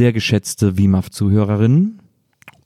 [0.00, 2.00] sehr geschätzte WIMAF-Zuhörerinnen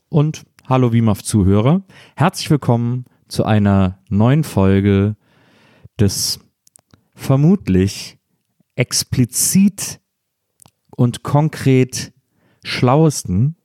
[0.07, 1.83] und hallo WIMAF-Zuhörer,
[2.15, 5.17] herzlich willkommen zu einer neuen Folge
[5.99, 6.39] des
[7.13, 8.17] vermutlich
[8.77, 9.99] explizit
[10.95, 12.13] und konkret
[12.63, 13.57] schlauesten,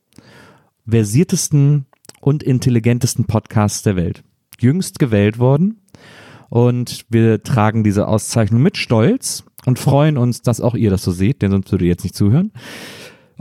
[0.85, 1.85] versiertesten
[2.19, 4.21] und intelligentesten Podcasts der Welt.
[4.59, 5.79] Jüngst gewählt worden
[6.49, 11.13] und wir tragen diese Auszeichnung mit Stolz und freuen uns, dass auch ihr das so
[11.13, 12.51] seht, denn sonst würdet ihr jetzt nicht zuhören.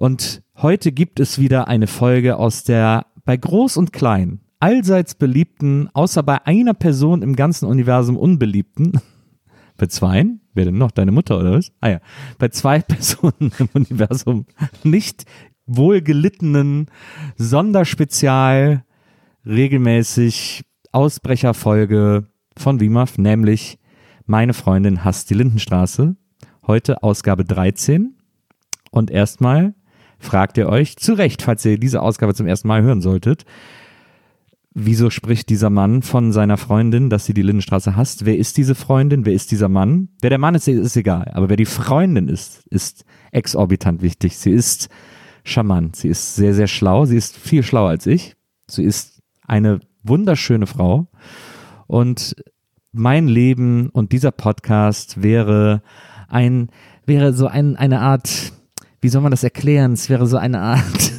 [0.00, 5.90] Und heute gibt es wieder eine Folge aus der bei Groß und Klein allseits beliebten,
[5.92, 8.98] außer bei einer Person im ganzen Universum unbeliebten,
[9.76, 11.70] bei zweien, wer denn noch, deine Mutter oder was?
[11.82, 12.00] Ah ja,
[12.38, 14.46] bei zwei Personen im Universum
[14.84, 15.26] nicht
[15.66, 16.86] wohlgelittenen
[17.36, 18.86] Sonderspezial
[19.44, 22.26] regelmäßig Ausbrecherfolge
[22.56, 23.78] von WIMAF, nämlich
[24.24, 26.16] meine Freundin hasst die Lindenstraße.
[26.66, 28.16] Heute Ausgabe 13.
[28.90, 29.74] Und erstmal
[30.20, 33.44] fragt ihr euch, zu Recht, falls ihr diese Ausgabe zum ersten Mal hören solltet,
[34.72, 38.24] wieso spricht dieser Mann von seiner Freundin, dass sie die Lindenstraße hasst?
[38.24, 39.24] Wer ist diese Freundin?
[39.24, 40.10] Wer ist dieser Mann?
[40.20, 41.30] Wer der Mann ist, ist egal.
[41.34, 44.36] Aber wer die Freundin ist, ist exorbitant wichtig.
[44.36, 44.88] Sie ist
[45.42, 45.96] charmant.
[45.96, 47.04] Sie ist sehr, sehr schlau.
[47.04, 48.36] Sie ist viel schlauer als ich.
[48.68, 51.08] Sie ist eine wunderschöne Frau.
[51.86, 52.36] Und
[52.92, 55.82] mein Leben und dieser Podcast wäre
[56.28, 56.70] ein,
[57.06, 58.52] wäre so ein, eine Art,
[59.00, 59.92] wie soll man das erklären?
[59.92, 61.00] Es wäre so eine Art,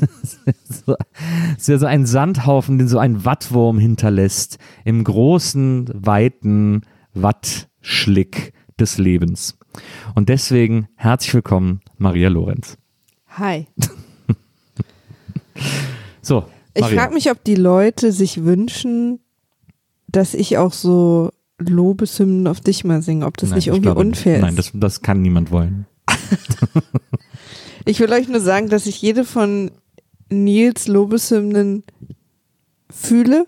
[0.86, 0.96] so,
[1.58, 6.82] es wäre so ein Sandhaufen, den so ein Wattwurm hinterlässt im großen, weiten
[7.14, 9.58] Wattschlick des Lebens.
[10.16, 12.78] Und deswegen herzlich willkommen, Maria Lorenz.
[13.30, 13.68] Hi.
[16.24, 17.02] So, Ich Maria.
[17.02, 19.20] frage mich, ob die Leute sich wünschen,
[20.08, 23.82] dass ich auch so Lobeshymnen auf dich mal singe, ob das Nein, nicht ich irgendwie
[23.88, 24.74] glaube unfair Nein, ist.
[24.74, 25.88] das, das kann niemand wollen.
[27.86, 29.72] ich will euch nur sagen, dass ich jede von
[30.30, 31.84] Nils Lobeshymnen
[32.90, 33.48] fühle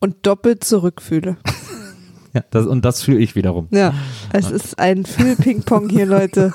[0.00, 1.36] und doppelt zurückfühle.
[2.34, 3.68] Ja, das, und das fühle ich wiederum.
[3.70, 3.94] Ja,
[4.32, 6.52] es ist ein Fühl-Ping-Pong hier, Leute.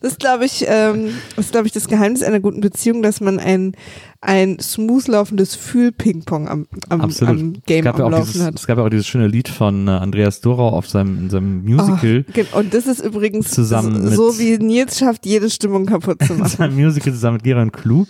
[0.00, 3.20] Das ist, glaube ich, ähm, das ist, glaube ich, das Geheimnis einer guten Beziehung, dass
[3.20, 3.72] man ein,
[4.20, 7.38] ein smooth laufendes Fühl-Ping-Pong am, am, Absolut.
[7.38, 8.54] am Game gab ja am auch Laufen dieses, hat.
[8.54, 11.64] es gab ja auch dieses schöne Lied von äh, Andreas Dorau auf seinem, in seinem
[11.64, 12.24] Musical.
[12.54, 16.32] Oh, und das ist übrigens Zusammen so, so wie Nils schafft, jede Stimmung kaputt zu
[16.34, 16.50] in machen.
[16.56, 18.08] seinem Musical zusammen mit Geron Klug,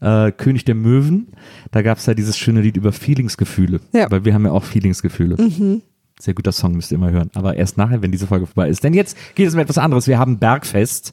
[0.00, 1.28] äh, König der Möwen.
[1.70, 3.80] Da gab es ja dieses schöne Lied über Feelingsgefühle.
[3.92, 4.10] Ja.
[4.10, 5.36] Weil wir haben ja auch Feelingsgefühle.
[5.38, 5.82] Mhm.
[6.20, 7.30] Sehr guter Song, müsst ihr immer hören.
[7.34, 8.82] Aber erst nachher, wenn diese Folge vorbei ist.
[8.82, 10.08] Denn jetzt geht es um etwas anderes.
[10.08, 11.12] Wir haben Bergfest.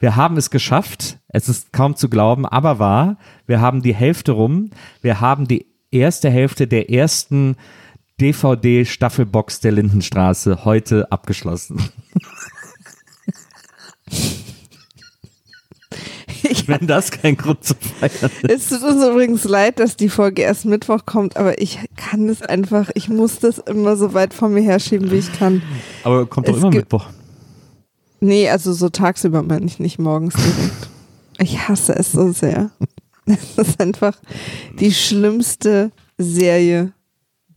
[0.00, 1.18] Wir haben es geschafft.
[1.28, 3.18] Es ist kaum zu glauben, aber wahr.
[3.46, 4.70] Wir haben die Hälfte rum.
[5.02, 7.56] Wir haben die erste Hälfte der ersten
[8.20, 11.82] DVD-Staffelbox der Lindenstraße heute abgeschlossen.
[16.50, 18.72] Ich, Wenn das kein Grund zu feiern ist.
[18.72, 22.42] es tut uns übrigens leid, dass die Folge erst Mittwoch kommt, aber ich kann es
[22.42, 25.62] einfach, ich muss das immer so weit von mir herschieben, wie ich kann.
[26.04, 27.06] Aber kommt doch Es immer Mittwoch.
[28.20, 30.88] Nee, also so tagsüber meine ich nicht morgens direkt.
[31.40, 32.70] Ich hasse es so sehr.
[33.26, 34.16] Es ist einfach
[34.80, 36.92] die schlimmste Serie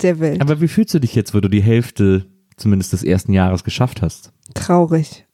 [0.01, 0.41] der Welt.
[0.41, 2.25] Aber wie fühlst du dich jetzt, wo du die Hälfte
[2.57, 4.31] zumindest des ersten Jahres geschafft hast?
[4.53, 5.25] Traurig.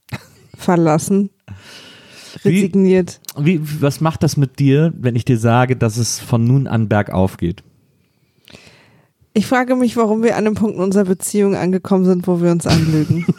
[0.55, 1.29] Verlassen.
[2.43, 3.19] Wie- Resigniert.
[3.37, 6.87] Wie, was macht das mit dir, wenn ich dir sage, dass es von nun an
[6.89, 7.63] bergauf geht?
[9.33, 12.51] Ich frage mich, warum wir an einem Punkt in unserer Beziehung angekommen sind, wo wir
[12.51, 13.25] uns anlügen.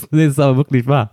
[0.00, 1.10] Das ist aber wirklich wahr.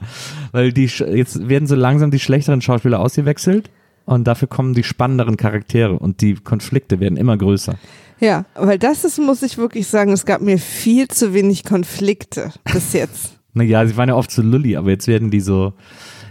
[0.52, 3.70] Weil die, jetzt werden so langsam die schlechteren Schauspieler ausgewechselt
[4.06, 7.76] und dafür kommen die spannenderen Charaktere und die Konflikte werden immer größer.
[8.20, 12.52] Ja, weil das ist, muss ich wirklich sagen, es gab mir viel zu wenig Konflikte
[12.72, 13.34] bis jetzt.
[13.56, 15.74] Naja, sie waren ja oft so lulli, aber jetzt werden die so,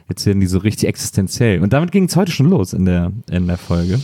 [0.08, 1.60] jetzt werden die so richtig existenziell.
[1.60, 3.98] Und damit ging es heute schon los in der, in der Folge.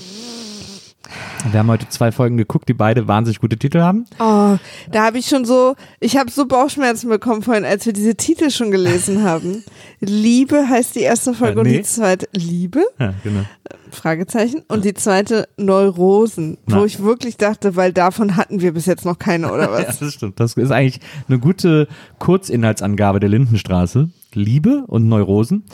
[1.51, 4.07] Wir haben heute zwei Folgen geguckt, die beide wahnsinnig gute Titel haben.
[4.19, 4.57] Oh,
[4.91, 8.51] da habe ich schon so, ich habe so Bauchschmerzen bekommen vorhin, als wir diese Titel
[8.51, 9.63] schon gelesen haben.
[10.01, 11.77] Liebe heißt die erste Folge Äh, und nee.
[11.79, 12.83] die zweite Liebe?
[12.99, 13.43] Ja, genau.
[13.91, 14.63] Fragezeichen.
[14.69, 16.85] Und die zweite Neurosen, wo Na.
[16.85, 19.99] ich wirklich dachte, weil davon hatten wir bis jetzt noch keine, oder Ja, was?
[19.99, 20.41] das stimmt.
[20.41, 21.87] Das ist eigentlich eine gute
[22.19, 24.09] Kurzinhaltsangabe der Lindenstraße.
[24.33, 25.65] Liebe und Neurosen.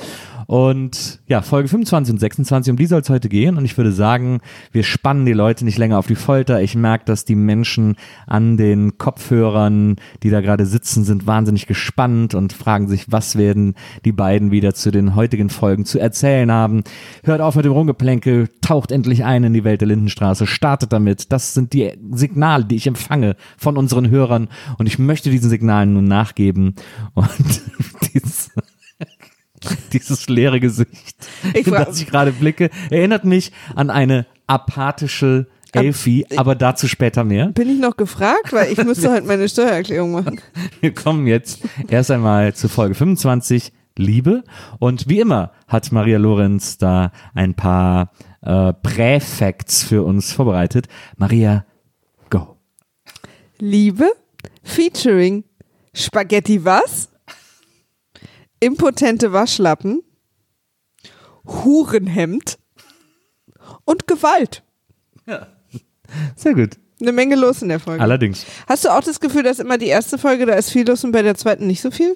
[0.50, 3.56] Und ja, Folge 25 und 26, um die soll es heute gehen.
[3.56, 4.40] Und ich würde sagen,
[4.72, 6.60] wir spannen die Leute nicht länger auf die Folter.
[6.60, 7.94] Ich merke, dass die Menschen
[8.26, 9.94] an den Kopfhörern,
[10.24, 14.74] die da gerade sitzen, sind wahnsinnig gespannt und fragen sich, was werden die beiden wieder
[14.74, 16.82] zu den heutigen Folgen zu erzählen haben.
[17.22, 21.30] Hört auf mit dem Rumgeplänkel, taucht endlich ein in die Welt der Lindenstraße, startet damit.
[21.30, 24.48] Das sind die Signale, die ich empfange von unseren Hörern.
[24.78, 26.74] Und ich möchte diesen Signalen nun nachgeben.
[27.14, 27.28] Und
[28.14, 28.50] dieses
[29.92, 31.16] dieses leere Gesicht,
[31.54, 37.24] Ich in das ich gerade blicke, erinnert mich an eine apathische Elfie, aber dazu später
[37.24, 37.48] mehr.
[37.48, 38.52] Bin ich noch gefragt?
[38.52, 40.40] Weil ich müsste halt meine Steuererklärung machen.
[40.80, 44.44] Wir kommen jetzt erst einmal zu Folge 25, Liebe.
[44.78, 48.10] Und wie immer hat Maria Lorenz da ein paar
[48.42, 50.88] äh, Präfacts für uns vorbereitet.
[51.16, 51.64] Maria,
[52.30, 52.56] go.
[53.58, 54.10] Liebe
[54.62, 55.44] featuring
[55.92, 57.08] Spaghetti was?
[58.60, 60.02] Impotente Waschlappen,
[61.46, 62.58] Hurenhemd
[63.84, 64.62] und Gewalt.
[66.36, 66.70] Sehr gut.
[67.00, 68.02] Eine Menge los in der Folge.
[68.02, 68.44] Allerdings.
[68.68, 71.12] Hast du auch das Gefühl, dass immer die erste Folge, da ist viel los und
[71.12, 72.14] bei der zweiten nicht so viel?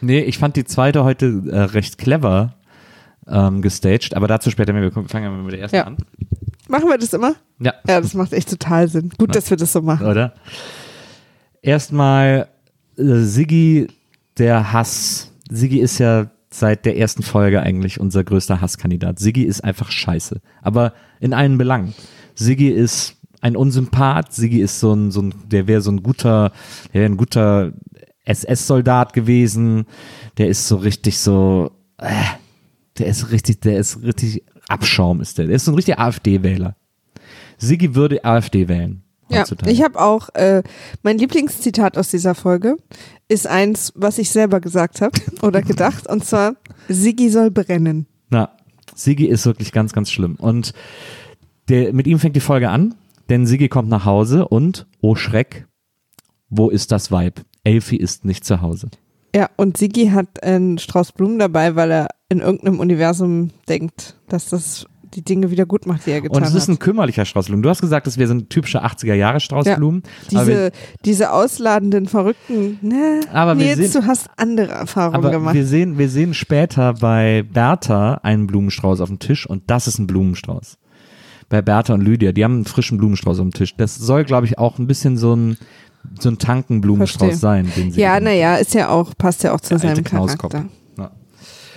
[0.00, 2.54] Nee, ich fand die zweite heute äh, recht clever
[3.26, 4.82] ähm, gestaged, aber dazu später mehr.
[4.82, 5.84] Wir fangen ja mal mit der ersten Ja.
[5.84, 5.98] an.
[6.68, 7.34] Machen wir das immer?
[7.60, 7.74] Ja.
[7.86, 9.10] Ja, das macht echt total Sinn.
[9.18, 10.06] Gut, dass wir das so machen.
[10.06, 10.32] oder?
[11.60, 12.48] Erstmal
[12.96, 13.88] äh, Siggi,
[14.38, 15.30] der Hass.
[15.54, 19.18] Siggi ist ja seit der ersten Folge eigentlich unser größter Hasskandidat.
[19.18, 21.94] Siggi ist einfach scheiße, aber in allen Belangen.
[22.34, 24.32] Siggi ist ein Unsympath.
[24.32, 26.52] Siggi ist so ein, so ein der wäre so ein guter,
[26.92, 27.72] der wäre ein guter
[28.24, 29.86] SS-Soldat gewesen.
[30.38, 32.12] Der ist so richtig so, äh,
[32.98, 35.46] der ist richtig, der ist richtig Abschaum ist der.
[35.46, 36.76] Der ist so ein richtiger AfD-Wähler.
[37.58, 39.01] Siggi würde AfD wählen.
[39.32, 40.62] Ja, ich habe auch, äh,
[41.02, 42.76] mein Lieblingszitat aus dieser Folge
[43.28, 46.56] ist eins, was ich selber gesagt habe oder gedacht, und zwar,
[46.88, 48.06] Siggi soll brennen.
[48.30, 48.50] Na,
[48.94, 50.36] Sigi ist wirklich ganz, ganz schlimm.
[50.36, 50.72] Und
[51.68, 52.94] der, mit ihm fängt die Folge an,
[53.28, 55.66] denn Sigi kommt nach Hause und, oh Schreck,
[56.50, 57.40] wo ist das Weib?
[57.64, 58.88] Elfie ist nicht zu Hause.
[59.34, 64.50] Ja, und Siggi hat einen Strauß Blumen dabei, weil er in irgendeinem Universum denkt, dass
[64.50, 66.80] das die Dinge wieder gut macht, die er getan Und es ist ein hat.
[66.80, 67.62] kümmerlicher Straußblumen.
[67.62, 70.02] Du hast gesagt, das wäre so ein typischer 80er-Jahre-Straußblumen.
[70.34, 70.72] aber wir- Diese,
[71.04, 75.54] diese ausladenden, verrückten, ne, Aber wir Nils, sehen- du hast andere Erfahrungen Aber gemacht.
[75.54, 79.98] wir sehen, wir sehen später bei Bertha einen Blumenstrauß auf dem Tisch und das ist
[79.98, 80.78] ein Blumenstrauß.
[81.48, 83.76] Bei Bertha und Lydia, die haben einen frischen Blumenstrauß auf dem Tisch.
[83.76, 85.58] Das soll, glaube ich, auch ein bisschen so ein,
[86.18, 87.38] so ein Tankenblumenstrauß Verstehe.
[87.38, 87.70] sein.
[87.76, 90.02] Den sie ja, naja, ist ja auch, passt ja auch zu seinem.
[90.02, 90.64] Charakter.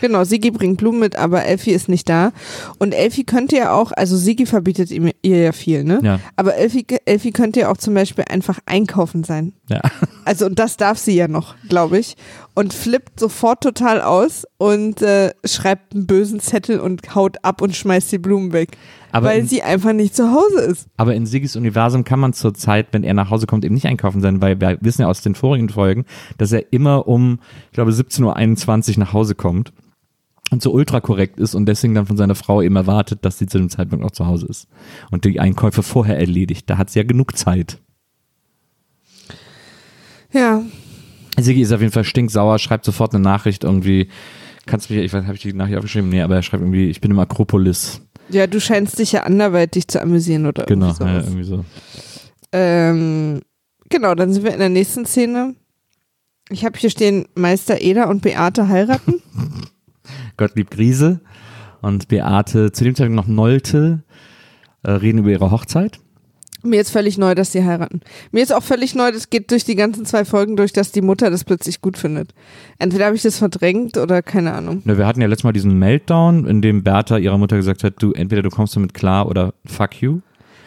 [0.08, 2.32] Genau, Sigi bringt Blumen mit, aber Elfie ist nicht da.
[2.78, 6.00] Und Elfie könnte ja auch, also Sigi verbietet ihm, ihr ja viel, ne?
[6.04, 6.20] Ja.
[6.36, 9.54] Aber Elfie, Elfie könnte ja auch zum Beispiel einfach einkaufen sein.
[9.70, 9.82] Ja.
[10.28, 12.16] Also, und das darf sie ja noch, glaube ich.
[12.56, 17.76] Und flippt sofort total aus und äh, schreibt einen bösen Zettel und haut ab und
[17.76, 18.70] schmeißt die Blumen weg.
[19.12, 20.88] Aber weil in- sie einfach nicht zu Hause ist.
[20.98, 23.86] Aber in Sigis Universum kann man zur Zeit, wenn er nach Hause kommt, eben nicht
[23.86, 26.06] einkaufen sein, weil wir wissen ja aus den vorigen Folgen,
[26.40, 29.74] dass er immer um, ich glaube, 17.21 Uhr nach Hause kommt
[30.52, 33.48] und so ultra korrekt ist und deswegen dann von seiner Frau eben erwartet, dass sie
[33.48, 34.68] zu dem Zeitpunkt auch zu Hause ist
[35.12, 36.70] und die Einkäufe vorher erledigt.
[36.70, 37.80] Da hat sie ja genug Zeit.
[40.32, 40.62] Ja,
[41.38, 44.10] Siggi ist auf jeden Fall stinksauer, schreibt sofort eine Nachricht irgendwie,
[44.66, 46.10] kannst mich, ich weiß, habe ich die Nachricht aufgeschrieben?
[46.10, 48.02] Nee, aber er schreibt irgendwie, ich bin im Akropolis.
[48.30, 51.66] ja, du scheinst dich ja anderweitig zu amüsieren oder Genau, irgendwie ja, irgendwie so.
[52.52, 53.42] Ähm,
[53.90, 55.56] genau, dann sind wir in der nächsten Szene.
[56.50, 59.22] Ich habe hier stehen, Meister Eder und Beate heiraten.
[60.38, 61.22] Gottlieb Griese
[61.82, 64.04] und Beate, zu dem Zeitpunkt noch Nolte,
[64.84, 66.00] äh, reden über ihre Hochzeit.
[66.66, 68.02] Mir ist völlig neu, dass sie heiraten.
[68.32, 71.02] Mir ist auch völlig neu, das geht durch die ganzen zwei Folgen durch, dass die
[71.02, 72.34] Mutter das plötzlich gut findet.
[72.80, 74.82] Entweder habe ich das verdrängt oder keine Ahnung.
[74.84, 77.96] Ne, wir hatten ja letztes Mal diesen Meltdown, in dem Bertha ihrer Mutter gesagt hat,
[78.00, 80.22] du, entweder du kommst damit klar oder fuck you.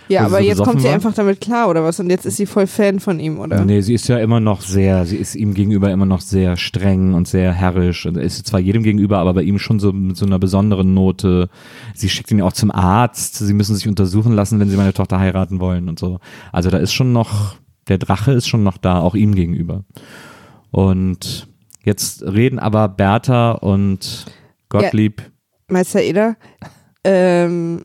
[0.08, 0.94] Ja, aber so jetzt kommt sie war?
[0.94, 2.00] einfach damit klar, oder was?
[2.00, 3.64] Und jetzt ist sie voll Fan von ihm, oder?
[3.64, 7.14] Nee, sie ist ja immer noch sehr, sie ist ihm gegenüber immer noch sehr streng
[7.14, 8.06] und sehr herrisch.
[8.06, 11.48] Und ist zwar jedem gegenüber, aber bei ihm schon so mit so einer besonderen Note.
[11.94, 13.36] Sie schickt ihn ja auch zum Arzt.
[13.36, 16.18] Sie müssen sich untersuchen lassen, wenn sie meine Tochter heiraten wollen und so.
[16.52, 17.56] Also da ist schon noch,
[17.88, 19.84] der Drache ist schon noch da, auch ihm gegenüber.
[20.70, 21.48] Und
[21.84, 24.26] jetzt reden aber Bertha und
[24.68, 25.22] Gottlieb.
[25.68, 26.36] Meister Eder,
[27.04, 27.82] ähm,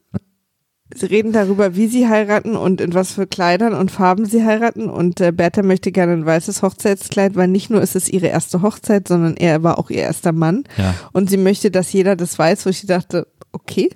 [0.95, 4.89] sie reden darüber, wie sie heiraten und in was für Kleidern und Farben sie heiraten.
[4.89, 8.61] Und äh, Bertha möchte gerne ein weißes Hochzeitskleid, weil nicht nur ist es ihre erste
[8.61, 10.63] Hochzeit, sondern er war auch ihr erster Mann.
[10.77, 10.93] Ja.
[11.11, 13.89] Und sie möchte, dass jeder das weiß, wo ich dachte, okay,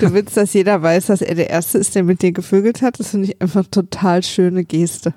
[0.00, 3.00] du willst, dass jeder weiß, dass er der Erste ist, der mit dir gevögelt hat.
[3.00, 5.14] Das finde ich einfach total schöne Geste.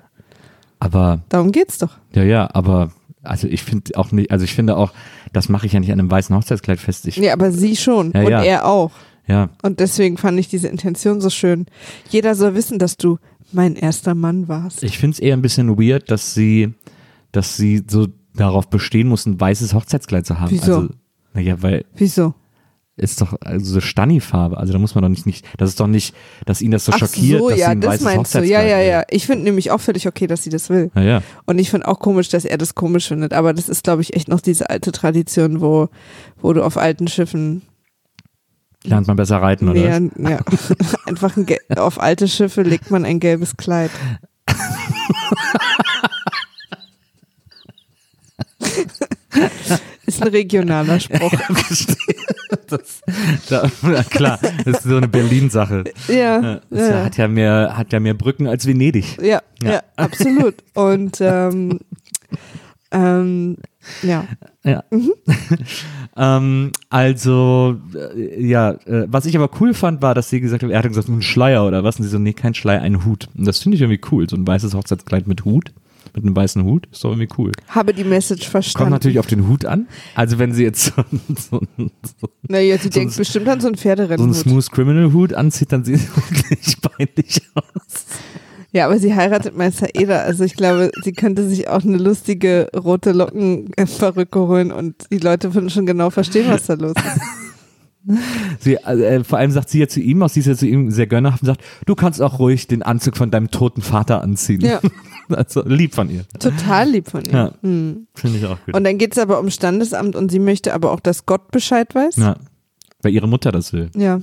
[0.78, 1.98] Aber Darum geht's doch.
[2.14, 2.90] Ja, ja, aber
[3.22, 4.92] also ich finde auch nicht, also ich finde auch,
[5.32, 7.06] das mache ich ja nicht an einem weißen Hochzeitskleid fest.
[7.06, 8.42] Ich, Ja, aber sie schon Ja, und ja.
[8.42, 8.90] er auch.
[9.26, 11.66] Ja, Und deswegen fand ich diese Intention so schön.
[12.10, 13.18] Jeder soll wissen, dass du
[13.52, 14.82] mein erster Mann warst.
[14.82, 16.72] ich finde es eher ein bisschen weird, dass sie,
[17.32, 20.50] dass sie so darauf bestehen muss, ein weißes Hochzeitskleid zu haben.
[20.50, 20.74] Wieso?
[20.74, 20.88] Also,
[21.34, 22.34] naja, weil Wieso?
[22.96, 24.56] ist doch also so Stani-Farbe.
[24.58, 26.14] Also da muss man doch nicht, nicht, das ist doch nicht,
[26.46, 28.38] dass ihn das so Ach schockiert, so, dass ja, sie ein das weißes meinst du.
[28.40, 28.86] Hochzeitskleid Ja, ja, will.
[28.90, 29.02] ja.
[29.10, 30.90] Ich finde nämlich auch völlig okay, dass sie das will.
[30.94, 31.22] Ja, ja.
[31.46, 33.32] Und ich finde auch komisch, dass er das komisch findet.
[33.32, 35.88] Aber das ist, glaube ich, echt noch diese alte Tradition, wo,
[36.40, 37.62] wo du auf alten Schiffen
[38.84, 39.80] Lernt man besser reiten, oder?
[39.80, 40.00] was?
[40.00, 40.40] näher, ja,
[41.06, 41.36] einfach
[41.76, 43.90] auf alte Schiffe legt man ein gelbes Kleid.
[50.06, 51.30] ist ein regionaler Spruch.
[51.32, 51.96] Verstehe.
[52.66, 53.00] das,
[53.48, 53.70] da,
[54.10, 55.84] klar, das ist so eine Berlin-Sache.
[56.08, 57.04] Ja, Ja, Das ja, ja.
[57.04, 59.16] hat ja mehr, hat ja mehr Brücken als Venedig.
[59.22, 59.82] Ja, ja, Ja.
[59.96, 60.56] absolut.
[60.74, 61.80] Und ähm,
[62.90, 63.56] ähm,
[64.02, 64.24] ja.
[64.64, 64.84] Ja.
[64.90, 65.12] Mhm.
[66.16, 67.76] ähm, also,
[68.16, 70.86] äh, ja, äh, was ich aber cool fand, war, dass sie gesagt hat, er hat
[70.88, 71.98] gesagt, ein Schleier oder was?
[71.98, 73.28] Und sie so, nee, kein Schleier, ein Hut.
[73.36, 74.28] Und das finde ich irgendwie cool.
[74.28, 75.72] So ein weißes Hochzeitskleid mit Hut,
[76.14, 77.50] mit einem weißen Hut, ist doch irgendwie cool.
[77.68, 78.84] Habe die Message verstanden.
[78.84, 79.88] Kommt natürlich auf den Hut an.
[80.14, 81.02] Also wenn sie jetzt so,
[81.36, 81.60] so,
[82.20, 84.36] so, naja, sie so denkt ein- bestimmt an so einen so einen Pferderennenhut.
[84.36, 88.06] Smooth Criminal Hut anzieht, dann sieht es wirklich peinlich aus.
[88.72, 90.22] Ja, aber sie heiratet Meister Eder.
[90.22, 95.54] Also ich glaube, sie könnte sich auch eine lustige rote Lockenperücke holen und die Leute
[95.54, 97.20] würden schon genau verstehen, was da los ist.
[98.58, 100.90] Sie, äh, vor allem sagt sie ja zu ihm, auch sie ist ja zu ihm
[100.90, 104.60] sehr gönnerhaft und sagt, du kannst auch ruhig den Anzug von deinem toten Vater anziehen.
[104.60, 104.80] Ja.
[105.28, 106.24] Also lieb von ihr.
[106.40, 107.32] Total lieb von ihr.
[107.32, 107.52] Ja.
[107.62, 108.06] Hm.
[108.12, 108.74] Finde ich auch gut.
[108.76, 111.94] Und dann geht es aber um Standesamt und sie möchte aber auch, dass Gott Bescheid
[111.94, 112.16] weiß.
[112.16, 112.36] ja.
[113.00, 113.88] Weil ihre Mutter das will.
[113.96, 114.20] Ja.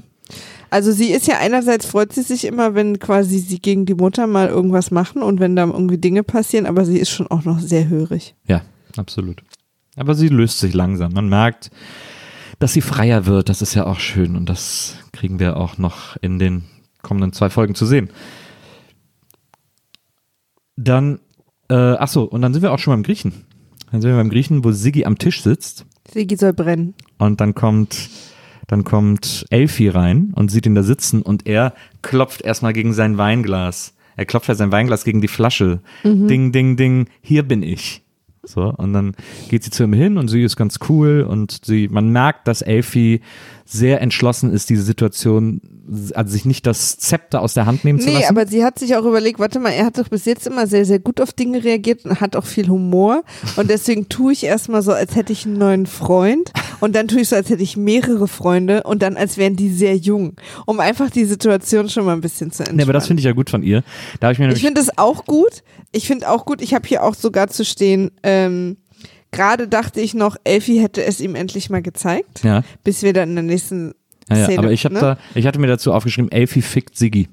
[0.70, 4.28] Also sie ist ja einerseits freut sie sich immer, wenn quasi sie gegen die Mutter
[4.28, 7.60] mal irgendwas machen und wenn da irgendwie Dinge passieren, aber sie ist schon auch noch
[7.60, 8.36] sehr hörig.
[8.46, 8.62] Ja,
[8.98, 9.44] absolut.
[9.96, 11.14] Aber sie löst sich langsam.
[11.14, 11.72] Man merkt,
[12.60, 13.50] dass sie freier wird.
[13.50, 14.36] Das ist ja auch schön.
[14.36, 16.64] Und das kriegen wir auch noch in den
[17.02, 18.10] kommenden zwei Folgen zu sehen.
[20.76, 21.20] Dann,
[21.70, 23.46] äh, ach so, und dann sind wir auch schon beim Griechen.
[23.92, 25.86] Dann sind wir beim Griechen, wo Siggi am Tisch sitzt.
[26.12, 26.94] Sigi soll brennen.
[27.18, 28.10] Und dann kommt,
[28.70, 31.74] dann kommt Elfi rein und sieht ihn da sitzen und er
[32.04, 33.96] klopft erstmal gegen sein Weinglas.
[34.16, 35.80] Er klopft ja sein Weinglas gegen die Flasche.
[36.28, 38.04] Ding, ding, ding, hier bin ich.
[38.44, 39.16] So, und dann
[39.50, 42.62] geht sie zu ihm hin und sie ist ganz cool und sie, man merkt, dass
[42.62, 43.22] Elfi
[43.72, 45.62] sehr entschlossen ist, diese Situation,
[46.16, 48.30] also sich nicht das Zepter aus der Hand nehmen zu Nee, lassen.
[48.30, 50.86] aber sie hat sich auch überlegt, warte mal, er hat doch bis jetzt immer sehr,
[50.86, 53.24] sehr gut auf Dinge reagiert und hat auch viel Humor.
[53.58, 56.52] Und deswegen tue ich erstmal so, als hätte ich einen neuen Freund.
[56.80, 59.70] Und dann tue ich so, als hätte ich mehrere Freunde und dann, als wären die
[59.70, 60.34] sehr jung.
[60.66, 62.78] Um einfach die Situation schon mal ein bisschen zu entspannen.
[62.78, 63.84] nee, aber das finde ich ja gut von ihr.
[64.20, 65.62] Da ich mir Ich finde es auch gut.
[65.92, 68.78] Ich finde auch gut, ich habe hier auch sogar zu stehen, ähm,
[69.32, 73.30] gerade dachte ich noch, Elfi hätte es ihm endlich mal gezeigt, ja, bis wir dann
[73.30, 73.94] in der nächsten
[74.30, 75.00] ja, ja, Szene, aber ich habe ne?
[75.02, 77.28] da, ich hatte mir dazu aufgeschrieben, Elfi fickt Siggi.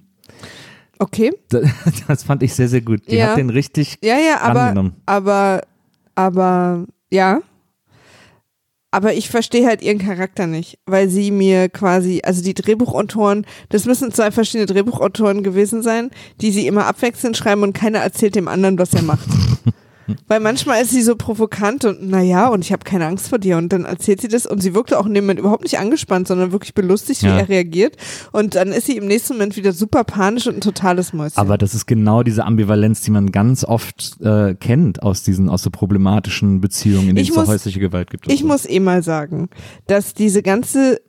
[0.98, 1.30] Okay.
[1.50, 1.68] Das,
[2.08, 3.02] das fand ich sehr, sehr gut.
[3.10, 3.28] Die Ja.
[3.28, 4.94] hat den richtig Ja, ja, aber, rangenommen.
[5.04, 5.60] aber,
[6.14, 7.40] aber, ja.
[8.90, 13.84] Aber ich verstehe halt ihren Charakter nicht, weil sie mir quasi, also die Drehbuchautoren, das
[13.84, 16.10] müssen zwei verschiedene Drehbuchautoren gewesen sein,
[16.40, 19.28] die sie immer abwechselnd schreiben und keiner erzählt dem anderen, was er macht.
[20.28, 23.56] Weil manchmal ist sie so provokant und naja, und ich habe keine Angst vor dir.
[23.56, 26.28] Und dann erzählt sie das und sie wirkte auch in dem Moment überhaupt nicht angespannt,
[26.28, 27.38] sondern wirklich belustigt, wie Ja.
[27.38, 27.96] er reagiert.
[28.32, 31.38] Und dann ist sie im nächsten Moment wieder super panisch und ein totales Mäuschen.
[31.38, 35.62] Aber das ist genau diese Ambivalenz, die man ganz oft äh, kennt aus diesen, aus
[35.62, 38.30] so problematischen Beziehungen, in denen Ich es so muss- häusliche Gewalt gibt.
[38.30, 38.46] Ich so.
[38.46, 39.48] muss eh mal sagen,
[39.86, 41.00] dass diese ganze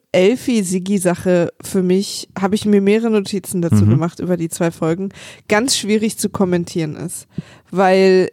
[0.52, 3.90] Elfi-Sigi-Sache für mich, habe ich mir mehrere Notizen dazu Mhm.
[3.92, 5.10] gemacht über die zwei Folgen,
[5.48, 7.28] ganz schwierig zu kommentieren ist.
[7.72, 8.30] Weil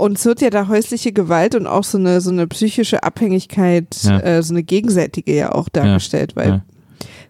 [0.00, 4.18] uns wird ja da häusliche Gewalt und auch so eine, so eine psychische Abhängigkeit, Ja.
[4.20, 6.64] äh, so eine gegenseitige ja auch dargestellt, weil ja.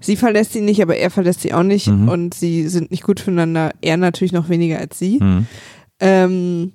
[0.01, 2.09] sie verlässt ihn nicht, aber er verlässt sie auch nicht Mhm.
[2.09, 5.19] und sie sind nicht gut füreinander, er natürlich noch weniger als sie.
[5.21, 5.47] Hm.
[6.01, 6.73] Ähm,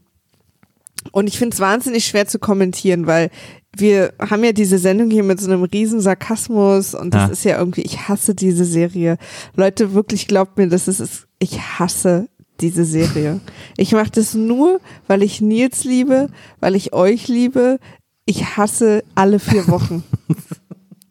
[1.11, 3.29] und ich finde es wahnsinnig schwer zu kommentieren, weil
[3.77, 7.33] wir haben ja diese Sendung hier mit so einem riesen Sarkasmus und das Ja.
[7.33, 9.17] ist ja irgendwie, ich hasse diese Serie.
[9.55, 12.27] Leute, wirklich glaubt mir, das ist, ist ich hasse
[12.61, 13.39] diese Serie.
[13.77, 17.79] Ich mache das nur, weil ich Nils liebe, weil ich euch liebe.
[18.25, 20.03] Ich hasse alle vier Wochen.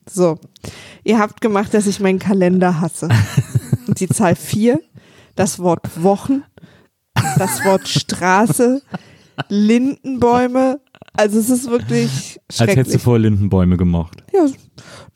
[0.07, 0.39] So.
[1.03, 3.09] Ihr habt gemacht, dass ich meinen Kalender hasse.
[3.89, 4.81] Und die Zahl vier,
[5.35, 6.45] das Wort Wochen,
[7.37, 8.83] das Wort Straße,
[9.49, 10.79] Lindenbäume.
[11.15, 13.03] Also es ist wirklich Als hättest du schrecklich.
[13.03, 14.23] vor Lindenbäume gemocht.
[14.33, 14.47] Ja,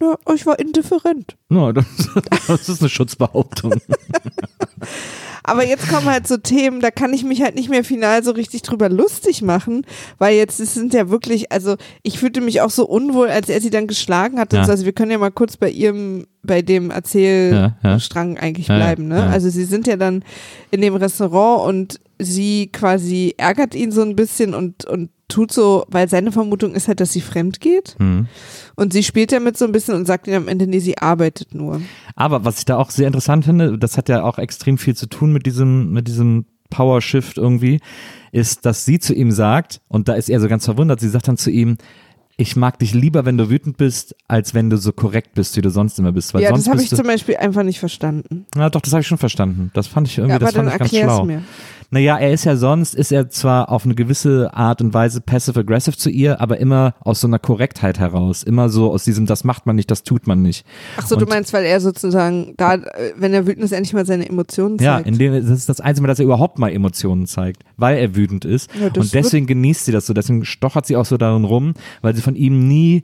[0.00, 1.36] na, ich war indifferent.
[1.48, 1.84] No, das,
[2.48, 3.74] das ist eine Schutzbehauptung.
[5.44, 8.30] Aber jetzt kommen halt so Themen, da kann ich mich halt nicht mehr final so
[8.32, 9.86] richtig drüber lustig machen,
[10.18, 13.60] weil jetzt es sind ja wirklich, also ich fühlte mich auch so unwohl, als er
[13.60, 14.52] sie dann geschlagen hat.
[14.52, 14.64] und Ja.
[14.64, 14.72] so.
[14.72, 18.84] Also wir können ja mal kurz bei ihrem, bei dem Erzählstrang eigentlich Ja, ja.
[18.84, 19.06] bleiben.
[19.06, 19.22] Ne?
[19.22, 20.24] Also sie sind ja dann
[20.72, 25.84] in dem Restaurant und sie quasi ärgert ihn so ein bisschen und, und tut so,
[25.88, 27.94] weil seine Vermutung ist halt, dass sie fremd geht.
[27.98, 28.26] Hm.
[28.74, 31.54] Und sie spielt damit so ein bisschen und sagt ihm am Ende, nee, sie arbeitet
[31.54, 31.80] nur.
[32.16, 35.06] Aber was ich da auch sehr interessant finde, das hat ja auch extrem viel zu
[35.06, 37.80] tun mit diesem, mit diesem Power Shift irgendwie,
[38.32, 41.28] ist, dass sie zu ihm sagt, und da ist er so ganz verwundert, sie sagt
[41.28, 41.76] dann zu ihm,
[42.40, 45.60] ich mag dich lieber, wenn du wütend bist, als wenn du so korrekt bist, wie
[45.60, 46.32] du sonst immer bist.
[46.32, 48.46] Weil ja, sonst das habe ich zum Beispiel einfach nicht verstanden.
[48.54, 49.72] Na doch, das habe ich schon verstanden.
[49.74, 51.24] Das fand ich irgendwie, Ja, aber das fand dann ich ganz schlau.
[51.24, 51.42] mir.
[51.90, 55.96] Naja, er ist ja sonst, ist er zwar auf eine gewisse Art und Weise passive-aggressive
[55.96, 58.42] zu ihr, aber immer aus so einer Korrektheit heraus.
[58.42, 60.66] Immer so aus diesem, das macht man nicht, das tut man nicht.
[60.98, 62.82] Ach so, du meinst, weil er sozusagen da, äh,
[63.16, 65.08] wenn er wütend ist, endlich mal seine Emotionen Ja, zeigt.
[65.08, 68.14] in dem, das ist das einzige Mal, dass er überhaupt mal Emotionen zeigt, weil er
[68.14, 68.70] wütend ist.
[68.78, 72.14] Ja, und deswegen genießt sie das so, deswegen stochert sie auch so darin rum, weil
[72.14, 73.02] sie von ihm nie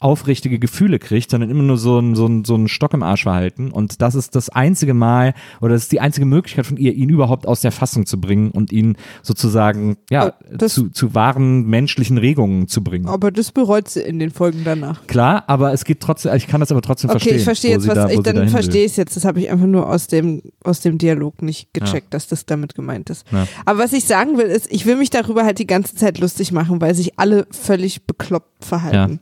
[0.00, 3.24] aufrichtige Gefühle kriegt, sondern immer nur so ein, so ein, so ein Stock im Arsch
[3.24, 3.70] verhalten.
[3.70, 7.08] Und das ist das einzige Mal oder das ist die einzige Möglichkeit von ihr, ihn
[7.08, 11.66] überhaupt aus der Fassung zu bringen und ihn sozusagen, ja, Äh, das- zu, zu wahren
[11.66, 13.06] menschlichen Regungen zu bringen.
[13.08, 15.06] aber das bereut sie in den Folgen danach.
[15.06, 17.36] Klar, aber es geht trotzdem, ich kann das aber trotzdem Okay, verstehen.
[17.38, 19.16] ich verstehe jetzt, was da, ich dann verstehe ich jetzt.
[19.16, 22.74] Das habe ich einfach nur aus dem aus dem Dialog nicht gecheckt, dass das damit
[22.74, 23.24] gemeint ist.
[23.32, 23.46] Ja.
[23.64, 26.52] Aber was ich sagen will, ist, ich will mich darüber halt die ganze Zeit lustig
[26.52, 29.20] machen, weil sich alle völlig bekloppt verhalten.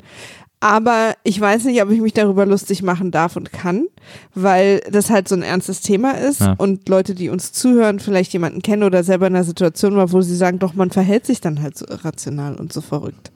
[0.61, 3.87] Aber ich weiß nicht, ob ich mich darüber lustig machen darf und kann,
[4.35, 6.55] weil das halt so ein ernstes Thema ist Ja.
[6.57, 10.23] und Leute, die uns zuhören, vielleicht jemanden kennen oder selber in einer Situation war, wo
[10.23, 13.31] sie sagen, doch, man verhält sich dann halt so irrational und so verrückt.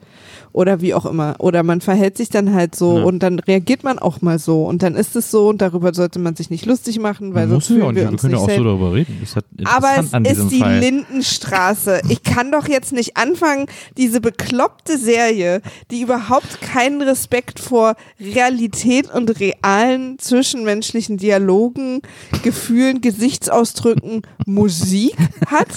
[0.53, 1.35] Oder wie auch immer.
[1.39, 3.03] Oder man verhält sich dann halt so Ja.
[3.05, 6.19] und dann reagiert man auch mal so und dann ist es so und darüber sollte
[6.19, 8.51] man sich nicht lustig machen, weil Muss sonst fühlen wir wir uns können ja nicht
[8.51, 9.17] auch so darüber reden.
[9.33, 10.79] Halt Aber es ist die Fall.
[10.79, 12.01] Lindenstraße.
[12.09, 19.13] Ich kann doch jetzt nicht anfangen, diese bekloppte Serie, die überhaupt keinen Respekt vor Realität
[19.13, 22.01] und realen zwischenmenschlichen Dialogen,
[22.43, 25.15] Gefühlen, Gesichtsausdrücken, Musik
[25.47, 25.67] hat.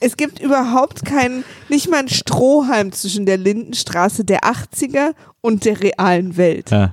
[0.00, 5.80] Es gibt überhaupt keinen, nicht mal einen Strohhalm zwischen der Lindenstraße der 80er und der
[5.80, 6.70] realen Welt.
[6.70, 6.92] Ja.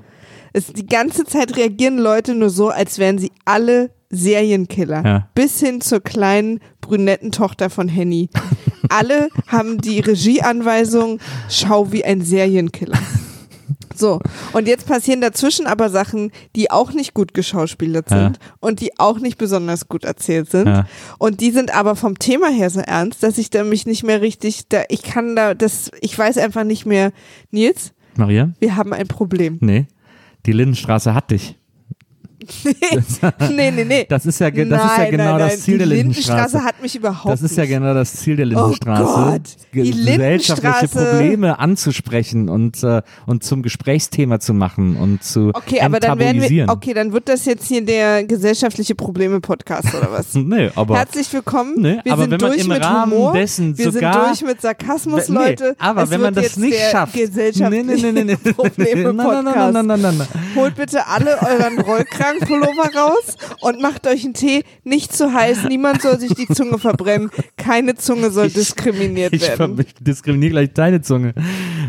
[0.54, 5.04] Es, die ganze Zeit reagieren Leute nur so, als wären sie alle Serienkiller.
[5.04, 5.30] Ja.
[5.34, 8.30] Bis hin zur kleinen brünetten Tochter von Henny.
[8.90, 13.00] alle haben die Regieanweisung, schau wie ein Serienkiller.
[13.98, 14.20] So,
[14.54, 18.24] und jetzt passieren dazwischen aber Sachen, die auch nicht gut geschauspielert Ja.
[18.24, 20.68] sind und die auch nicht besonders gut erzählt sind.
[20.68, 20.88] Ja.
[21.20, 24.22] Und die sind aber vom Thema her so ernst, dass ich da mich nicht mehr
[24.22, 27.12] richtig, da, ich kann da, das, ich weiß einfach nicht mehr,
[27.52, 28.52] Nils, Maria?
[28.60, 29.58] wir haben ein Problem.
[29.62, 29.88] Nee.
[30.46, 31.58] Die Lindenstraße hat dich.
[33.52, 34.06] nee, nee, nee.
[34.10, 35.60] Das ist ja, ge- das ist ja Nein, genau nein, das nein.
[35.60, 36.32] Ziel der die Lindenstraße.
[36.38, 39.04] Lindenstraße hat mich überhaupt Das ist ja genau das Ziel der Lindenstraße.
[39.04, 39.42] Oh Gott,
[39.74, 40.88] die gesellschaftliche Lindenstraße.
[41.12, 46.42] Probleme anzusprechen und, äh, und zum Gesprächsthema zu machen und zu Okay, aber dann werden
[46.42, 50.34] wir, okay, dann wird das jetzt hier der gesellschaftliche Probleme-Podcast oder was?
[50.36, 51.76] Nee, aber Herzlich willkommen.
[51.78, 53.34] Nee, wir aber sind wenn man durch im mit Rahmen Humor.
[53.34, 55.76] dessen wir sogar- sind durch mit Sarkasmus, Nee, Leute.
[55.80, 57.14] aber es wenn man das nicht schafft.
[57.14, 58.54] Gesellschaftliche Nee, nee, nee, nee, nee.
[58.54, 59.44] Probleme-Podcast.
[59.44, 60.28] Nein, nein, nein, nein, nein, nein.
[60.56, 61.78] Holt bitte alle euren
[62.34, 64.64] Rollkragenpullover raus und macht euch einen Tee.
[64.84, 67.30] Nicht zu heiß, niemand soll sich die Zunge verbrennen.
[67.58, 69.80] Keine Zunge soll diskriminiert Ich, werden.
[69.80, 71.34] ich diskriminiere gleich deine Zunge.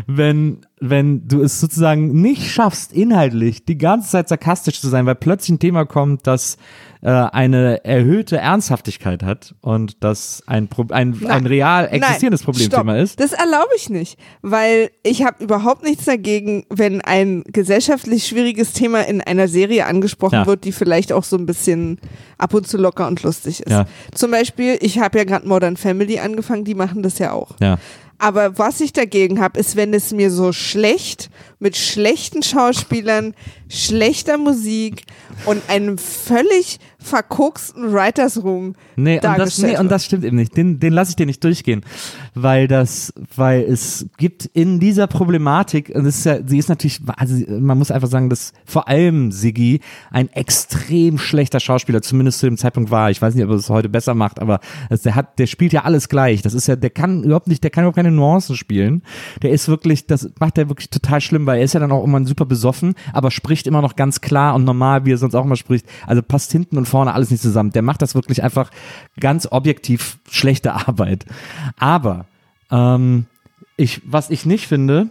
[0.07, 5.15] Wenn, wenn du es sozusagen nicht schaffst, inhaltlich die ganze Zeit sarkastisch zu sein, weil
[5.15, 6.57] plötzlich ein Thema kommt, das
[7.01, 12.93] äh, eine erhöhte Ernsthaftigkeit hat und das ein, Pro ein, ein real existierendes Nein, Problemthema
[12.93, 13.03] stopp.
[13.03, 13.19] ist.
[13.19, 19.01] Das erlaube ich nicht, weil ich habe überhaupt nichts dagegen, wenn ein gesellschaftlich schwieriges Thema
[19.01, 20.45] in einer Serie angesprochen Ja.
[20.47, 21.99] wird, die vielleicht auch so ein bisschen
[22.37, 23.71] ab und zu locker und lustig ist.
[23.71, 23.85] Ja.
[24.13, 27.51] Zum Beispiel, ich habe ja gerade Modern Family angefangen, die machen das ja auch.
[27.59, 27.77] Ja.
[28.17, 31.29] Aber was ich dagegen habe, ist, wenn es mir so schlecht
[31.65, 33.33] mit schlechten Schauspielern,
[33.69, 35.01] schlechter Musik
[35.47, 40.55] und einem völlig verkorksten Writers Room Nee und, das, nee, und das stimmt eben nicht.
[40.55, 41.83] Den, den lasse ich dir nicht durchgehen.
[42.33, 47.35] Weil das, weil es gibt in dieser Problematik, und ist ja, sie ist natürlich, also
[47.59, 52.57] man muss einfach sagen, dass vor allem Siggi ein extrem schlechter Schauspieler, zumindest zu dem
[52.57, 53.11] Zeitpunkt war.
[53.11, 55.73] Ich weiß nicht, ob er es heute besser macht, aber also der hat, der spielt
[55.73, 56.41] ja alles gleich.
[56.41, 59.03] Das ist ja, der kann überhaupt nicht, der kann überhaupt keine Nuancen spielen.
[59.43, 62.03] Der ist wirklich, das macht er wirklich total schlimm, weil er ist ja dann auch
[62.03, 65.45] immer super besoffen, aber spricht immer noch ganz klar und normal, wie er sonst auch
[65.45, 65.85] immer spricht.
[66.07, 67.71] Also passt hinten und vorne alles nicht zusammen.
[67.71, 68.71] Der macht das wirklich einfach
[69.19, 71.25] ganz objektiv schlechte Arbeit.
[71.77, 72.25] Aber
[72.71, 73.25] ähm,
[73.77, 75.09] ich, was ich nicht finde,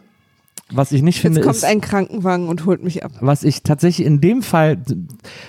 [0.72, 3.12] was ich nicht finde, Jetzt kommt ist, ein Krankenwagen und holt mich ab.
[3.20, 4.78] was ich tatsächlich in dem Fall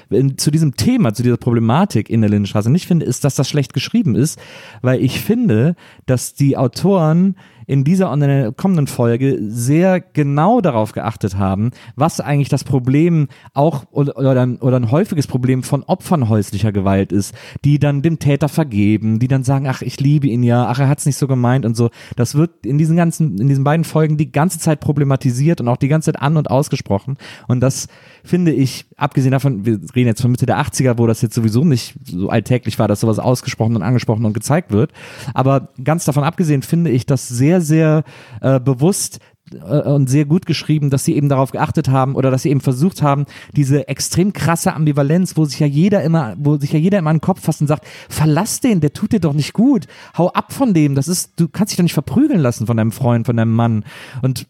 [0.09, 3.47] in, zu diesem Thema, zu dieser Problematik in der Lindenstraße nicht finde, ist, dass das
[3.47, 4.37] schlecht geschrieben ist,
[4.81, 10.61] weil ich finde, dass die Autoren in dieser und in der kommenden Folge sehr genau
[10.61, 15.63] darauf geachtet haben, was eigentlich das Problem auch oder, oder, ein, oder ein häufiges Problem
[15.63, 19.99] von Opfern häuslicher Gewalt ist, die dann dem Täter vergeben, die dann sagen, ach, ich
[19.99, 21.89] liebe ihn ja, ach, er hat's nicht so gemeint und so.
[22.15, 25.77] Das wird in diesen ganzen, in diesen beiden Folgen die ganze Zeit problematisiert und auch
[25.77, 27.17] die ganze Zeit an- und ausgesprochen.
[27.47, 27.87] Und das
[28.23, 31.63] finde ich, abgesehen davon, wir reden jetzt von Mitte der 80er, wo das jetzt sowieso
[31.63, 34.91] nicht so alltäglich war, dass sowas ausgesprochen und angesprochen und gezeigt wird.
[35.33, 38.03] Aber ganz davon abgesehen finde ich das sehr, sehr
[38.41, 39.19] äh, bewusst
[39.51, 43.01] und sehr gut geschrieben, dass sie eben darauf geachtet haben oder dass sie eben versucht
[43.01, 47.11] haben, diese extrem krasse Ambivalenz, wo sich ja jeder immer, wo sich ja jeder immer
[47.11, 49.85] an den Kopf fasst und sagt, verlass den, der tut dir doch nicht gut,
[50.17, 52.91] hau ab von dem, das ist, du kannst dich doch nicht verprügeln lassen von deinem
[52.91, 53.85] Freund, von deinem Mann.
[54.21, 54.47] Und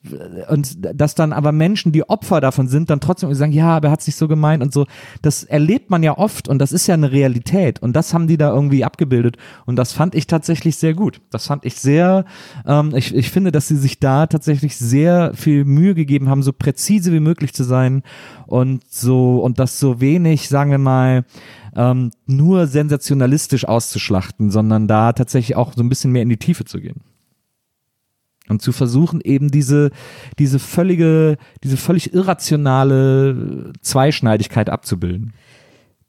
[0.50, 3.92] und dass dann aber Menschen, die Opfer davon sind, dann trotzdem sagen, ja, aber er
[3.92, 4.86] hat's nicht so gemeint und so,
[5.22, 7.82] das erlebt man ja oft und das ist ja eine Realität.
[7.82, 9.38] Und das haben die da irgendwie abgebildet.
[9.66, 11.22] Und das fand ich tatsächlich sehr gut.
[11.32, 12.26] Das fand ich sehr,
[12.66, 16.54] ähm, ich, ich finde, dass sie sich da tatsächlich sehr viel Mühe gegeben haben, so
[16.54, 18.04] präzise wie möglich zu sein
[18.48, 21.26] und so und das so wenig, sagen wir mal,
[21.76, 26.66] ähm, nur sensationalistisch auszuschlachten, sondern da tatsächlich auch so ein bisschen mehr in die Tiefe
[26.66, 27.02] zu gehen.
[28.48, 29.90] Und zu versuchen, eben diese,
[30.38, 35.34] diese völlige, diese völlig irrationale Zweischneidigkeit abzubilden.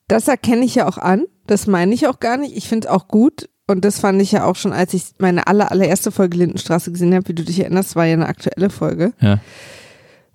[0.07, 1.25] Das erkenne ich ja auch an.
[1.47, 2.55] Das meine ich auch gar nicht.
[2.55, 3.49] Ich finde es auch gut.
[3.69, 7.15] Und das fand ich ja auch schon, als ich meine aller, allererste Folge Lindenstraße gesehen
[7.15, 9.13] habe, wie du dich erinnerst, war ja eine aktuelle Folge.
[9.21, 9.39] Ja.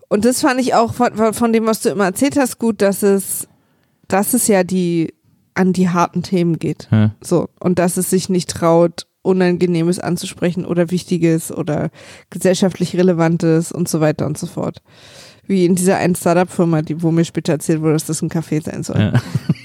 [0.09, 3.01] Und das fand ich auch von, von- dem, was du immer erzählt hast, gut, dass
[3.03, 3.47] es,
[4.09, 5.13] dass es ja die
[5.53, 6.89] an die harten Themen geht.
[6.91, 7.11] Ja.
[7.21, 7.47] So.
[7.59, 11.89] Und dass es sich nicht traut, Unangenehmes anzusprechen oder Wichtiges oder
[12.31, 14.81] gesellschaftlich Relevantes und so weiter und so fort.
[15.45, 18.63] Wie in dieser einen Startup-Firma, die, wo mir später erzählt wurde, dass das ein Café
[18.63, 18.99] sein soll.
[19.13, 19.21] Ja.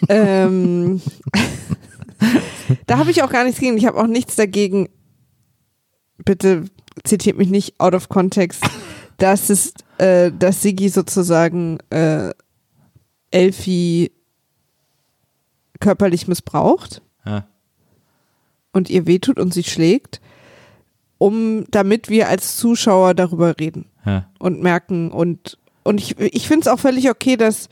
[0.08, 1.00] Ähm,
[2.86, 3.76] da habe ich auch gar nichts gegen.
[3.76, 4.88] Ich habe auch nichts dagegen.
[6.24, 6.64] Bitte
[7.04, 8.62] zitiert mich nicht out of context.
[9.18, 12.30] dass es, äh, dass Sigi sozusagen äh,
[13.30, 14.12] Elfi
[15.80, 17.46] körperlich missbraucht Ja.
[18.72, 20.20] und ihr wehtut und sie schlägt,
[21.18, 24.30] um damit wir als Zuschauer darüber reden Ja.
[24.38, 27.68] und merken und und ich, ich finde es auch völlig okay, dass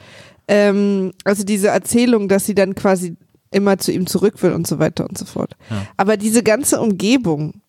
[0.47, 3.17] ähm, also diese Erzählung, dass sie dann quasi
[3.55, 5.57] immer zu ihm zurück will und so weiter und so fort.
[5.71, 5.87] Ja.
[5.97, 7.61] Aber diese ganze Umgebung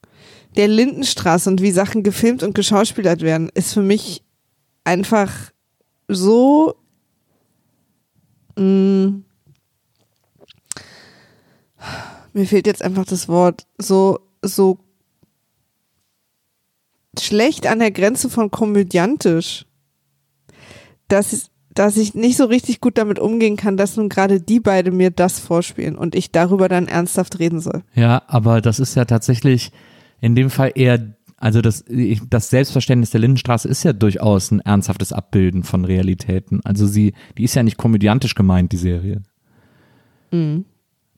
[0.55, 4.23] der Lindenstraße und wie Sachen gefilmt und geschauspielert werden, ist für mich
[4.83, 5.31] einfach
[6.07, 6.75] so
[8.57, 9.19] mh,
[12.33, 14.79] mir fehlt jetzt einfach das Wort so so
[17.19, 19.65] schlecht an der Grenze von komödiantisch,
[21.07, 24.59] dass, es- dass ich nicht so richtig gut damit umgehen kann, dass nun gerade die
[24.59, 27.83] beide mir das vorspielen und ich darüber dann ernsthaft reden soll.
[27.93, 29.71] Ja, aber das ist ja tatsächlich
[30.21, 30.99] in dem Fall eher,
[31.37, 31.83] also das,
[32.29, 36.61] das Selbstverständnis der Lindenstraße ist ja durchaus ein ernsthaftes Abbilden von Realitäten.
[36.63, 39.21] Also sie, die ist ja nicht komödiantisch gemeint, die Serie.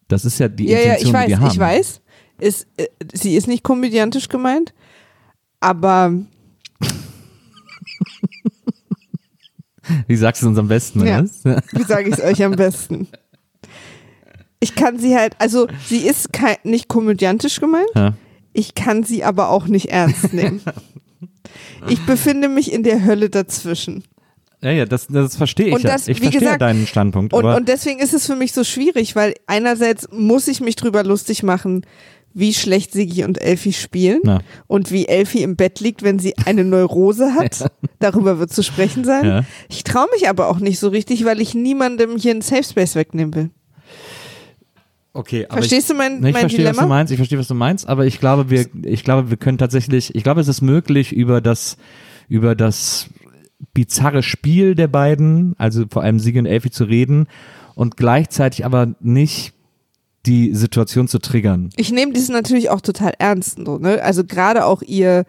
[0.07, 0.69] Das ist ja die Mhm.
[0.69, 1.51] Ja, ja, Intention, ich weiß, die wir haben.
[1.51, 2.01] ich weiß.
[2.39, 4.73] Ist, äh, sie ist nicht komödiantisch gemeint,
[5.59, 6.13] aber
[10.07, 11.19] Wie sagst du es uns am besten, Ja.
[11.19, 11.61] oder?
[11.73, 13.07] wie sage ich es euch am besten?
[14.59, 18.13] Ich kann sie halt, also sie ist kei- nicht komödiantisch gemeint, Ja.
[18.53, 20.61] ich kann sie aber auch nicht ernst nehmen.
[21.87, 24.03] Ich befinde mich in der Hölle dazwischen.
[24.61, 25.73] Ja, ja, das, das verstehe ich.
[25.75, 25.91] Und ja.
[25.91, 27.31] das, ich verstehe gesagt, deinen Standpunkt.
[27.33, 31.03] Und, und deswegen ist es für mich so schwierig, weil einerseits muss ich mich drüber
[31.03, 31.85] lustig machen,
[32.39, 34.39] wie schlecht Sigi und Elfi spielen Ja.
[34.67, 37.71] und wie Elfi im Bett liegt, wenn sie eine Neurose hat.
[37.99, 39.25] Darüber wird zu sprechen sein.
[39.25, 39.43] Ja.
[39.69, 42.95] Ich traue mich aber auch nicht so richtig, weil ich niemandem hier einen Safe Space
[42.95, 43.49] wegnehmen will.
[45.13, 46.85] okay, aber Verstehst du mein, ich, ich mein verstehe, was du Dilemma?
[46.95, 47.11] meinst.
[47.11, 47.87] Ich verstehe, was du meinst.
[47.87, 51.41] Aber ich glaube, wir, ich glaube, wir können tatsächlich, ich glaube, es ist möglich über
[51.41, 51.77] das,
[52.29, 53.09] über das
[53.73, 57.27] bizarre Spiel der beiden, also vor allem Sigi und Elfi zu reden
[57.73, 59.53] und gleichzeitig aber nicht
[60.27, 61.69] die Situation zu triggern.
[61.77, 63.59] Ich nehme das natürlich auch total ernst.
[63.65, 64.01] So, ne?
[64.03, 65.25] Also gerade auch ihr,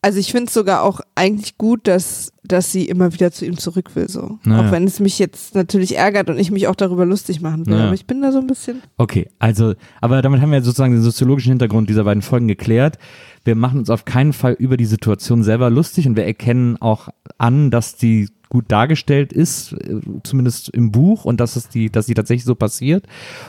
[0.00, 3.58] also ich finde es sogar auch eigentlich gut, dass, dass sie immer wieder zu ihm
[3.58, 4.08] zurück will.
[4.08, 4.38] So.
[4.44, 4.66] Naja.
[4.66, 7.74] Auch wenn es mich jetzt natürlich ärgert und ich mich auch darüber lustig machen will.
[7.74, 7.86] Naja.
[7.86, 8.82] Aber ich bin da so ein bisschen.
[8.96, 12.98] Okay, also, aber damit haben wir sozusagen den soziologischen Hintergrund dieser beiden Folgen geklärt.
[13.44, 17.08] Wir machen uns auf keinen Fall über die Situation selber lustig und wir erkennen auch
[17.38, 22.04] an, dass die gut dargestellt ist, äh, zumindest im Buch und dass es die, dass
[22.06, 23.06] die tatsächlich so passiert.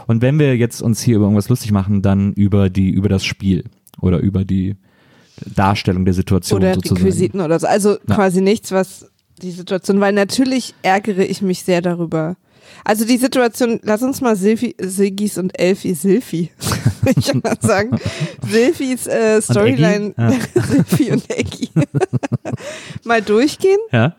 [0.08, 3.26] Und wenn wir jetzt uns hier über irgendwas lustig machen, dann über die, über das
[3.26, 3.66] Spiel
[4.02, 4.76] oder über die,
[5.56, 7.02] Darstellung der Situation oder sozusagen.
[7.02, 7.68] Requisiten oder so.
[7.68, 8.16] Also Ja.
[8.16, 9.08] quasi nichts, was
[9.42, 12.38] die Situation, weil natürlich ärgere ich mich sehr darüber.
[12.86, 16.52] Also die Situation, lass uns mal Silfi, Sigis und Elfi, Silfi,
[17.18, 17.98] ich schon mal sagen,
[18.48, 20.40] Silfis äh, Storyline, Eggi?
[20.68, 21.70] Silfi und Eggi,
[23.04, 24.16] mal durchgehen, Ja?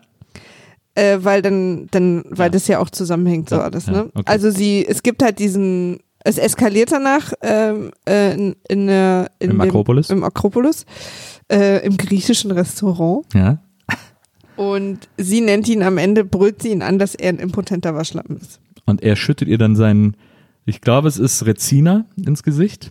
[0.95, 2.49] Äh, weil dann, dann, weil Ja.
[2.49, 4.05] das ja auch zusammenhängt so alles, ne?
[4.13, 4.23] okay.
[4.25, 9.51] Also sie, es gibt halt diesen, es eskaliert danach ähm, äh, in, in, der- in
[9.51, 10.09] Im dem, Akropolis?
[10.09, 10.85] im Akropolis,
[11.51, 13.25] äh, im griechischen Restaurant.
[13.33, 13.59] Ja?
[14.55, 18.37] Und sie nennt ihn am Ende, brüllt sie ihn an, dass er ein impotenter Waschlappen
[18.37, 18.59] ist.
[18.85, 20.15] Und er schüttet ihr dann seinen,
[20.65, 22.85] ich glaube, es ist Rezina ins Gesicht.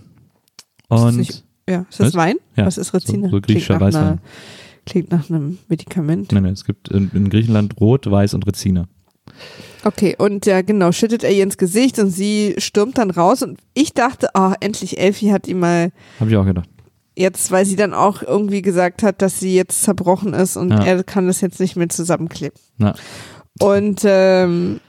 [0.90, 2.14] Ist Und nicht- Ja, ist das Was?
[2.17, 2.37] Wein?
[2.57, 3.29] Ja, Was ist Rezina?
[3.29, 4.21] so- so griechischer Weißwein.
[4.87, 6.33] Klingt nach einem Medikament.
[6.33, 8.87] nein, nein, es gibt in, in Griechenland Rot, Weiß und Rezina.
[9.85, 13.42] Okay, und ja, genau, schüttet er ihr ins Gesicht und sie stürmt dann raus.
[13.42, 16.68] Und ich dachte, oh, endlich Elfie hat ihm mal Habe ich auch gedacht.
[17.16, 20.85] jetzt, weil sie dann auch irgendwie gesagt hat, dass sie jetzt zerbrochen ist und Ja.
[20.85, 22.59] er kann das jetzt nicht mehr zusammenkleben.
[22.79, 22.94] Na,
[23.61, 24.81] Und, ähm,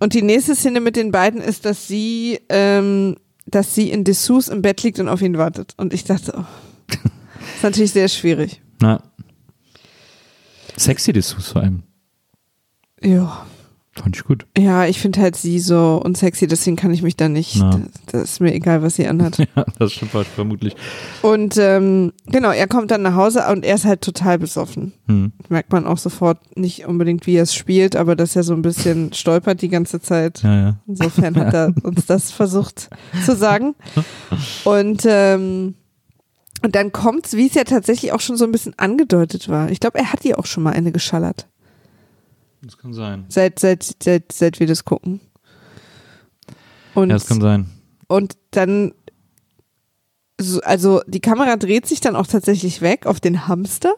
[0.00, 4.48] und die nächste Szene mit den beiden ist, dass sie, ähm, dass sie in Dessous
[4.48, 5.74] im Bett liegt und auf ihn wartet.
[5.76, 6.44] Und ich dachte, oh,
[6.88, 6.96] das
[7.56, 8.60] ist natürlich sehr schwierig.
[8.80, 9.02] na.
[10.76, 11.82] Sexy Dessous vor allem.
[13.02, 13.46] Ja.
[13.94, 14.46] Fand ich gut.
[14.56, 17.78] Ja, ich finde halt sie so unsexy, deswegen kann ich mich da nicht, Na.
[18.06, 19.36] das, ist mir egal, was sie anhat.
[19.54, 20.74] Ja, das stimmt vermutlich.
[21.20, 24.94] Und ähm, genau, er kommt dann nach Hause und er ist halt total besoffen.
[25.08, 25.32] Hm.
[25.50, 28.62] Merkt man auch sofort nicht unbedingt, wie er es spielt, aber dass er so ein
[28.62, 30.42] bisschen stolpert die ganze Zeit.
[30.42, 30.76] Ja, ja.
[30.86, 32.88] Insofern hat er uns das versucht
[33.26, 33.74] zu sagen.
[34.64, 35.74] Und, ähm,
[36.62, 39.70] und dann kommt's, wie es ja tatsächlich auch schon so ein bisschen angedeutet war.
[39.70, 41.48] Ich glaube, er hat ihr auch schon mal eine geschallert,
[42.62, 43.24] Das kann sein.
[43.28, 45.20] seit, seit, seit, seit wir das gucken.
[46.94, 47.66] Und, Ja, das kann sein.
[48.08, 48.92] und dann,
[50.40, 53.94] so, also die Kamera dreht sich dann auch tatsächlich weg auf den Hamster.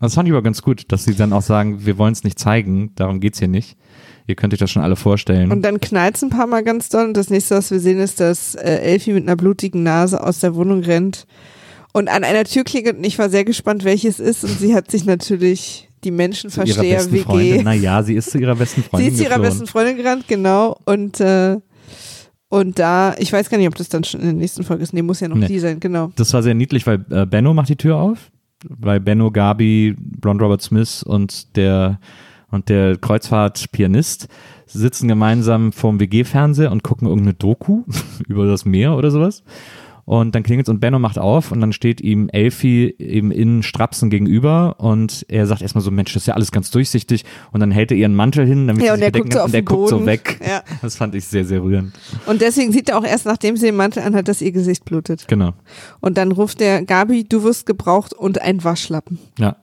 [0.00, 2.38] Das fand ich aber ganz gut, dass sie dann auch sagen, wir wollen es nicht
[2.38, 3.78] zeigen, darum geht's hier nicht.
[4.26, 5.50] Ihr könnt euch das schon alle vorstellen.
[5.52, 7.06] Und dann knallt's ein paar Mal ganz doll.
[7.06, 10.40] Und das nächste, was wir sehen, ist, dass äh, Elfie mit einer blutigen Nase aus
[10.40, 11.26] der Wohnung rennt
[11.96, 12.98] und an einer Tür klingelt.
[12.98, 14.44] Und ich war sehr gespannt, welches ist.
[14.44, 17.10] Und sie hat sich natürlich die Menschenversteher.
[17.10, 17.62] WG.
[17.62, 20.78] Naja, sie ist zu ihrer besten Sie Freundin ist zu ihrer besten Freundin gerannt, genau.
[20.84, 21.56] Und, äh,
[22.50, 24.92] und da, ich weiß gar nicht, ob das dann schon in der nächsten Folge ist.
[24.92, 25.46] Nee, muss ja noch Nee.
[25.46, 26.12] die sein, genau.
[26.16, 28.30] Das war sehr niedlich, weil äh, Benno macht die Tür auf,
[28.68, 31.98] weil Benno, Gabi, Blond Robert Smith und der
[32.50, 34.28] und der Kreuzfahrt-Pianist
[34.66, 37.84] sitzen gemeinsam vorm WG-Fernseher und gucken irgendeine Doku
[38.28, 39.42] über das Meer oder sowas.
[40.06, 44.08] Und dann klingelt und Benno macht auf und dann steht ihm Elfie eben in Strapsen
[44.08, 47.72] gegenüber und er sagt erstmal so, Mensch, das ist ja alles ganz durchsichtig und dann
[47.72, 49.46] hält er ihren Mantel hin, damit Ja, sie und sich er bedecken guckt so auf
[49.46, 50.40] und der guckt so weg.
[50.46, 50.62] Ja.
[50.80, 51.92] Das fand ich sehr, sehr rührend.
[52.26, 55.26] Und deswegen sieht er auch erst, nachdem sie den Mantel anhat, dass ihr Gesicht blutet.
[55.26, 55.54] Genau.
[56.00, 59.18] Und dann ruft der Gabi, du wirst gebraucht und ein Waschlappen.
[59.40, 59.56] Ja.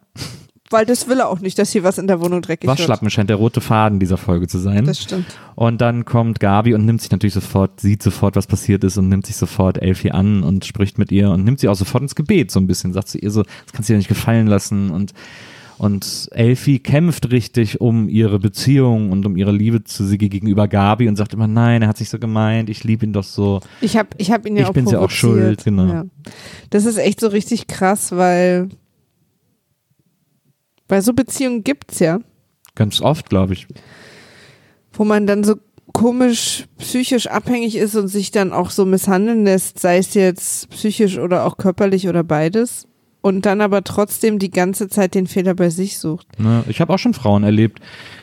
[0.74, 3.30] Weil das will er auch nicht, dass hier was in der Wohnung dreckig Waschlappen scheint
[3.30, 4.78] der rote Faden dieser Folge zu sein.
[4.78, 4.88] wird.
[4.90, 5.26] Das stimmt.
[5.56, 9.08] Und dann kommt Gabi und nimmt sich natürlich sofort, sieht sofort, was passiert ist und
[9.08, 12.16] nimmt sich sofort Elfie an und spricht mit ihr und nimmt sie auch sofort ins
[12.16, 14.90] Gebet so ein bisschen, sagt zu ihr so, das kannst du dir nicht gefallen lassen
[14.90, 15.14] und
[15.80, 21.10] und Elfie kämpft richtig um ihre Beziehung und um ihre Liebe zu Sigi gegenüber Gabi
[21.10, 23.60] und sagt immer, nein, er hat sich so gemeint, ich liebe ihn doch so.
[23.82, 25.20] Ich habe ich hab ihn ja Ich auch bin's ja auch provoziert.
[25.60, 25.88] schuld, genau.
[25.88, 26.06] Ja.
[26.70, 28.70] Das ist echt so richtig krass, weil
[30.88, 32.20] weil so Beziehungen gibt's ja,
[32.76, 33.68] Ganz oft, glaube ich.
[34.94, 35.56] wo man dann so
[35.94, 41.20] komisch psychisch abhängig ist und sich dann auch so misshandeln lässt, sei es jetzt psychisch
[41.20, 42.88] oder auch körperlich oder beides.
[43.22, 46.28] Und dann aber trotzdem die ganze Zeit den Fehler bei sich sucht.
[46.40, 46.64] Ne?
[46.68, 47.80] Ich habe auch schon Frauen erlebt,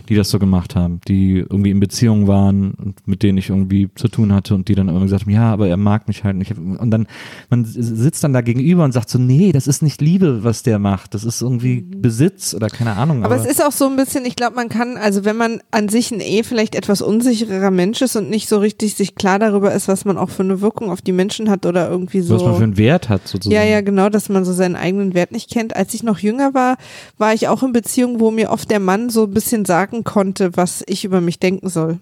[0.08, 3.88] die das so gemacht haben, die irgendwie in Beziehungen waren und mit denen ich irgendwie
[3.94, 6.36] zu tun hatte und die dann immer gesagt haben, ja, aber er mag mich halt
[6.36, 6.56] nicht.
[6.56, 7.06] Und dann,
[7.48, 10.78] man sitzt dann da gegenüber und sagt so, nee, das ist nicht Liebe, was der
[10.78, 11.14] macht.
[11.14, 13.24] Das ist irgendwie Besitz oder keine Ahnung.
[13.24, 15.88] Aber es ist auch so ein bisschen, ich glaube, man kann, also wenn man an
[15.88, 19.72] sich ein eh vielleicht etwas unsicherer Mensch ist und nicht so richtig sich klar darüber
[19.72, 22.34] ist, was man auch für eine Wirkung auf die Menschen hat oder irgendwie so.
[22.34, 23.54] was man für einen Wert hat sozusagen.
[23.54, 25.76] Ja, ja, genau, dass man so seinen eigenen Wert nicht kennt.
[25.76, 26.76] Als ich noch jünger war,
[27.18, 30.57] war ich auch in Beziehungen, wo mir oft der Mann so ein bisschen sagen konnte,
[30.57, 31.98] was ich über mich denken soll.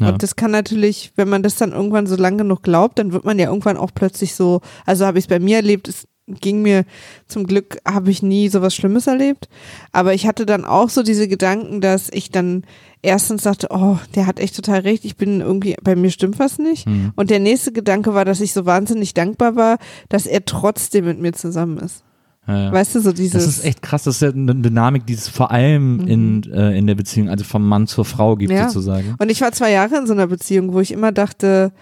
[0.00, 0.08] Ja.
[0.08, 3.24] Und das kann natürlich, wenn man das dann irgendwann so lang genug glaubt, dann wird
[3.24, 6.62] man ja irgendwann auch plötzlich so, also habe ich es bei mir erlebt, es ging
[6.62, 6.84] mir
[7.28, 9.48] zum Glück, habe ich nie sowas Schlimmes erlebt.
[9.92, 12.64] Aber ich hatte dann auch so diese Gedanken, dass ich dann
[13.02, 16.58] erstens dachte, oh, der hat echt total recht, ich bin irgendwie, bei mir stimmt was
[16.58, 16.88] nicht.
[16.88, 17.12] Mhm.
[17.14, 21.20] Und der nächste Gedanke war, dass ich so wahnsinnig dankbar war, dass er trotzdem mit
[21.20, 22.02] mir zusammen ist.
[22.46, 22.72] Ja.
[22.72, 23.44] Weißt du, so dieses.
[23.44, 26.76] Das ist echt krass, das ist ja eine Dynamik, die es vor allem in, äh,
[26.76, 28.68] in der Beziehung, also vom Mann zur Frau gibt Ja.
[28.68, 29.14] sozusagen.
[29.18, 31.72] Und ich war zwei Jahre in so einer Beziehung, wo ich immer dachte,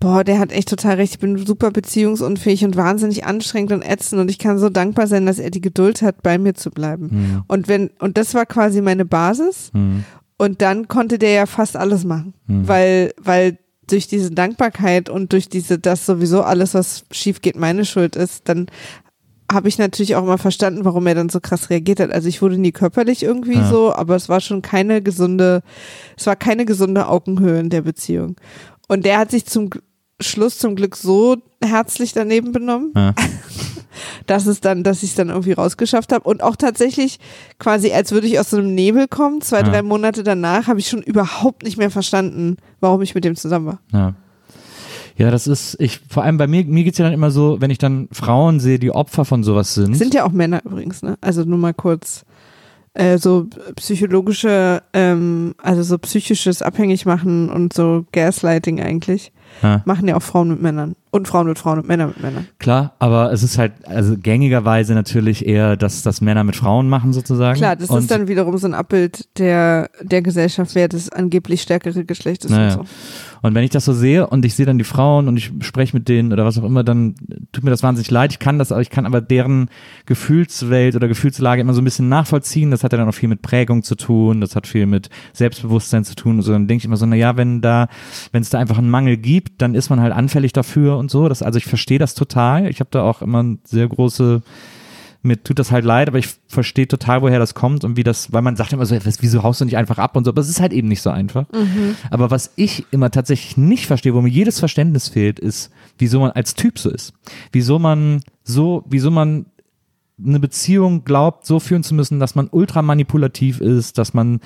[0.00, 4.20] boah, der hat echt total recht, ich bin super beziehungsunfähig und wahnsinnig anstrengend und ätzend
[4.20, 7.10] und ich kann so dankbar sein, dass er die Geduld hat, bei mir zu bleiben.
[7.10, 7.42] Hm.
[7.46, 9.70] Und wenn, und das war quasi meine Basis.
[9.74, 10.04] Hm.
[10.38, 12.66] Und dann konnte der ja fast alles machen, Hm.
[12.66, 17.84] weil, weil durch diese Dankbarkeit und durch diese, dass sowieso alles, was schief geht, meine
[17.84, 18.66] Schuld ist, dann
[19.52, 22.10] habe ich natürlich auch mal verstanden, warum er dann so krass reagiert hat.
[22.12, 23.68] Also ich wurde nie körperlich irgendwie Ja.
[23.68, 25.62] so, aber es war schon keine gesunde,
[26.16, 28.36] es war keine gesunde Augenhöhe in der Beziehung.
[28.88, 29.70] Und der hat sich zum
[30.20, 33.14] Schluss zum Glück so herzlich daneben benommen, Ja.
[34.26, 37.18] dass es dann, dass ich es dann irgendwie rausgeschafft habe und auch tatsächlich
[37.58, 39.40] quasi, als würde ich aus so einem Nebel kommen.
[39.42, 39.62] Zwei, Ja.
[39.64, 43.66] drei Monate danach habe ich schon überhaupt nicht mehr verstanden, warum ich mit dem zusammen
[43.66, 43.80] war.
[43.92, 44.14] Ja.
[45.22, 47.70] Ja, das ist, ich, vor allem bei mir, mir geht's ja dann immer so, wenn
[47.70, 49.94] ich dann Frauen sehe, die Opfer von sowas sind.
[49.94, 51.16] Sind ja auch Männer übrigens, ne?
[51.20, 52.24] Also nur mal kurz.
[52.94, 59.30] Äh, so psychologische, ähm, also so psychisches Abhängigmachen und so Gaslighting eigentlich,
[59.62, 59.82] ja.
[59.84, 60.94] machen ja auch Frauen mit Männern.
[61.14, 62.46] Und Frauen mit Frauen und Männer mit Männern.
[62.58, 67.12] Klar, aber es ist halt, also gängigerweise natürlich eher, dass das Männer mit Frauen machen
[67.12, 67.58] sozusagen.
[67.58, 71.60] Klar, das Und- ist dann wiederum so ein Abbild der, der Gesellschaft, wer das angeblich
[71.60, 72.76] stärkere Geschlecht ist Naja.
[72.78, 72.94] und so.
[73.42, 75.94] Und wenn ich das so sehe und ich sehe dann die Frauen und ich spreche
[75.96, 77.14] mit denen oder was auch immer, dann
[77.50, 78.32] tut mir das wahnsinnig leid.
[78.32, 79.68] Ich kann das, aber ich kann aber deren
[80.06, 82.70] Gefühlswelt oder Gefühlslage immer so ein bisschen nachvollziehen.
[82.70, 86.04] Das hat ja dann auch viel mit Prägung zu tun, das hat viel mit Selbstbewusstsein
[86.04, 86.36] zu tun.
[86.36, 87.88] Und so dann denke ich immer so, na ja, wenn da,
[88.30, 91.28] wenn es da einfach einen Mangel gibt, dann ist man halt anfällig dafür und so.
[91.28, 92.68] Das, also ich verstehe das total.
[92.68, 94.42] Ich habe da auch immer eine sehr große
[95.22, 98.32] mir tut das halt leid, aber ich verstehe total, woher das kommt und wie das,
[98.32, 100.40] weil man sagt immer so, was, wieso haust du nicht einfach ab und so, aber
[100.40, 101.46] es ist halt eben nicht so einfach.
[102.10, 106.32] Aber was ich immer tatsächlich nicht verstehe, wo mir jedes Verständnis fehlt, ist, wieso man
[106.32, 107.12] als Typ so ist.
[107.52, 109.46] Wieso man so, wieso man
[110.24, 114.40] eine Beziehung glaubt, so führen zu müssen, dass man ultra manipulativ ist, dass man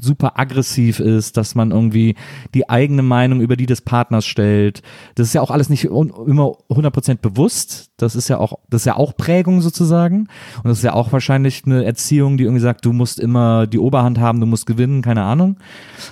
[0.00, 2.16] super aggressiv ist, dass man irgendwie
[2.54, 4.82] die eigene Meinung über die des Partners stellt.
[5.14, 7.89] Das ist ja auch alles nicht immer 100% bewusst.
[8.02, 10.28] Das ist ja auch, das ist ja auch Prägung sozusagen.
[10.56, 13.78] Und das ist ja auch wahrscheinlich eine Erziehung, die irgendwie sagt, du musst immer die
[13.78, 15.56] Oberhand haben, du musst gewinnen, keine Ahnung.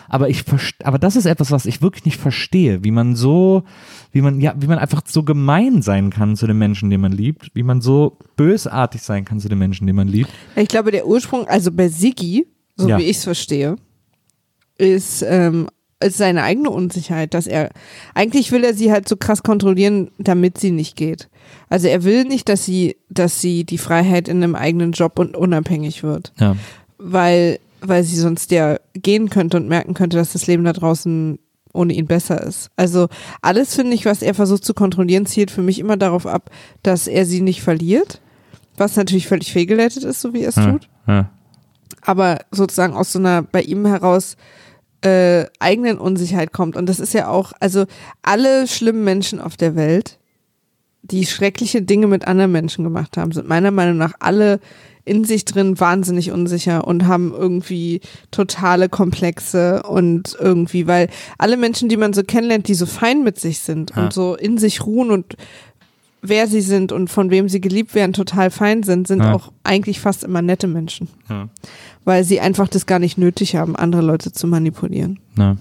[0.08, 0.44] Aber ich
[0.84, 3.62] aber das ist etwas, was ich wirklich nicht verstehe, wie man so,
[4.12, 7.12] wie man, ja, wie man einfach so gemein sein kann zu den Menschen, den man
[7.12, 10.30] liebt, wie man so bösartig sein kann zu den Menschen, den man liebt.
[10.56, 12.46] Ich glaube, der Ursprung, also bei Siggi,
[12.76, 12.98] so Ja.
[12.98, 13.76] wie ich es verstehe,
[14.76, 15.68] ist, ähm,
[16.00, 17.70] ist seine eigene Unsicherheit, dass er,
[18.14, 21.28] eigentlich will er sie halt so krass kontrollieren, damit sie nicht geht.
[21.68, 25.36] Also er will nicht, dass sie, dass sie die Freiheit in einem eigenen Job und
[25.36, 26.32] unabhängig wird.
[26.38, 26.56] Ja.
[26.98, 31.38] weil, weil sie sonst ja gehen könnte und merken könnte, dass das Leben da draußen
[31.72, 32.70] ohne ihn besser ist.
[32.76, 33.08] Also
[33.42, 36.50] alles finde ich, was er versucht zu kontrollieren, zielt für mich immer darauf ab,
[36.82, 38.20] dass er sie nicht verliert,
[38.76, 40.70] was natürlich völlig fehlgeleitet ist, so wie er es Ja.
[40.72, 41.28] tut, Ja.
[42.02, 44.36] aber sozusagen aus so einer bei ihm heraus
[45.02, 46.76] äh, eigenen Unsicherheit kommt.
[46.76, 47.84] Und das ist ja auch, also
[48.22, 50.18] alle schlimmen Menschen auf der Welt,
[51.02, 54.60] die schreckliche Dinge mit anderen Menschen gemacht haben, sind meiner Meinung nach alle
[55.04, 61.08] in sich drin wahnsinnig unsicher und haben irgendwie totale Komplexe und irgendwie, weil
[61.38, 64.02] alle Menschen, die man so kennenlernt, die so fein mit sich sind Ja.
[64.04, 65.36] und so in sich ruhen und
[66.28, 69.34] wer sie sind und von wem sie geliebt werden, total fein sind, sind Ja.
[69.34, 71.48] auch eigentlich fast immer nette Menschen Ja.
[72.04, 75.18] weil sie einfach das gar nicht nötig haben, andere Leute zu manipulieren.
[75.34, 75.56] Na.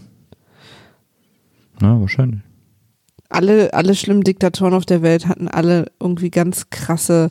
[1.79, 2.41] Na, wahrscheinlich.
[3.29, 7.29] Alle, alle schlimmen Diktatoren auf der Welt hatten alle irgendwie ganz krasse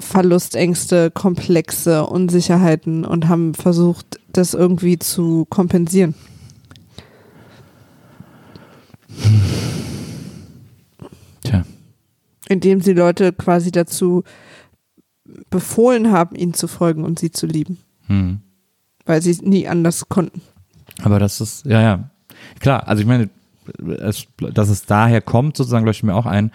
[0.00, 6.14] Verlustängste, Komplexe, Unsicherheiten und haben versucht, das irgendwie zu kompensieren.
[11.44, 11.64] Tja.
[12.48, 14.24] Indem sie Leute quasi dazu
[15.50, 18.40] befohlen haben, ihnen zu folgen und sie zu lieben, Hm.
[19.04, 20.40] weil sie nie anders konnten.
[21.02, 22.10] Aber das ist, ja, ja.
[22.60, 23.28] Klar, also ich meine,
[23.98, 26.50] es, dass es daher kommt, sozusagen, leuchtet mir auch ein.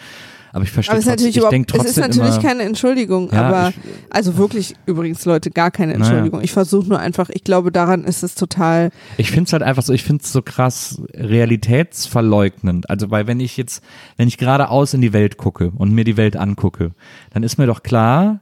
[0.55, 2.33] Aber ich verstehe Aber es ist trotzdem, natürlich ich überhaupt, denke es trotzdem ist natürlich
[2.35, 3.75] immer, keine Entschuldigung, Ja, aber ich-
[4.11, 6.05] also wirklich übrigens Leute gar keine Naja.
[6.05, 6.41] Entschuldigung.
[6.41, 9.81] Ich versuche nur einfach, ich glaube daran ist es total Ich finde es halt einfach
[9.81, 12.89] so, ich finde es so krass realitätsverleugnend.
[12.89, 13.83] Also, weil wenn ich jetzt,
[14.17, 16.91] wenn ich geradeaus in die Welt gucke und mir die Welt angucke,
[17.31, 18.41] dann ist mir doch klar,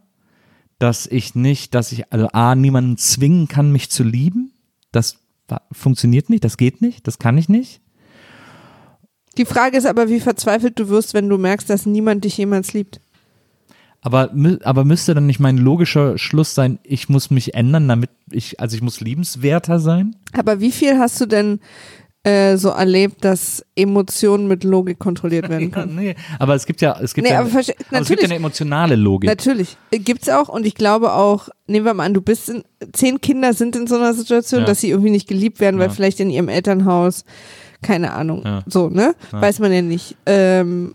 [0.80, 4.52] dass ich nicht, dass ich, also A, niemanden zwingen kann, mich zu lieben.
[4.92, 5.18] Das
[5.72, 7.82] funktioniert nicht, das geht nicht, das kann ich nicht.
[9.38, 12.74] Die Frage ist aber, wie verzweifelt du wirst, wenn du merkst, dass niemand dich jemals
[12.74, 13.00] liebt.
[14.02, 14.32] Aber,
[14.64, 18.76] aber müsste dann nicht mein logischer Schluss sein, ich muss mich ändern, damit ich, also
[18.76, 20.16] ich muss liebenswerter sein?
[20.34, 21.60] Aber wie viel hast du denn
[22.24, 25.96] äh, so erlebt, dass Emotionen mit Logik kontrolliert werden können?
[25.96, 28.36] nee, aber es gibt ja, es gibt Nee, ja, aber aber es gibt ja eine
[28.36, 29.30] emotionale Logik.
[29.30, 29.78] Natürlich.
[29.92, 32.64] Äh, Gibt's auch und ich glaube auch, nehmen wir mal an, du bist in,
[32.94, 34.66] zehn Kinder sind in so einer Situation, Ja.
[34.66, 35.94] dass sie irgendwie nicht geliebt werden, weil Ja.
[35.94, 37.24] vielleicht in ihrem Elternhaus
[37.82, 38.64] keine Ahnung, Ja.
[38.68, 39.16] so, ne?
[39.32, 39.42] Ja.
[39.42, 40.16] Weiß man ja nicht.
[40.26, 40.94] Ähm,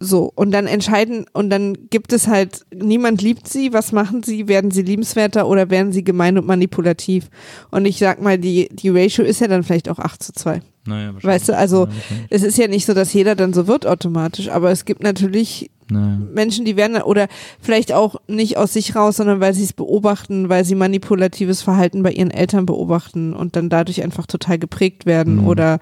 [0.00, 4.46] so, und dann entscheiden, und dann gibt es halt, niemand liebt sie, was machen sie?
[4.46, 7.28] Werden sie liebenswerter oder werden sie gemein und manipulativ?
[7.72, 10.60] Und ich sag mal, die, die Ratio ist ja dann vielleicht auch 8 zu 2.
[10.86, 11.12] Naja.
[11.20, 11.92] Weißt du, also Ja,
[12.30, 15.68] es ist ja nicht so, dass jeder dann so wird automatisch, aber es gibt natürlich
[15.90, 16.18] Naja.
[16.34, 17.28] Menschen, die werden oder
[17.60, 22.02] vielleicht auch nicht aus sich raus, sondern weil sie es beobachten, weil sie manipulatives Verhalten
[22.02, 25.46] bei ihren Eltern beobachten und dann dadurch einfach total geprägt werden Mhm.
[25.46, 25.78] oder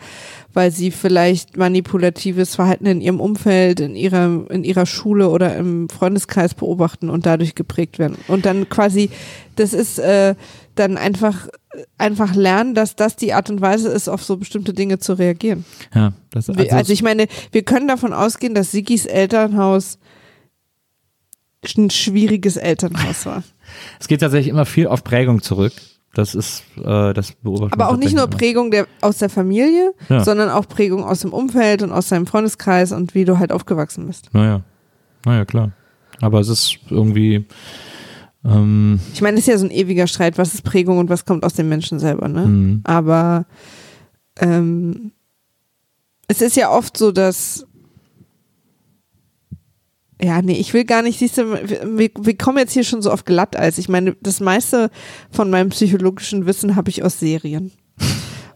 [0.54, 5.88] weil sie vielleicht manipulatives Verhalten in ihrem Umfeld, in ihrer in ihrer Schule oder im
[5.88, 9.10] Freundeskreis beobachten und dadurch geprägt werden und dann quasi
[9.56, 10.34] das ist äh,
[10.76, 11.48] dann einfach
[11.98, 15.64] einfach lernen, dass das die Art und Weise ist, auf so bestimmte Dinge zu reagieren.
[15.94, 19.98] Ja, das, Wir- Also, ich meine, wir können davon ausgehen, dass Sigis Elternhaus
[21.76, 23.42] ein schwieriges Elternhaus war.
[24.00, 25.72] es geht tatsächlich immer viel auf Prägung zurück.
[26.14, 30.24] Das ist, äh, das beobachtet Aber auch nicht nur Prägung der, aus der Familie, Ja.
[30.24, 34.06] sondern auch Prägung aus dem Umfeld und aus deinem Freundeskreis und wie du halt aufgewachsen
[34.06, 34.30] bist.
[34.32, 34.62] Naja,
[35.26, 35.72] naja, klar.
[36.22, 37.44] Aber es ist irgendwie,
[38.46, 41.24] ähm, Ich meine, es ist ja so ein ewiger Streit, was ist Prägung und was
[41.24, 42.46] kommt aus dem Menschen selber, ne?
[42.46, 43.46] mh, Aber
[44.38, 45.12] ähm,
[46.28, 47.66] es ist ja oft so, dass
[50.20, 53.10] ja, nee, ich will gar nicht, siehst du, wir, wir kommen jetzt hier schon so
[53.10, 53.76] auf Glatteis.
[53.76, 54.90] Ich meine, das meiste
[55.30, 57.72] von meinem psychologischen Wissen habe ich aus Serien.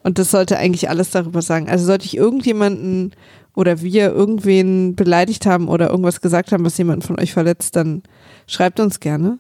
[0.03, 1.69] Und das sollte eigentlich alles darüber sagen.
[1.69, 3.13] Also sollte ich irgendjemanden
[3.55, 8.03] oder wir irgendwen beleidigt haben oder irgendwas gesagt haben, was jemanden von euch verletzt, dann
[8.47, 9.39] schreibt uns gerne.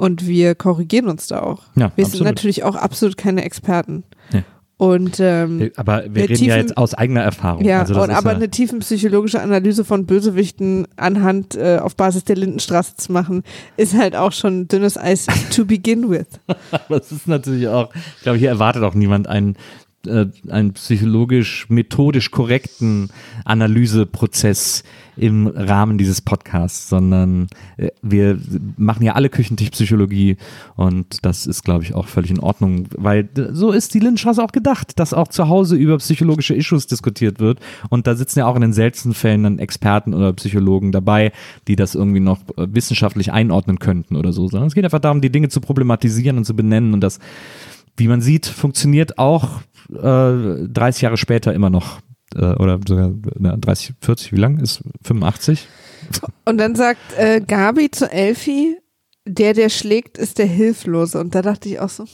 [0.00, 1.60] Und wir korrigieren uns da auch.
[1.76, 2.24] ja, Wir sind absolut.
[2.28, 4.02] natürlich auch absolut keine Experten.
[4.32, 4.44] Nee.
[4.78, 7.62] Und ähm, Aber wir reden ja tiefen- jetzt aus eigener Erfahrung.
[7.66, 12.24] ja, also das und aber ja, eine tiefenpsychologische Analyse von Bösewichten anhand äh, auf Basis
[12.24, 13.42] der Lindenstraße zu machen,
[13.76, 16.28] ist halt auch schon dünnes Eis to begin with.
[16.70, 19.56] Aber es ist natürlich auch, ich glaube, hier erwartet auch niemand einen,
[20.06, 23.10] äh, einen psychologisch, methodisch korrekten
[23.44, 24.82] Analyseprozess
[25.16, 28.38] im Rahmen dieses Podcasts, sondern äh, wir
[28.78, 30.38] machen ja alle Küchentischpsychologie
[30.76, 34.52] und das ist, glaube ich, auch völlig in Ordnung, weil so ist die Lindenstraße auch
[34.52, 38.56] gedacht, dass auch zu Hause über psychologische Issues diskutiert wird und da sitzen ja auch
[38.56, 41.32] in den seltensten Fällen dann Experten oder Psychologen dabei,
[41.68, 45.20] die das irgendwie noch äh, wissenschaftlich einordnen könnten oder so, sondern es geht einfach darum,
[45.20, 47.18] die Dinge zu problematisieren und zu benennen und das
[47.96, 49.60] wie man sieht, funktioniert auch
[49.92, 52.00] äh, 30 Jahre später immer noch.
[52.34, 55.66] Äh, oder sogar na, 30, 40, wie lang ist 85?
[56.44, 58.76] Und dann sagt äh, Gabi zu Elfi,
[59.26, 61.20] der, der schlägt, ist der Hilflose.
[61.20, 62.04] Und da dachte ich auch so,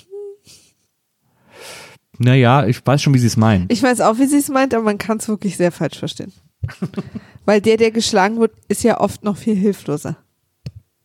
[2.19, 3.67] Naja, ich weiß schon, wie sie es meinen.
[3.69, 6.33] ich weiß auch, wie sie es meint, aber man kann es wirklich sehr falsch verstehen.
[7.45, 10.17] Weil der, der geschlagen wird, ist ja oft noch viel hilfloser.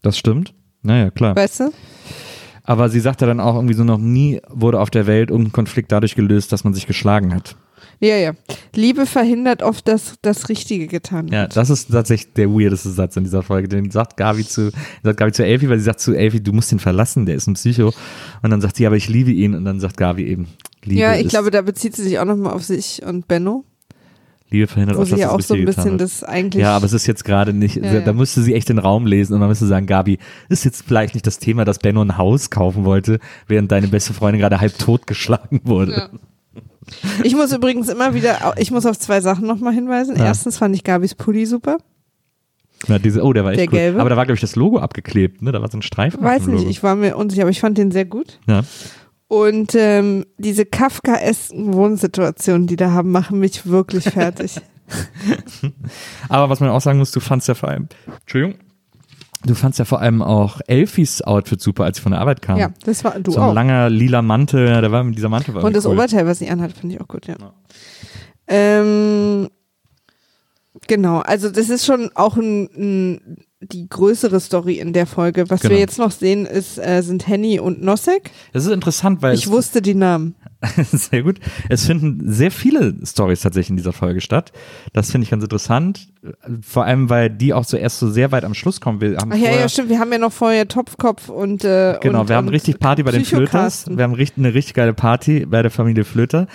[0.01, 0.53] Das stimmt.
[0.81, 1.35] Naja, klar.
[1.35, 1.71] Weißt du?
[2.63, 5.91] Aber sie sagte dann auch irgendwie so, noch nie wurde auf der Welt irgendein Konflikt
[5.91, 7.55] dadurch gelöst, dass man sich geschlagen hat.
[7.99, 8.33] Ja, ja.
[8.75, 11.33] Liebe verhindert oft, dass das Richtige getan wird.
[11.33, 13.67] Ja, das ist tatsächlich der weirdeste Satz in dieser Folge.
[13.67, 14.71] Den sagt Gabi zu,
[15.03, 17.47] sagt Gabi zu Elfi, weil sie sagt zu Elfi, du musst ihn verlassen, der ist
[17.47, 17.93] ein Psycho.
[18.41, 19.53] Und dann sagt sie, aber ich liebe ihn.
[19.53, 20.47] Und dann sagt Gabi eben,
[20.83, 23.65] Liebe Ja, ich glaube, da bezieht sie sich auch nochmal auf sich und Benno,
[24.51, 26.61] Liebe verhindert wo auch, sie ja auch so ein bisschen das eigentlich.
[26.61, 27.99] Ja, aber es ist jetzt gerade nicht, Ja, ja.
[28.01, 30.83] da müsste sie echt den Raum lesen und dann müsste sie sagen, Gabi, ist jetzt
[30.85, 34.59] vielleicht nicht das Thema, dass Benno ein Haus kaufen wollte, während deine beste Freundin gerade
[34.59, 35.91] halb tot geschlagen wurde.
[35.93, 36.09] Ja.
[37.23, 40.15] Ich muss übrigens immer wieder, ich muss auf zwei Sachen nochmal hinweisen.
[40.17, 41.77] Erstens fand ich Gabis Pulli super.
[42.87, 43.71] Na, diese, oh, der war echt Der cool.
[43.73, 43.99] gelbe?
[44.01, 45.51] Aber da war, glaube ich, das Logo abgeklebt, ne?
[45.51, 46.21] Da war so ein Streifen.
[46.23, 48.39] Weiß nicht, ich war mir unsicher, aber ich fand den sehr gut.
[48.47, 48.63] Ja.
[49.31, 54.59] Und ähm, diese Kafkaesken Wohnsituationen, die da haben, machen mich wirklich fertig.
[56.27, 57.87] Aber was man auch sagen muss, du fandst ja vor allem,
[58.19, 58.59] Entschuldigung,
[59.45, 62.57] du fandst ja vor allem auch Elfis Outfit super, als sie von der Arbeit kam.
[62.59, 63.53] ja, das war du so ein auch.
[63.53, 65.93] langer lila Mantel, ja, der war mit dieser Mantel war Und das cool.
[65.93, 67.37] Oberteil, was sie anhat, finde ich auch gut, ja.
[67.39, 67.53] Ja.
[68.47, 69.47] Ähm,
[70.87, 75.49] genau, also das ist schon auch ein, ein, die größere Story in der Folge.
[75.49, 75.73] Was Genau.
[75.73, 78.31] wir jetzt noch sehen, ist, äh, sind Henny und Nosek.
[78.53, 80.35] Das ist interessant, weil Ich wusste die Namen.
[80.91, 81.39] sehr gut.
[81.69, 84.51] Es finden sehr viele Stories tatsächlich in dieser Folge statt.
[84.93, 86.07] Das finde ich ganz interessant.
[86.61, 89.01] Vor allem, weil die auch so erst so sehr weit am Schluss kommen.
[89.01, 89.89] Wir haben Ach ja, vorher, ja, stimmt.
[89.89, 93.11] Wir haben ja noch vorher Topfkopf und äh, Genau, und, wir haben richtig Party bei
[93.11, 93.85] den Flöters.
[93.89, 96.47] Wir haben richtig, eine richtig geile Party bei der Familie Flöter.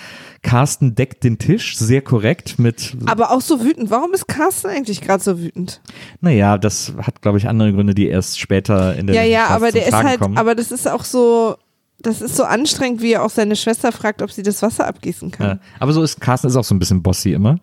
[0.43, 3.89] Carsten deckt den Tisch, sehr korrekt mit, Aber auch so wütend.
[3.89, 5.81] Warum ist Carsten eigentlich gerade so wütend?
[6.21, 9.55] naja, das hat, glaube ich, andere Gründe, die erst später in der Ja, ja, Podcast
[9.63, 10.37] aber der ist halt, kommen.
[10.37, 11.55] aber das ist auch so,
[11.99, 15.31] das ist so anstrengend, wie er auch seine Schwester fragt, ob sie das Wasser abgießen
[15.31, 15.47] kann.
[15.47, 17.57] Ja, aber so ist Carsten ist auch so ein bisschen bossy immer.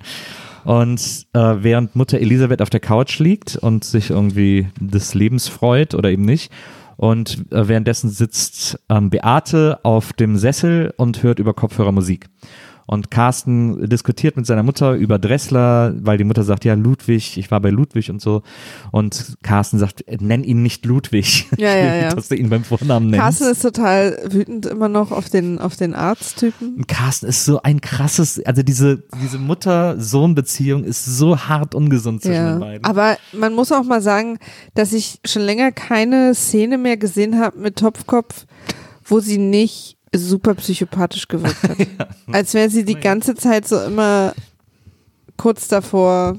[0.64, 5.94] Und äh, während Mutter Elisabeth auf der Couch liegt und sich irgendwie des Lebens freut
[5.94, 6.50] oder eben nicht.
[6.96, 12.28] Und äh, währenddessen sitzt ähm, Beate auf dem Sessel und hört über Kopfhörer Musik.
[12.86, 17.50] Und Carsten diskutiert mit seiner Mutter über Dressler, weil die Mutter sagt, ja, Ludwig, ich
[17.50, 18.42] war bei Ludwig und so.
[18.92, 21.46] Und Carsten sagt, nenn ihn nicht Ludwig.
[21.56, 22.14] Ja, ja, ja.
[22.14, 23.22] Dass du ihn beim Vornamen nennst.
[23.22, 26.86] Carsten ist total wütend immer noch auf den, auf den Arzttypen.
[26.86, 32.60] Carsten ist so ein krasses, also diese, diese Mutter-Sohn-Beziehung ist so hart ungesund zwischen den
[32.60, 32.84] beiden.
[32.84, 34.38] Aber man muss auch mal sagen,
[34.74, 38.46] dass ich schon länger keine Szene mehr gesehen habe mit Topfkopf,
[39.04, 41.76] wo sie nicht super psychopathisch gewirkt hat.
[42.32, 44.32] Als wäre sie die ganze Zeit so immer
[45.36, 46.36] kurz davor.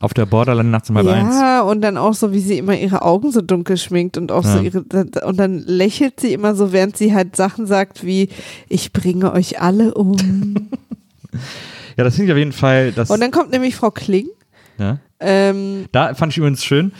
[0.00, 1.34] Auf der Borderline nachts um halb eins.
[1.36, 4.42] Ja, und dann auch so, wie sie immer ihre Augen so dunkel schminkt und auch
[4.44, 4.62] so Ja.
[4.62, 4.80] ihre,
[5.24, 8.28] und dann lächelt sie immer so, während sie halt Sachen sagt wie,
[8.68, 10.68] ich bringe euch alle um.
[11.96, 14.26] Ja, das finde ich auf jeden Fall, das, und dann kommt nämlich Frau Kling.
[14.78, 14.98] ja.
[15.20, 16.92] Ähm, Da fand ich übrigens schön,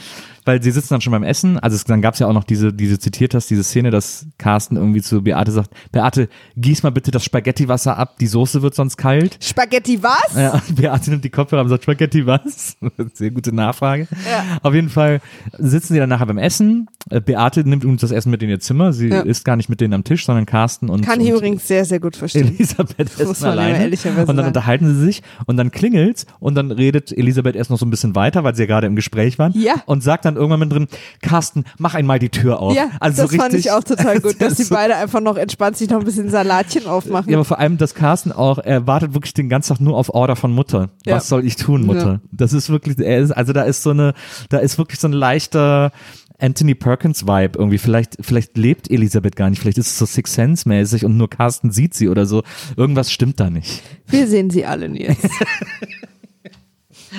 [0.44, 1.58] weil sie sitzen dann schon beim Essen.
[1.58, 4.26] Also es, dann gab es ja auch noch diese, diese zitiert hast, diese Szene, dass
[4.38, 8.74] Carsten irgendwie zu Beate sagt, Beate, gieß mal bitte das Spaghettiwasser ab, die Soße wird
[8.74, 9.38] sonst kalt.
[9.40, 10.34] Spaghetti was?
[10.36, 12.76] Ja, Beate nimmt die Kopfhörer und sagt, Spaghetti was?
[13.14, 14.08] Sehr gute Nachfrage.
[14.30, 14.58] Ja.
[14.62, 15.20] Auf jeden Fall
[15.58, 16.88] sitzen sie dann nachher beim Essen.
[17.10, 18.92] Äh, Beate nimmt uns das Essen mit in ihr Zimmer.
[18.92, 19.20] Sie Ja.
[19.22, 21.84] isst gar nicht mit denen am Tisch, sondern Carsten und, Kann ich und übrigens sehr,
[21.84, 22.48] sehr gut verstehen.
[22.48, 23.90] Elisabeth Muss essen alleine.
[24.26, 27.86] Und dann unterhalten sie sich und dann klingelt's und dann redet Elisabeth erst noch so
[27.86, 29.52] ein bisschen weiter, weil sie ja gerade im Gespräch waren.
[29.54, 29.74] Ja.
[29.86, 30.88] Und sagt dann irgendwann mit drin,
[31.20, 32.74] Carsten, mach einmal die Tür auf.
[32.74, 35.20] Ja, also das so richtig, fand ich auch total gut, dass die so- beide einfach
[35.20, 37.30] noch entspannt sich noch ein bisschen Salatchen aufmachen.
[37.30, 40.08] Ja, aber vor allem, dass Carsten auch, er wartet wirklich den ganzen Tag nur auf
[40.14, 40.90] Order von Mutter.
[41.04, 41.16] Ja.
[41.16, 42.12] Was soll ich tun, Mutter?
[42.12, 42.20] Ja.
[42.32, 44.14] Das ist wirklich, er ist, also da ist so eine,
[44.48, 45.92] da ist wirklich so ein leichter
[46.38, 47.78] Anthony Perkins Vibe irgendwie.
[47.78, 49.60] Vielleicht, vielleicht lebt Elisabeth gar nicht.
[49.60, 52.42] Vielleicht ist es so Six Sense mäßig und nur Carsten sieht sie oder so.
[52.76, 53.82] Irgendwas stimmt da nicht.
[54.08, 55.16] Wir sehen sie alle Nils.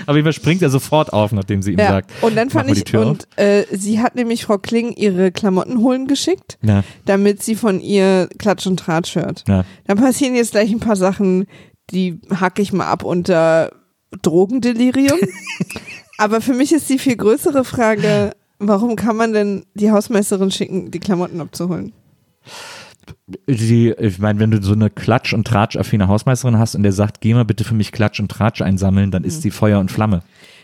[0.06, 1.90] Aber jeden Fall springt er sofort auf, nachdem sie ihm ja.
[1.90, 2.12] sagt.
[2.22, 6.58] Und dann fand ich, und äh, sie hat nämlich Frau Kling ihre Klamotten holen geschickt.
[6.62, 9.44] Ja, damit sie von ihr Klatsch und Tratsch hört.
[9.48, 9.66] ja.
[9.86, 11.46] Da passieren jetzt gleich ein paar Sachen,
[11.92, 13.72] die hacke ich mal ab unter
[14.22, 15.20] Drogendelirium.
[16.18, 20.92] Aber für mich ist die viel größere Frage, warum kann man denn die Hausmeisterin schicken,
[20.92, 21.94] die Klamotten abzuholen?
[23.50, 27.22] Die, ich meine, wenn du so eine Klatsch- und Tratsch-affine Hausmeisterin hast und der sagt,
[27.22, 29.28] geh mal bitte für mich Klatsch und Tratsch einsammeln, dann Mhm.
[29.28, 30.22] ist sie Feuer und Flamme.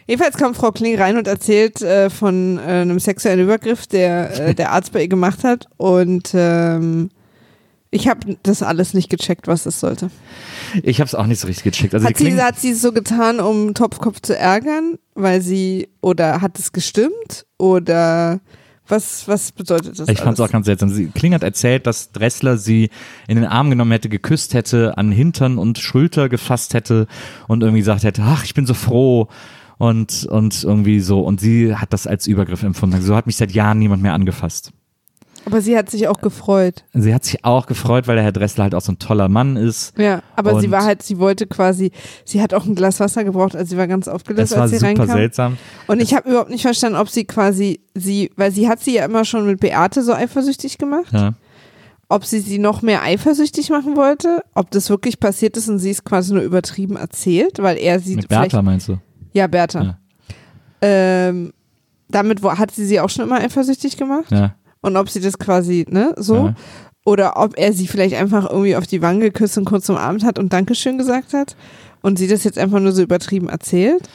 [0.08, 4.56] Jedenfalls kommt Frau Kling rein und erzählt äh, von äh, einem sexuellen Übergriff, der äh,
[4.56, 5.68] der Arzt bei ihr gemacht hat.
[5.78, 7.10] Und ähm,
[7.92, 10.10] ich habe das alles nicht gecheckt, was es sollte.
[10.84, 11.94] Ich habe es auch nicht so richtig gecheckt.
[11.94, 15.90] Also Hat sie, klingen, hat sie es so getan, um Topfkopf zu ärgern, weil sie,
[16.02, 17.46] oder hat es gestimmt?
[17.58, 18.40] Oder
[18.90, 20.10] was, was bedeutet das?
[20.10, 20.90] ich fand es auch ganz seltsam.
[20.90, 22.90] Sie Kling hat erzählt, dass Dressler sie
[23.28, 27.08] in den Arm genommen hätte, geküsst hätte, an Hintern und Schulter gefasst hätte
[27.48, 29.28] und irgendwie gesagt hätte, ach, ich bin so froh.
[29.78, 31.22] Und, und irgendwie so.
[31.22, 33.02] Und sie hat das als Übergriff empfunden.
[33.02, 34.74] So hat mich seit Jahren niemand mehr angefasst.
[35.46, 36.84] Aber sie hat sich auch gefreut.
[36.94, 39.56] Sie hat sich auch gefreut, weil der Herr Dressler halt auch so ein toller Mann
[39.56, 39.98] ist.
[39.98, 41.92] Ja, aber sie war halt, sie wollte quasi,
[42.26, 44.72] sie hat auch ein Glas Wasser gebraucht, also sie war ganz aufgelöst, Das war als
[44.72, 45.08] sie super reinkam.
[45.08, 45.58] seltsam.
[45.88, 49.06] Und ich habe überhaupt nicht verstanden, ob sie quasi sie, weil sie hat sie ja
[49.06, 51.34] immer schon mit Beate so eifersüchtig gemacht, Ja.
[52.10, 55.92] ob sie sie noch mehr eifersüchtig machen wollte, ob das wirklich passiert ist und sie
[55.92, 58.98] es quasi nur übertrieben erzählt, weil er sie Mit Bertha meinst du?
[59.34, 59.82] ja Bertha.
[59.84, 59.98] Ja.
[60.82, 61.54] Ähm,
[62.12, 64.56] damit hat sie sie auch schon immer eifersüchtig gemacht Ja.
[64.82, 66.56] Und ob sie das quasi ne so Ja.
[67.06, 70.40] oder ob er sie vielleicht einfach irgendwie auf die Wange geküsst und kurz umarmt hat
[70.40, 71.56] und Dankeschön gesagt hat
[72.02, 74.10] und sie das jetzt einfach nur so übertrieben erzählt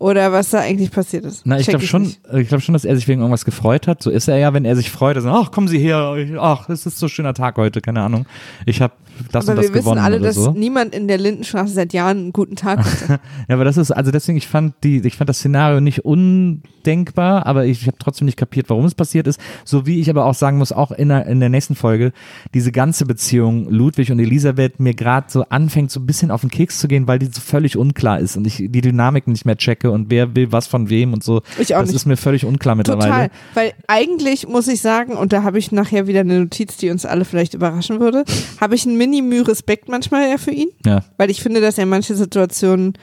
[0.00, 1.42] oder was da eigentlich passiert ist.
[1.44, 2.20] Na, ich glaube schon, nicht.
[2.32, 4.02] ich glaube schon, dass er sich wegen irgendwas gefreut hat.
[4.02, 6.70] So ist er ja, wenn er sich freut, er sagt, ach, kommen Sie her, ach,
[6.70, 8.24] es ist so ein schöner Tag heute, keine Ahnung.
[8.64, 8.94] Ich habe
[9.30, 10.52] das Aber und das wir wissen gewonnen alle, dass so.
[10.52, 13.20] niemand in der Lindenstraße seit Jahren einen guten Tag hatte.
[13.48, 17.46] Ja, aber das ist, also deswegen, ich fand die, ich fand das Szenario nicht undenkbar,
[17.46, 19.40] aber ich, ich habe trotzdem nicht kapiert, warum es passiert ist.
[19.64, 22.12] So wie ich aber auch sagen muss, auch in der, in der nächsten Folge,
[22.54, 26.50] diese ganze Beziehung Ludwig und Elisabeth mir gerade so anfängt, so ein bisschen auf den
[26.50, 29.56] Keks zu gehen, weil die so völlig unklar ist und ich die Dynamik nicht mehr
[29.56, 31.42] checke und wer will was von wem und so.
[31.58, 31.96] Ich auch das nicht.
[31.96, 33.10] ist mir völlig unklar mittlerweile.
[33.10, 33.30] Total.
[33.54, 37.04] Weil eigentlich muss ich sagen, und da habe ich nachher wieder eine Notiz, die uns
[37.04, 38.24] alle vielleicht überraschen würde,
[38.60, 40.68] habe ich einen Mini-Mühe-Respekt manchmal ja für ihn.
[40.84, 41.04] Ja.
[41.16, 42.94] Weil ich finde, dass er manche Situationen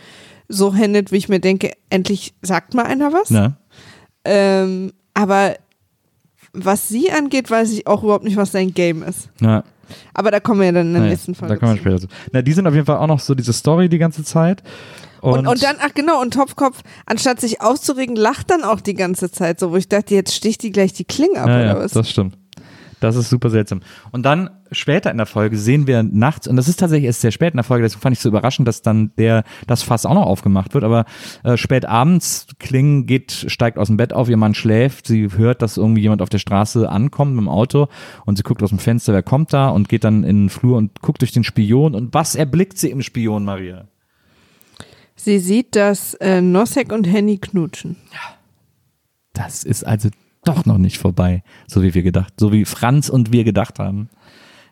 [0.48, 3.30] so handelt, wie ich mir denke, endlich sagt mal einer was.
[3.30, 3.58] Ja.
[4.24, 5.56] Ähm, aber
[6.54, 9.30] was sie angeht, weiß ich auch überhaupt nicht, was sein Game ist.
[9.42, 9.64] Ja.
[10.14, 11.56] Aber da kommen wir ja dann in der Nee, nächsten Folge.
[11.56, 12.08] Da kommen wir später zu.
[12.32, 14.64] Na, die sind auf jeden Fall auch noch so diese Story die ganze Zeit.
[15.22, 18.94] Und, Und, und dann, ach genau, und Topfkopf, anstatt sich auszuregen, lacht dann auch die
[18.94, 21.66] ganze Zeit so, wo ich dachte, jetzt sticht die gleich die Klinge ab ja, oder
[21.66, 21.92] ja, was?
[21.92, 22.38] das stimmt.
[23.00, 23.82] Das ist super seltsam.
[24.12, 27.32] Und dann später in der Folge sehen wir nachts, und das ist tatsächlich erst sehr
[27.32, 30.14] spät in der Folge, deswegen fand ich so überraschend, dass dann der, das Fass auch
[30.14, 31.06] noch aufgemacht wird, aber
[31.44, 35.62] äh, spät abends, Kling geht, steigt aus dem Bett auf, ihr Mann schläft, sie hört,
[35.62, 37.88] dass irgendwie jemand auf der Straße ankommt mit dem Auto
[38.26, 40.78] und sie guckt aus dem Fenster, wer kommt da und geht dann in den Flur
[40.78, 43.88] und guckt durch den Spion und was erblickt sie im Spion, Maria?
[45.16, 47.98] Sie sieht, dass äh, Nosek und Henny knutschen.
[49.34, 50.10] Das ist also
[50.48, 54.10] doch noch nicht vorbei, so wie wir gedacht, so wie Franz und wir gedacht haben.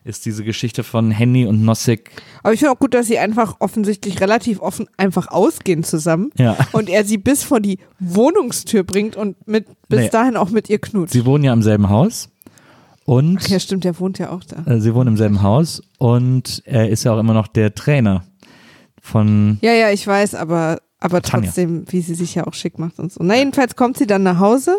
[0.04, 2.10] Ist diese Geschichte von Henny und Nossig.
[2.44, 6.30] Aber ich finde auch gut, dass sie einfach offensichtlich relativ offen einfach ausgehen zusammen.
[6.38, 6.56] Ja.
[6.70, 10.08] Und er sie bis vor die Wohnungstür bringt und mit bis Nee.
[10.10, 11.12] dahin auch mit ihr knutscht.
[11.12, 12.28] Sie wohnen ja im selben Haus
[13.04, 14.62] und Ach ja, stimmt, der wohnt ja auch da.
[14.70, 18.22] äh, sie wohnen im selben Haus und er ist ja auch immer noch der Trainer
[19.00, 21.46] von Ja, ja, ich weiß, aber, aber Tanja.
[21.46, 23.22] trotzdem, wie sie sich ja auch schick macht und so.
[23.24, 24.78] Na, jedenfalls kommt sie dann nach Hause,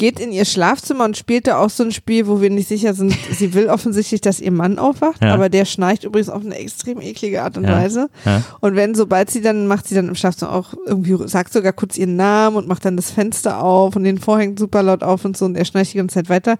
[0.00, 2.94] geht in ihr Schlafzimmer und spielt da auch so ein Spiel, wo wir nicht sicher
[2.94, 3.14] sind.
[3.30, 5.32] Sie will offensichtlich, dass ihr Mann aufwacht, Ja.
[5.34, 7.72] aber der schnarcht übrigens auf eine extrem eklige Art und Ja.
[7.76, 8.08] Weise.
[8.24, 8.42] Ja.
[8.60, 11.96] Und wenn, sobald sie dann, macht sie dann im Schlafzimmer auch irgendwie, sagt sogar kurz
[11.96, 15.36] ihren Namen und macht dann das Fenster auf und den Vorhang super laut auf und
[15.36, 16.56] so und er schnarcht die ganze Zeit weiter.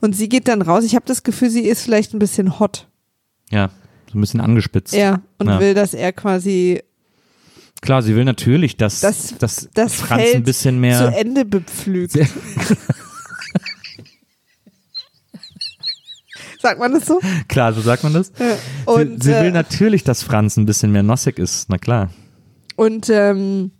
[0.00, 0.84] Und sie geht dann raus.
[0.84, 2.86] Ich habe das Gefühl, sie ist vielleicht ein bisschen hot.
[3.50, 3.70] ja
[4.12, 4.92] so ein bisschen angespitzt.
[4.94, 5.22] Ja.
[5.38, 6.82] Und will, dass er quasi
[7.82, 11.12] Klar, sie will natürlich, dass, Das- dass das Franz Feld ein bisschen zu mehr.
[11.16, 12.12] Ende bepflügt.
[16.60, 17.20] Sagt man das so?
[17.48, 18.30] Klar, so sagt man das.
[18.84, 21.68] Und, sie, sie will äh, natürlich, dass Franz ein bisschen mehr Nossig ist.
[21.68, 22.10] Na klar.
[22.76, 23.72] und, ähm,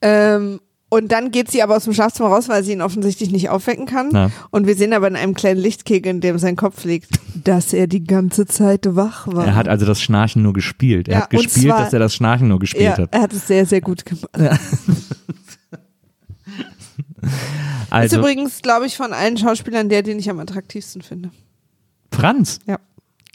[0.00, 3.48] ähm, und dann geht sie aber aus dem Schlafzimmer raus, weil sie ihn offensichtlich nicht
[3.50, 4.10] aufwecken kann.
[4.12, 4.30] Ja.
[4.50, 7.86] Und wir sehen aber in einem kleinen Lichtkegel, in dem sein Kopf liegt, dass er
[7.88, 9.46] die ganze Zeit wach war.
[9.46, 11.08] Er hat also das Schnarchen nur gespielt.
[11.08, 13.12] Er Ja, hat gespielt, zwar- dass er das Schnarchen nur gespielt ja, hat.
[13.14, 14.28] er hat es sehr, sehr gut gemacht.
[17.90, 21.30] Also, ist übrigens, glaube ich, von allen Schauspielern der, den ich am attraktivsten finde.
[22.12, 22.78] Franz, Ja.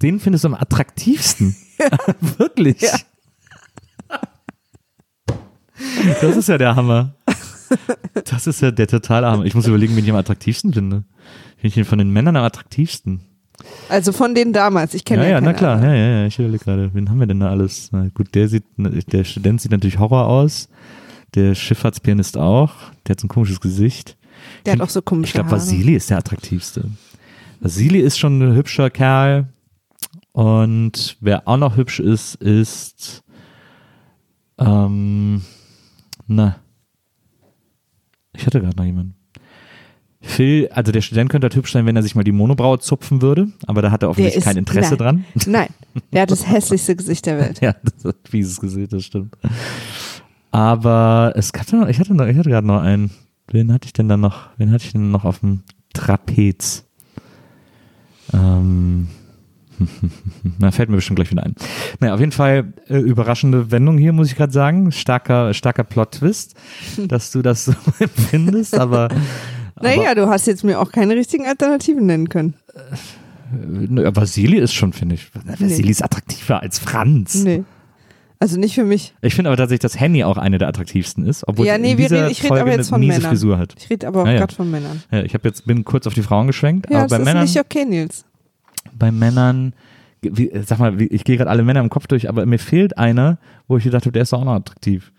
[0.01, 1.55] den findest du am attraktivsten.
[2.37, 2.79] Wirklich.
[2.81, 2.97] Ja.
[6.21, 7.15] Das ist ja der Hammer.
[8.25, 9.45] Das ist ja der totale Hammer.
[9.45, 11.03] Ich muss überlegen, wen ich am attraktivsten finde.
[11.57, 13.21] Finde ich ihn von den Männern am attraktivsten?
[13.89, 14.93] Also von denen damals.
[14.93, 15.83] Ich kenne Ja, ja, ja, na klar.
[15.83, 16.25] Ja, ja, ja.
[16.25, 17.89] Ich überlege gerade, wen haben wir denn da alles?
[17.91, 20.69] Na gut, der sieht, der Student sieht natürlich Horror aus.
[21.35, 22.73] Der Schifffahrtspianist auch.
[23.05, 24.17] Der hat so ein komisches Gesicht.
[24.65, 25.51] Der hat auch so komische Ich glaube.
[25.51, 26.85] Vasili ist der attraktivste.
[27.59, 29.47] Vasili ist schon ein hübscher Kerl.
[30.31, 33.23] Und wer auch noch hübsch ist, ist
[34.57, 35.41] ähm,
[36.27, 36.55] na.
[38.33, 39.15] Ich hatte gerade noch jemanden.
[40.23, 43.23] Phil, also der Student könnte halt hübsch sein, wenn er sich mal die Monobraue zupfen
[43.23, 44.97] würde, aber da hat er offensichtlich kein Interesse nein.
[44.97, 45.25] dran.
[45.47, 45.69] Nein,
[46.13, 47.59] der hat das hässlichste Gesicht der Welt.
[47.61, 49.35] Ja, das ist ein fieses Gesicht, das stimmt.
[50.51, 53.09] Aber es hatte noch, ich hatte noch, ich hatte gerade noch einen.
[53.47, 54.49] Wen hatte ich denn da noch?
[54.57, 55.63] Wen hatte ich denn noch auf dem
[55.93, 56.85] Trapez?
[58.31, 59.07] Ähm,
[60.59, 61.55] na, fällt mir bestimmt gleich wieder ein.
[61.99, 64.91] Naja, auf jeden Fall äh, überraschende Wendung hier, muss ich gerade sagen.
[64.91, 66.55] Starker, starker Plot-Twist,
[67.07, 69.09] dass du das so empfindest, aber.
[69.81, 72.53] Naja, du hast jetzt mir auch keine richtigen Alternativen nennen können.
[73.97, 75.29] aber Vasili ist schon, finde ich.
[75.59, 77.43] Vasili ist attraktiver als Franz.
[77.43, 77.63] Nee.
[78.39, 79.13] Also nicht für mich.
[79.21, 81.97] Ich finde aber tatsächlich, dass Henny auch eine der attraktivsten ist, obwohl Ja, nee, in
[81.97, 83.21] dieser reden- ich rede aber jetzt von Männern.
[83.21, 83.75] Frisur hat.
[83.77, 84.39] Ich rede aber auch Ja, ja.
[84.39, 85.03] gerade von Männern.
[85.11, 87.25] Ja, ich habe jetzt bin kurz auf die Frauen geschwenkt, Ja, aber das bei ist
[87.25, 88.25] Männern, nicht okay, Nils.
[88.97, 89.73] Bei Männern,
[90.21, 92.97] wie, sag mal, wie, ich gehe gerade alle Männer im Kopf durch, aber mir fehlt
[92.97, 93.37] einer,
[93.67, 95.11] wo ich gedacht habe, der ist auch noch attraktiv.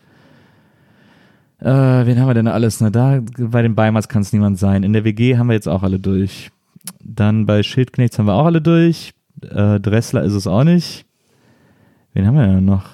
[1.58, 2.80] Äh, wen haben wir denn alles?
[2.80, 4.82] Na, da bei den Beimers kann es niemand sein.
[4.82, 6.50] In der WG haben wir jetzt auch alle durch.
[7.00, 9.14] Dann bei Schildknechts haben wir auch alle durch.
[9.42, 11.06] Äh, Dressler ist es auch nicht.
[12.14, 12.90] Wen haben wir denn noch?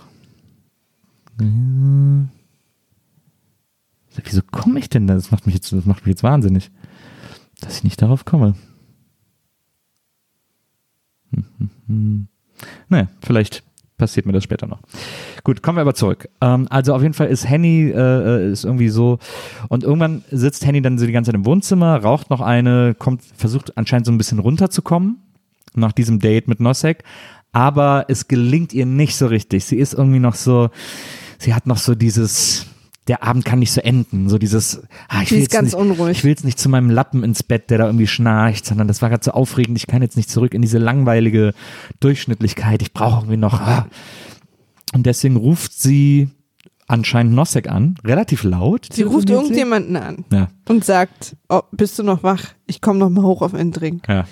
[4.25, 5.15] Wieso komme ich denn da?
[5.15, 6.71] Das macht mich jetzt, das macht mich jetzt wahnsinnig,
[7.61, 8.55] dass ich nicht darauf komme.
[11.59, 12.29] Hm, hm, hm.
[12.89, 13.63] Naja, vielleicht
[13.99, 14.81] passiert mir das später noch.
[15.45, 16.29] Gut, kommen wir aber zurück.
[16.41, 19.19] Ähm, also auf jeden Fall ist Henny äh, äh, ist irgendwie so
[19.69, 23.23] und irgendwann sitzt Henny dann so die ganze Zeit im Wohnzimmer, raucht noch eine, kommt,
[23.37, 25.19] versucht anscheinend so ein bisschen runterzukommen
[25.75, 27.03] nach diesem Date mit Nosek,
[27.53, 29.65] aber es gelingt ihr nicht so richtig.
[29.65, 30.71] Sie ist irgendwie noch so,
[31.39, 32.67] sie hat noch so dieses
[33.09, 36.19] der Abend kann nicht so enden, so dieses ah, ich will ganz nicht, unruhig.
[36.19, 39.03] ich will jetzt nicht zu meinem Lappen ins Bett, der da irgendwie schnarcht, sondern das
[39.03, 41.55] war gerade so aufregend, ich kann jetzt nicht zurück in diese langweilige
[42.01, 43.87] Durchschnittlichkeit, ich brauche irgendwie noch ah.
[44.95, 46.29] und deswegen ruft sie
[46.87, 48.89] anscheinend Nosek an, relativ laut.
[48.93, 52.45] Sie ruft irgendjemanden an Ja, und sagt, oh, bist du noch wach?
[52.67, 54.09] Ich komme noch mal hoch auf einen Drink.
[54.09, 54.27] ja,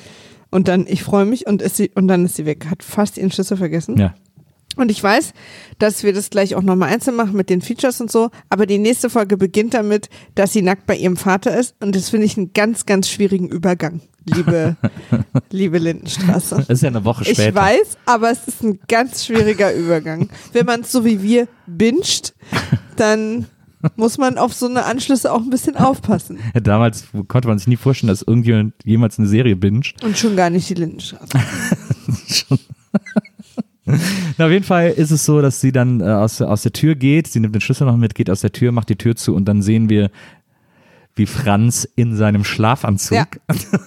[0.50, 2.66] Und dann, ich freue mich und, ist sie, und dann ist sie weg.
[2.70, 3.96] Hat fast ihren Schlüssel vergessen.
[3.98, 4.14] ja.
[4.76, 5.32] Und ich weiß,
[5.78, 8.78] dass wir das gleich auch nochmal einzeln machen mit den Features und so, aber die
[8.78, 12.36] nächste Folge beginnt damit, dass sie nackt bei ihrem Vater ist und das finde ich
[12.36, 14.76] einen ganz, ganz schwierigen Übergang, liebe,
[15.50, 16.56] liebe Lindenstraße.
[16.56, 17.54] Das ist ja eine Woche Ich später.
[17.54, 20.28] weiß, aber es ist ein ganz schwieriger Übergang.
[20.52, 22.34] Wenn man es so wie wir binscht,
[22.96, 23.46] dann
[23.96, 26.38] muss man auf so eine Anschlüsse auch ein bisschen aufpassen.
[26.54, 29.94] Ja, Damals konnte man sich nie vorstellen, dass irgendjemand jemals eine Serie binget.
[30.02, 31.28] Und schon gar nicht die Lindenstraße.
[34.38, 36.94] Na, auf jeden Fall ist es so, dass sie dann äh, aus, aus der Tür
[36.96, 39.34] geht, sie nimmt den Schlüssel noch mit, geht aus der Tür, macht die Tür zu
[39.34, 40.10] und dann sehen wir,
[41.14, 43.26] wie Franz in seinem Schlafanzug Ja.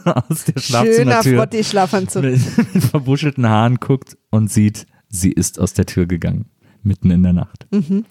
[0.29, 2.23] aus der Schöner Schlafzimmertür Frotti-Schlafanzug.
[2.23, 6.45] mit, mit verbuschelten Haaren guckt und sieht, sie ist aus der Tür gegangen,
[6.81, 7.67] mitten in der Nacht.
[7.71, 8.05] Mhm.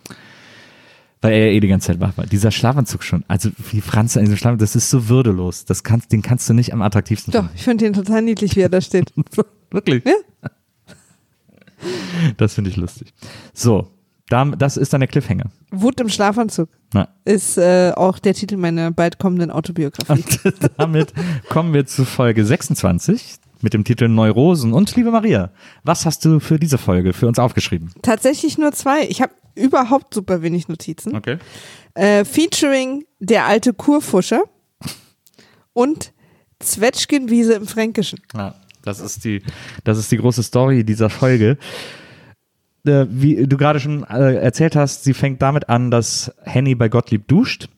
[1.21, 2.27] Weil er ja eh die ganze Zeit wach war.
[2.27, 5.65] Dieser Schlafanzug schon, also wie Franz in diesem Schlafanzug, das ist so würdelos.
[5.65, 8.61] Das kannst, den kannst du nicht am attraktivsten Doch, ich finde den total niedlich, wie
[8.61, 9.11] er da steht.
[9.11, 9.29] finden.
[9.73, 10.05] Wirklich?
[10.05, 10.13] Ja.
[12.37, 13.13] Das finde ich lustig.
[13.53, 13.89] So,
[14.29, 15.51] da, das ist dann der Cliffhanger.
[15.71, 20.25] Wut im Schlafanzug Na, ist äh, auch der Titel meiner bald kommenden Autobiografie.
[20.45, 21.13] und damit
[21.49, 24.73] kommen wir zu Folge 26 mit dem Titel Neurosen.
[24.73, 25.51] Und liebe Maria,
[25.83, 27.91] was hast du für diese Folge für uns aufgeschrieben?
[28.03, 29.07] Tatsächlich nur zwei.
[29.09, 31.17] Ich habe überhaupt super wenig Notizen.
[31.17, 31.39] Okay.
[31.95, 34.43] Äh, featuring der alte Kurfuscher
[35.73, 36.13] und
[36.61, 38.21] Zwetschgenwiese im Fränkischen.
[38.35, 38.55] Ja,
[38.89, 39.43] das ist die,
[39.85, 41.59] das ist die große Story dieser Folge.
[42.87, 46.89] Äh, wie du gerade schon äh, erzählt hast, sie fängt damit an, dass Henny bei
[46.89, 47.69] Gottlieb duscht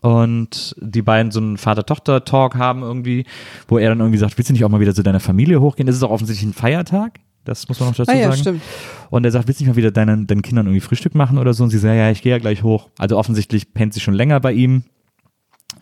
[0.00, 3.26] und die beiden so einen Vater-Tochter-Talk haben irgendwie,
[3.68, 5.86] wo er dann irgendwie sagt, willst du nicht auch mal wieder zu deiner Familie hochgehen?
[5.86, 7.20] Das ist auch offensichtlich ein Feiertag.
[7.44, 8.40] Das muss man noch dazu Ah ja, sagen.
[8.40, 8.62] stimmt.
[9.10, 11.52] Und er sagt, willst du nicht mal wieder deinen, deinen Kindern irgendwie Frühstück machen oder
[11.52, 11.64] so?
[11.64, 12.90] Und sie sagt, ja, ich gehe ja gleich hoch.
[12.98, 14.84] Also offensichtlich pennt sie schon länger bei ihm.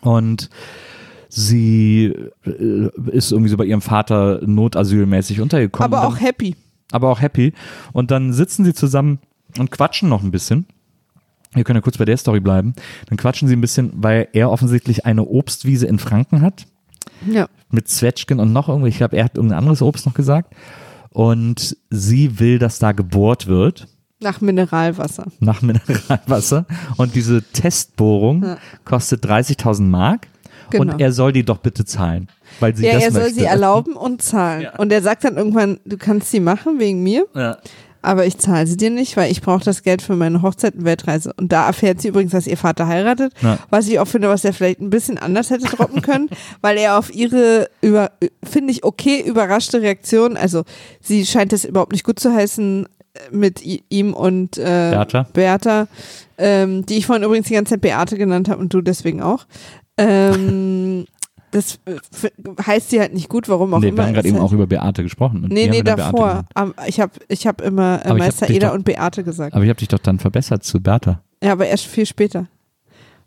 [0.01, 0.49] Und
[1.29, 2.13] sie
[2.45, 5.93] äh, ist irgendwie so bei ihrem Vater notasylmäßig untergekommen.
[5.93, 6.55] Aber Und auch dann, happy.
[6.91, 7.53] aber auch happy.
[7.93, 9.19] Und dann sitzen sie zusammen
[9.57, 10.65] und quatschen noch ein bisschen.
[11.53, 12.73] Wir können ja kurz bei der Story bleiben.
[13.07, 16.67] Dann quatschen sie ein bisschen, weil er offensichtlich eine Obstwiese in Franken hat
[17.27, 17.47] Ja.
[17.71, 20.53] mit Zwetschgen und noch irgendwie, ich glaube, er hat irgendein anderes Obst noch gesagt.
[21.11, 23.87] Und sie will, dass da gebohrt wird
[24.21, 25.25] Nach Mineralwasser.
[25.39, 26.65] nach Mineralwasser.
[26.97, 28.57] Und diese Testbohrung Ja.
[28.85, 30.27] kostet 30.000 Mark.
[30.71, 30.93] Genau.
[30.93, 32.27] Und er soll die doch bitte zahlen,
[32.59, 33.39] weil sie ja, das er soll möchte.
[33.39, 34.61] sie erlauben und zahlen.
[34.63, 34.75] Ja.
[34.77, 37.57] Und er sagt dann irgendwann, du kannst sie machen wegen mir, Ja.
[38.01, 40.85] aber ich zahle sie dir nicht, weil ich brauche das Geld für meine Hochzeit und
[40.85, 41.33] Weltreise.
[41.37, 43.59] Und da erfährt sie übrigens, dass ihr Vater heiratet, Ja.
[43.69, 46.29] was ich auch finde, was er vielleicht ein bisschen anders hätte droppen können,
[46.61, 48.11] weil er auf ihre, über,
[48.43, 50.63] finde ich, okay überraschte Reaktion, also
[51.01, 55.27] sie scheint es überhaupt nicht gut zu heißen äh, mit ihm und äh, Beata.
[55.33, 55.87] Beata
[56.41, 59.45] ähm, die ich vorhin übrigens die ganze Zeit Beate genannt habe und du deswegen auch.
[59.99, 61.05] Ähm,
[61.51, 61.95] das äh,
[62.65, 63.97] heißt sie halt nicht gut, warum auch Nee, immer.
[63.97, 65.43] wir haben gerade eben halt- auch über Beate gesprochen.
[65.43, 66.45] Und Nee, nee, davor.
[66.87, 69.53] Ich habe ich hab immer äh, hab Meister dich Eder doch- und Beate gesagt.
[69.55, 71.21] Aber ich habe dich doch dann verbessert zu Bertha.
[71.43, 72.47] Ja, aber erst viel später.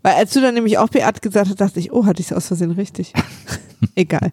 [0.02, 2.32] Weil als du dann nämlich auch Beate gesagt hast, dachte ich, oh, hatte ich es
[2.36, 3.12] aus Versehen richtig.
[3.94, 4.30] Egal.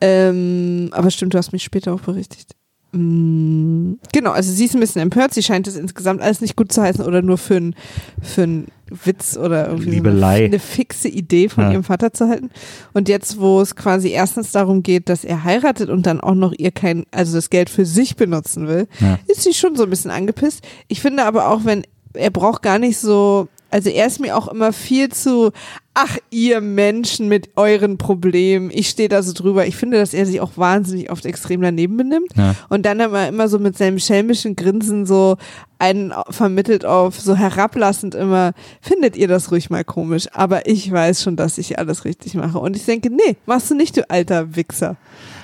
[0.00, 2.54] Ähm, aber stimmt, du hast mich später auch berichtigt.
[2.92, 5.32] Mm, Genau, also sie ist ein bisschen empört.
[5.34, 7.74] Sie scheint es insgesamt alles nicht gut zu heißen oder nur für einen
[8.20, 8.66] für einen
[9.04, 11.72] Witz oder irgendwie so eine, eine fixe Idee von Ja.
[11.72, 12.50] ihrem Vater zu halten.
[12.92, 16.52] Und jetzt, wo es quasi erstens darum geht, dass er heiratet und dann auch noch
[16.56, 19.18] ihr kein, also das Geld für sich benutzen will, Ja.
[19.26, 20.62] ist sie schon so ein bisschen angepisst.
[20.88, 21.82] Ich finde aber auch, wenn
[22.14, 25.50] er braucht gar nicht so, also er ist mir auch immer viel zu,
[25.94, 29.66] ach ihr Menschen mit euren Problemen, ich stehe da so drüber.
[29.66, 32.54] Ich finde, dass er sich auch wahnsinnig oft extrem daneben benimmt Ja.
[32.68, 35.36] und dann immer, immer so mit seinem schelmischen Grinsen so
[35.78, 41.22] einen vermittelt auf, so herablassend immer, findet ihr das ruhig mal komisch, aber ich weiß
[41.22, 42.58] schon, dass ich alles richtig mache.
[42.58, 44.96] Und ich denke, nee, machst du nicht, du alter Wichser.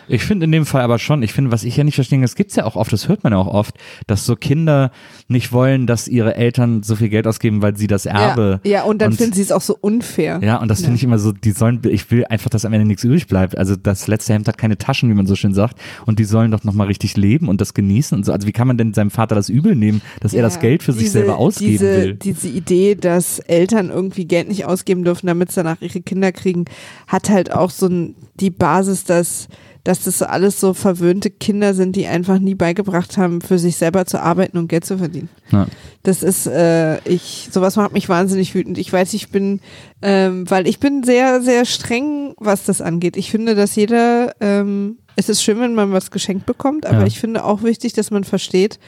[0.08, 2.34] Ich finde in dem Fall aber schon, ich finde, was ich ja nicht verstehe, das
[2.34, 3.74] gibt's ja auch oft, das hört man ja auch oft,
[4.06, 4.90] dass so Kinder
[5.28, 8.60] nicht wollen, dass ihre Eltern so viel Geld ausgeben, weil sie das Erbe.
[8.64, 10.40] Ja, ja und dann und- finden sie es auch so unfair.
[10.42, 10.96] Ja, und das finde Ja.
[10.96, 13.56] ich immer so, die sollen, ich will einfach, dass am Ende nichts übrig bleibt.
[13.58, 15.78] Also das letzte Hemd hat keine Taschen, wie man so schön sagt.
[16.06, 18.32] Und die sollen doch nochmal richtig leben und das genießen und so.
[18.32, 20.82] Also wie kann man denn seinem Vater das übel nehmen, dass er das Ja, Geld
[20.82, 22.14] für sich diese- selber ausgeben diese, will?
[22.14, 26.64] Diese Idee, dass Eltern irgendwie Geld nicht ausgeben dürfen, damit sie danach ihre Kinder kriegen,
[27.06, 29.48] hat halt auch so ein, die Basis, dass,
[29.88, 33.76] dass das so alles so verwöhnte Kinder sind, die einfach nie beigebracht haben, für sich
[33.76, 35.30] selber zu arbeiten und Geld zu verdienen.
[35.50, 35.66] Ja.
[36.02, 38.76] Das ist, äh, ich, sowas macht mich wahnsinnig wütend.
[38.76, 39.60] Ich weiß, ich bin,
[40.02, 43.16] ähm, weil ich bin sehr, sehr streng, was das angeht.
[43.16, 47.06] Ich finde, dass jeder, ähm, es ist schön, wenn man was geschenkt bekommt, aber Ja.
[47.06, 48.78] ich finde auch wichtig, dass man versteht,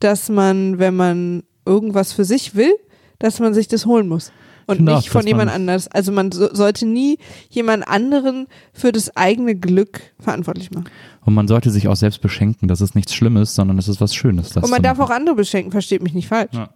[0.00, 2.74] dass man, wenn man irgendwas für sich will,
[3.20, 4.32] dass man sich das holen muss.
[4.70, 5.88] Und finde auch, nicht von jemand man- anders.
[5.88, 7.18] Also man so, sollte nie
[7.48, 10.88] jemand anderen für das eigene Glück verantwortlich machen.
[11.24, 12.68] Und man sollte sich auch selbst beschenken.
[12.68, 14.56] Das ist nichts Schlimmes, sondern es ist was Schönes.
[14.56, 15.10] Und man darf machen.
[15.10, 16.54] auch andere beschenken, versteht mich nicht falsch.
[16.54, 16.70] Ja.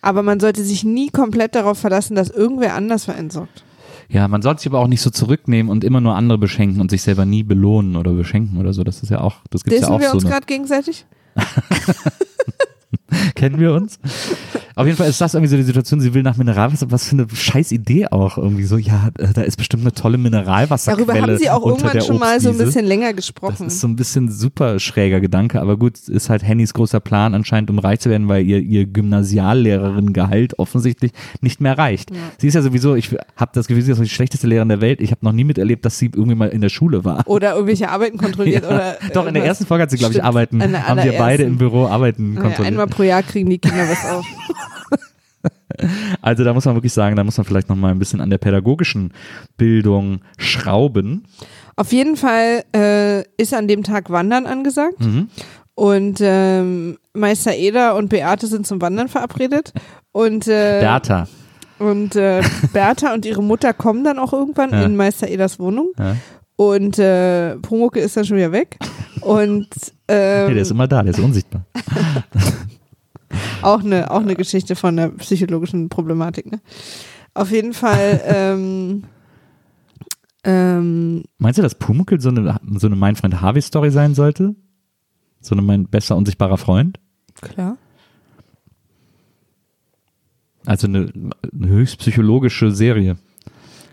[0.00, 3.64] Aber man sollte sich nie komplett darauf verlassen, dass irgendwer anders für einen sorgt.
[4.08, 6.90] Ja, man sollte sich aber auch nicht so zurücknehmen und immer nur andere beschenken und
[6.90, 8.84] sich selber nie belohnen oder beschenken oder so.
[8.84, 10.14] Das ist ja auch, das gibt's ja auch wir so.
[10.14, 11.06] uns gerade gegenseitig?
[13.34, 13.98] kennen wir uns?
[14.74, 17.16] Auf jeden Fall ist das irgendwie so die Situation, sie will nach Mineralwasser, was für
[17.16, 21.26] eine scheiß Idee auch irgendwie so, ja, äh, da ist bestimmt eine tolle Mineralwasserquelle Darüber
[21.32, 23.66] haben sie auch irgendwann schon mal so ein bisschen länger Das gesprochen.
[23.66, 27.70] ist so ein bisschen super schräger Gedanke, aber gut, ist halt Hennys großer Plan anscheinend,
[27.70, 32.10] um reich zu werden, weil ihr, ihr Gymnasiallehrerin-Gehalt offensichtlich nicht mehr reicht.
[32.38, 35.00] Sie ist ja sowieso, ich habe das Gefühl, sie ist die schlechteste Lehrerin der Welt.
[35.00, 37.26] Ich habe noch nie miterlebt, dass sie irgendwie mal in der Schule war.
[37.26, 38.52] Oder irgendwelche Arbeiten kontrolliert.
[38.62, 38.68] Ja.
[38.68, 40.22] oder Doch, in der ersten Folge hat sie, glaube ich.
[40.22, 42.66] Arbeiten, haben wir beide im Büro Arbeiten kontrolliert.
[42.66, 44.24] einmal pro Jahr kriegen die Kinder was auf.
[46.20, 48.30] Also da muss man wirklich sagen, da muss man vielleicht noch mal ein bisschen an
[48.30, 49.12] der pädagogischen
[49.56, 51.24] Bildung schrauben.
[51.76, 55.00] Auf jeden Fall äh, ist an dem Tag Wandern angesagt.
[55.00, 55.28] Mhm.
[55.74, 59.72] Und ähm, Meister Eder und Beate sind zum Wandern verabredet.
[60.12, 61.26] Und, äh, Bertha.
[61.78, 62.42] und äh,
[62.74, 64.82] Bertha und ihre Mutter kommen dann auch irgendwann Ja.
[64.82, 65.88] in Meister Eders Wohnung.
[65.98, 66.16] Ja.
[66.56, 68.76] Und äh, Pumucke ist dann schon wieder weg.
[69.22, 69.68] Und
[70.06, 71.64] ähm, Nee, der ist immer da, der ist unsichtbar.
[73.62, 76.50] auch, eine, auch eine Geschichte von der psychologischen Problematik.
[76.50, 76.60] Ne?
[77.34, 78.20] Auf jeden Fall.
[78.26, 79.04] ähm,
[80.44, 84.54] ähm, Meinst du, dass Pumuckl so eine, so eine Mein Freund Harvey-Story sein sollte?
[85.40, 86.98] So eine mein bester unsichtbarer Freund?
[87.40, 87.76] klar.
[90.64, 91.12] Also eine,
[91.52, 93.16] eine höchst psychologische Serie.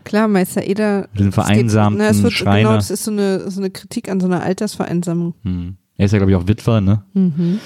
[0.04, 1.08] Klar, Meister Eder.
[1.14, 2.70] Diesen es geht- vereinsamten na, es wird, Schreiner.
[2.70, 5.34] Genau, das ist so eine, so eine Kritik an so einer Altersvereinsamung.
[5.44, 5.78] Hm.
[5.98, 7.04] Er ist ja, glaube ich, auch Witwer, ne?
[7.14, 7.60] Mhm.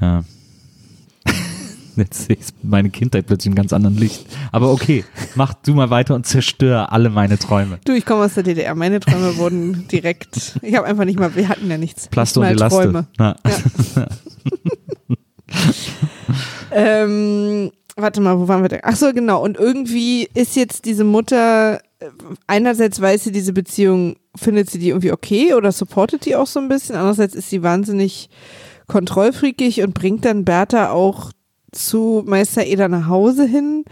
[0.00, 0.22] Ja.
[1.96, 4.26] Jetzt sehe ich meine Kindheit plötzlich in ganz anderen Licht.
[4.50, 7.78] Aber okay, mach du mal weiter und zerstör alle meine Träume.
[7.84, 8.74] Du, ich komme aus der DDR.
[8.74, 10.58] Meine Träume wurden direkt.
[10.62, 12.08] Ich habe einfach nicht mal, wir hatten ja nichts.
[12.08, 12.82] Plaste und Elaste.
[12.82, 13.06] Träume.
[13.18, 13.36] Na,
[16.74, 18.80] Ähm, warte mal, wo waren wir denn?
[18.82, 19.42] Ach so, genau.
[19.42, 22.06] Und irgendwie ist jetzt diese Mutter, äh,
[22.46, 26.60] einerseits weiß sie diese Beziehung, findet sie die irgendwie okay oder supportet die auch so
[26.60, 26.96] ein bisschen.
[26.96, 28.30] Andererseits ist sie wahnsinnig
[28.88, 31.30] kontrollfreakig und bringt dann Bertha auch
[31.72, 33.84] zu Meister Eder nach Hause hin.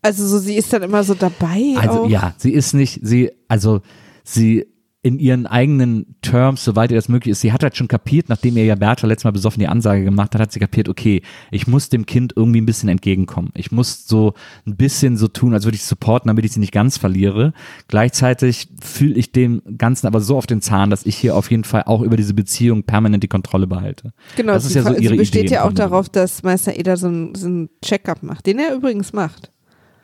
[0.00, 1.74] Also so, sie ist dann immer so dabei.
[1.76, 2.08] Also auch.
[2.08, 3.82] ja, sie ist nicht, sie, also
[4.24, 4.66] sie
[5.00, 8.56] in ihren eigenen Terms, soweit ihr das möglich ist, sie hat halt schon kapiert, nachdem
[8.56, 11.22] ihr ja Bertha letztes Mal besoffen die Ansage gemacht hat, hat sie kapiert, okay,
[11.52, 13.50] ich muss dem Kind irgendwie ein bisschen entgegenkommen.
[13.54, 14.34] Ich muss so
[14.66, 17.52] ein bisschen so tun, als würde ich supporten, damit ich sie nicht ganz verliere.
[17.86, 21.64] Gleichzeitig fühle ich dem Ganzen aber so auf den Zahn, dass ich hier auf jeden
[21.64, 24.12] Fall auch über diese Beziehung permanent die Kontrolle behalte.
[24.36, 26.96] Genau, das ist ja so ihre sie besteht Idee ja auch darauf, dass Meister Eder
[26.96, 29.52] so einen so Check-up macht, den er übrigens macht.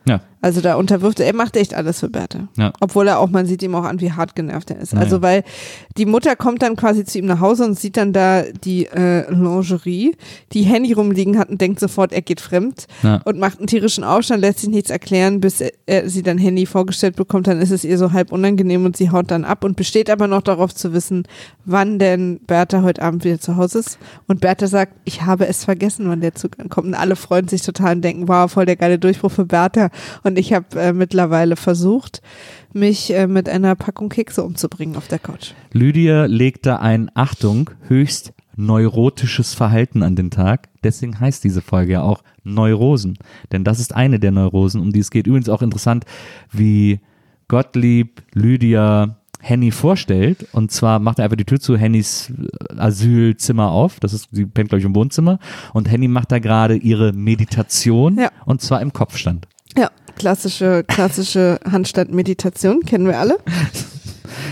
[0.07, 2.47] Ja, Also da unterwirft er, er macht echt alles für Bertha.
[2.55, 2.71] Ja.
[2.79, 4.93] Obwohl er auch, man sieht ihm auch an, wie hart genervt er ist.
[4.93, 5.43] Ja, also weil
[5.97, 9.27] die Mutter kommt dann quasi zu ihm nach Hause und sieht dann da die äh,
[9.31, 10.15] Lingerie,
[10.53, 13.21] die Handy rumliegen hat und denkt sofort, er geht fremd Ja.
[13.25, 16.67] und macht einen tierischen Aufstand, lässt sich nichts erklären, bis er, er sie dann Handy
[16.67, 19.75] vorgestellt bekommt, dann ist es ihr so halb unangenehm und sie haut dann ab und
[19.75, 21.23] besteht aber noch darauf zu wissen,
[21.65, 23.97] wann denn Bertha heute Abend wieder zu Hause ist.
[24.27, 26.85] Und Bertha sagt, ich habe es vergessen, wann der Zug ankommt.
[26.85, 29.89] Und alle freuen sich total und denken, wow, voll der geile Durchbruch für Bertha.
[30.23, 32.21] Und ich habe äh, mittlerweile versucht,
[32.73, 35.53] mich äh, mit einer Packung Kekse umzubringen auf der Couch.
[35.71, 40.69] Lydia legte ein, Achtung, höchst neurotisches Verhalten an den Tag.
[40.83, 43.17] Deswegen heißt diese Folge ja auch Neurosen.
[43.51, 45.27] Denn das ist eine der Neurosen, um die es geht.
[45.27, 46.05] Übrigens auch interessant,
[46.51, 46.99] wie
[47.47, 50.47] Gottlieb Lydia Henny vorstellt.
[50.53, 53.99] Und zwar macht er einfach die Tür zu Hennys äh, Asylzimmer auf.
[53.99, 55.39] Das ist, sie pennt, glaube ich, im Wohnzimmer.
[55.73, 58.17] Und Henny macht da gerade ihre Meditation.
[58.17, 58.29] Ja.
[58.45, 59.47] Und zwar im Kopfstand.
[59.77, 63.37] Ja, klassische, klassische Handstand-Meditation, kennen wir alle.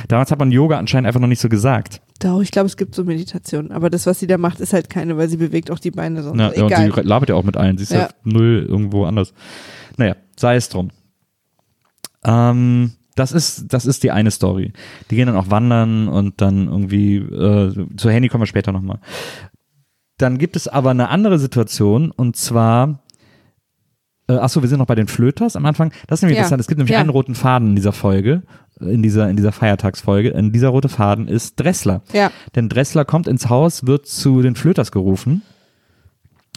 [0.08, 2.02] Damals hat man Yoga anscheinend einfach noch nicht so gesagt.
[2.20, 3.72] Doch, ich glaube, es gibt so Meditationen.
[3.72, 6.24] Aber das, was sie da macht, ist halt keine, weil sie bewegt auch die Beine
[6.24, 6.40] sonst.
[6.40, 6.92] Ja, ja, und Egal.
[6.94, 7.78] sie labert ja auch mit allen.
[7.78, 8.10] Sie ist ja, Ja.
[8.24, 9.34] null irgendwo anders.
[9.98, 10.90] Naja, sei es drum.
[12.24, 14.74] Ähm, das ist, das ist die eine Story.
[15.12, 19.00] Die gehen dann auch wandern und dann irgendwie, äh, zu Handy kommen wir später nochmal.
[20.18, 23.03] Dann gibt es aber eine andere Situation und zwar,
[24.28, 25.92] äh, achso, wir sind noch bei den Flöters am Anfang.
[26.08, 26.42] Das ist nämlich Ja.
[26.44, 26.62] interessant.
[26.62, 27.00] Es gibt nämlich Ja.
[27.00, 28.44] einen roten Faden in dieser Folge,
[28.80, 30.30] in dieser, in dieser Feiertagsfolge.
[30.30, 32.02] In dieser rote Faden ist Dressler.
[32.14, 32.32] Ja.
[32.56, 35.42] Denn Dressler kommt ins Haus, wird zu den Flöters gerufen.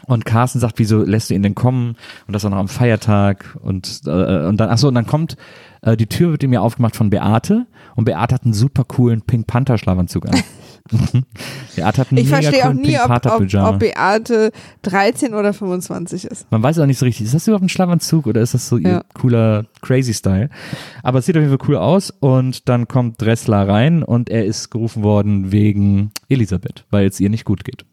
[0.07, 1.97] Und Carsten sagt, wieso lässt du ihn denn kommen?
[2.27, 3.57] Und das auch noch am Feiertag.
[3.63, 5.37] Und, äh, und dann, achso, und dann kommt,
[5.83, 7.67] äh, die Tür wird ihm ja aufgemacht von Beate.
[7.95, 10.43] Und Beate hat einen super coolen Pink Panther Schlafanzug an.
[11.77, 14.53] Beate hat einen Ich verstehe auch nie, ob, ob, ob Beate
[14.83, 16.47] 13 oder 25 ist.
[16.51, 18.77] Man weiß auch nicht so richtig, ist das überhaupt ein Schlafanzug oder ist das so
[18.79, 19.03] ihr Ja.
[19.15, 20.51] cooler Crazy Style?
[21.03, 24.45] Aber es sieht auf jeden Fall cool aus und dann kommt Dressler rein und er
[24.45, 27.85] ist gerufen worden wegen Elisabeth, weil es ihr nicht gut geht.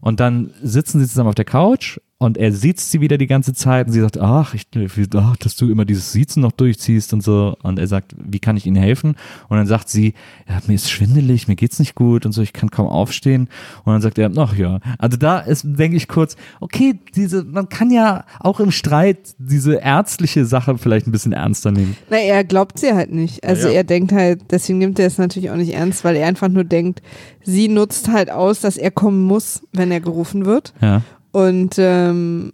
[0.00, 3.54] Und dann sitzen sie zusammen auf der Couch und er sieht sie wieder die ganze
[3.54, 4.66] Zeit und sie sagt, ach, ich,
[5.14, 7.56] ach, dass du immer dieses Siezen noch durchziehst und so.
[7.62, 9.14] Und er sagt, wie kann ich Ihnen helfen?
[9.48, 10.14] Und dann sagt sie,
[10.48, 13.48] ja, mir ist schwindelig, mir geht's nicht gut und so, ich kann kaum aufstehen.
[13.84, 14.80] Und dann sagt er, ach ja.
[14.98, 19.76] Also da ist, denke ich kurz, okay, diese, man kann ja auch im Streit diese
[19.76, 21.96] ärztliche Sache vielleicht ein bisschen ernster nehmen.
[22.10, 23.44] Na, er glaubt sie halt nicht.
[23.44, 23.76] Also Ja, ja.
[23.78, 26.64] er denkt halt, deswegen nimmt er es natürlich auch nicht ernst, weil er einfach nur
[26.64, 27.00] denkt,
[27.44, 30.74] sie nutzt halt aus, dass er kommen muss, wenn er gerufen wird.
[30.80, 31.02] Ja.
[31.38, 32.52] Und, ähm,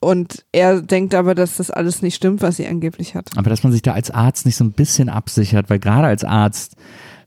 [0.00, 3.28] und er denkt aber, dass das alles nicht stimmt, was sie angeblich hat.
[3.36, 6.24] Aber dass man sich da als Arzt nicht so ein bisschen absichert, weil gerade als
[6.24, 6.76] Arzt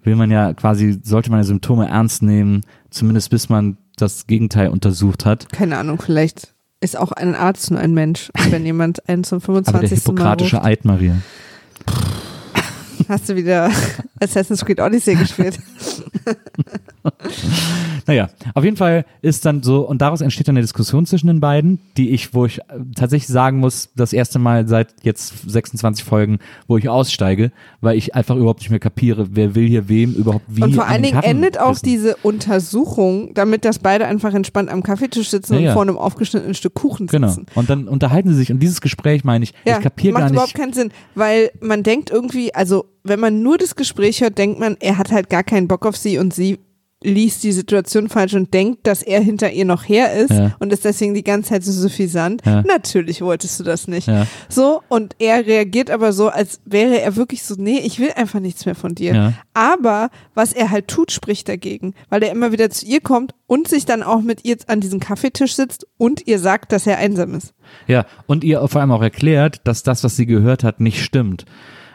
[0.02, 4.70] will man ja quasi, sollte man ja Symptome ernst nehmen, zumindest bis man das Gegenteil
[4.70, 5.52] untersucht hat.
[5.52, 8.32] Keine Ahnung, vielleicht ist auch ein Arzt nur ein Mensch.
[8.50, 9.92] Wenn jemand einen zum Aber der 25.
[9.92, 11.18] Mal hippokratische ruft, Eid, Maria.
[13.08, 13.70] hast du wieder
[14.20, 15.60] Assassin's Creed Odyssey gespielt.
[18.08, 21.40] Naja, auf jeden Fall ist dann so, und daraus entsteht dann eine Diskussion zwischen den
[21.40, 22.64] beiden, die ich, wo ich äh,
[22.96, 28.16] tatsächlich sagen muss, das erste Mal seit jetzt 26 Folgen, wo ich aussteige, weil ich
[28.16, 30.64] einfach überhaupt nicht mehr kapiere, wer will hier wem überhaupt wie.
[30.64, 35.30] Und vor allen Dingen endet auch diese Untersuchung, damit dass beide einfach entspannt am Kaffeetisch
[35.30, 37.28] sitzen Ja, und vor einem aufgeschnittenen Stück Kuchen Genau.
[37.28, 37.46] sitzen.
[37.56, 40.30] Und dann unterhalten sie sich und dieses Gespräch meine ich, Ja, ich kapiere macht gar
[40.32, 40.58] überhaupt nicht.
[40.58, 44.76] keinen Sinn, weil man denkt irgendwie, also wenn man nur das Gespräch hört, denkt man,
[44.80, 46.58] er hat halt gar keinen Bock auf sie und sie
[47.04, 50.56] liest die Situation falsch und denkt, dass er hinter ihr noch her ist Ja.
[50.60, 52.44] und ist deswegen die ganze Zeit so suffisant.
[52.46, 52.62] Ja.
[52.62, 54.08] Natürlich wolltest du das nicht.
[54.08, 54.28] Ja.
[54.50, 58.40] So, und er reagiert aber so, als wäre er wirklich so, nee, ich will einfach
[58.40, 59.34] nichts mehr von dir.
[59.56, 63.68] Aber was er halt tut, spricht dagegen, weil er immer wieder zu ihr kommt und
[63.68, 67.34] sich dann auch mit ihr an diesen Kaffeetisch sitzt und ihr sagt, dass er einsam
[67.36, 67.54] ist.
[67.88, 71.46] Ja, und ihr vor allem auch erklärt, dass das, was sie gehört hat, nicht stimmt.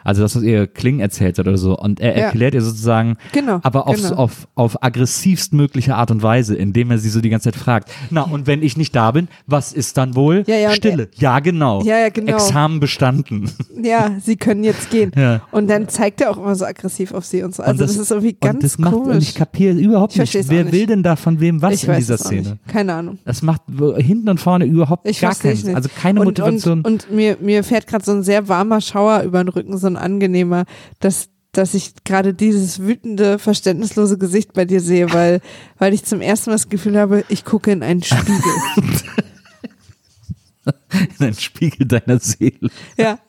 [0.07, 1.77] Also das, was ihr Kling erzählt hat oder so.
[1.77, 2.25] Und er Ja.
[2.27, 4.15] erklärt ihr sozusagen, Genau, aber auf, genau.
[4.15, 7.91] auf, auf aggressivst mögliche Art und Weise, indem er sie so die ganze Zeit fragt,
[8.09, 10.43] na und wenn ich nicht da bin, was ist dann wohl?
[10.47, 11.09] Ja, ja, und Stille.
[11.15, 11.81] ja, genau.
[11.83, 12.33] Ja, ja, genau.
[12.35, 13.51] Examen bestanden.
[13.83, 15.11] Ja, sie können jetzt gehen.
[15.17, 15.41] Ja.
[15.51, 17.61] Und dann zeigt er auch immer so aggressiv auf sie und so.
[17.63, 19.15] Also und das, ist irgendwie ganz und das macht, komisch.
[19.15, 20.73] Und ich kapiere überhaupt Ich nicht, wer nicht.
[20.73, 22.41] will denn da von wem was ich in dieser Szene?
[22.51, 22.67] Nicht.
[22.67, 23.17] Keine Ahnung.
[23.25, 23.61] Das macht
[23.97, 25.75] hinten und vorne überhaupt Ich gar keinen.
[25.75, 26.79] Also keine und, Motivation.
[26.81, 29.87] Und, und mir, mir fährt gerade so ein sehr warmer Schauer über den Rücken, so
[29.87, 30.65] ein angenehmer,
[30.99, 35.41] dass, dass ich gerade dieses wütende, verständnislose Gesicht bei dir sehe, weil,
[35.77, 38.41] weil ich zum ersten Mal das Gefühl habe, ich gucke in einen Spiegel.
[41.19, 42.69] in einen Spiegel deiner Seele.
[42.97, 43.19] ja,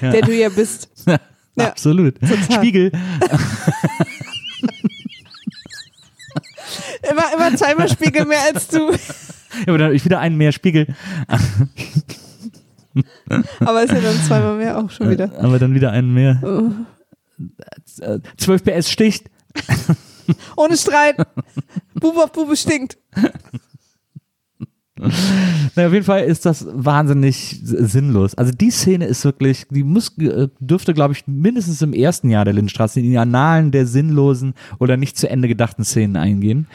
[0.00, 0.88] der du ja bist.
[1.06, 1.18] Ja.
[1.56, 2.20] Absolut.
[2.20, 2.52] total.
[2.52, 2.92] Spiegel.
[7.10, 8.90] Immer, immer zweimal Spiegel mehr als du.
[9.60, 10.86] Ja, aber dann hab ich wieder einen mehr Spiegel.
[13.60, 15.30] Aber ist ja dann zweimal mehr auch schon wieder.
[15.38, 16.40] Aber dann wieder einen mehr.
[16.42, 16.70] Oh.
[18.02, 19.30] Äh, 12 PS sticht.
[20.56, 21.16] Ohne Streit.
[21.94, 22.98] Bube auf Bube stinkt.
[25.76, 28.34] Na, auf jeden Fall ist das wahnsinnig sinnlos.
[28.34, 32.44] Also die Szene ist wirklich, die muss, äh, dürfte, glaube ich, mindestens im ersten Jahr
[32.44, 36.66] der Lindstraße in die Annalen der sinnlosen oder nicht zu Ende gedachten Szenen eingehen.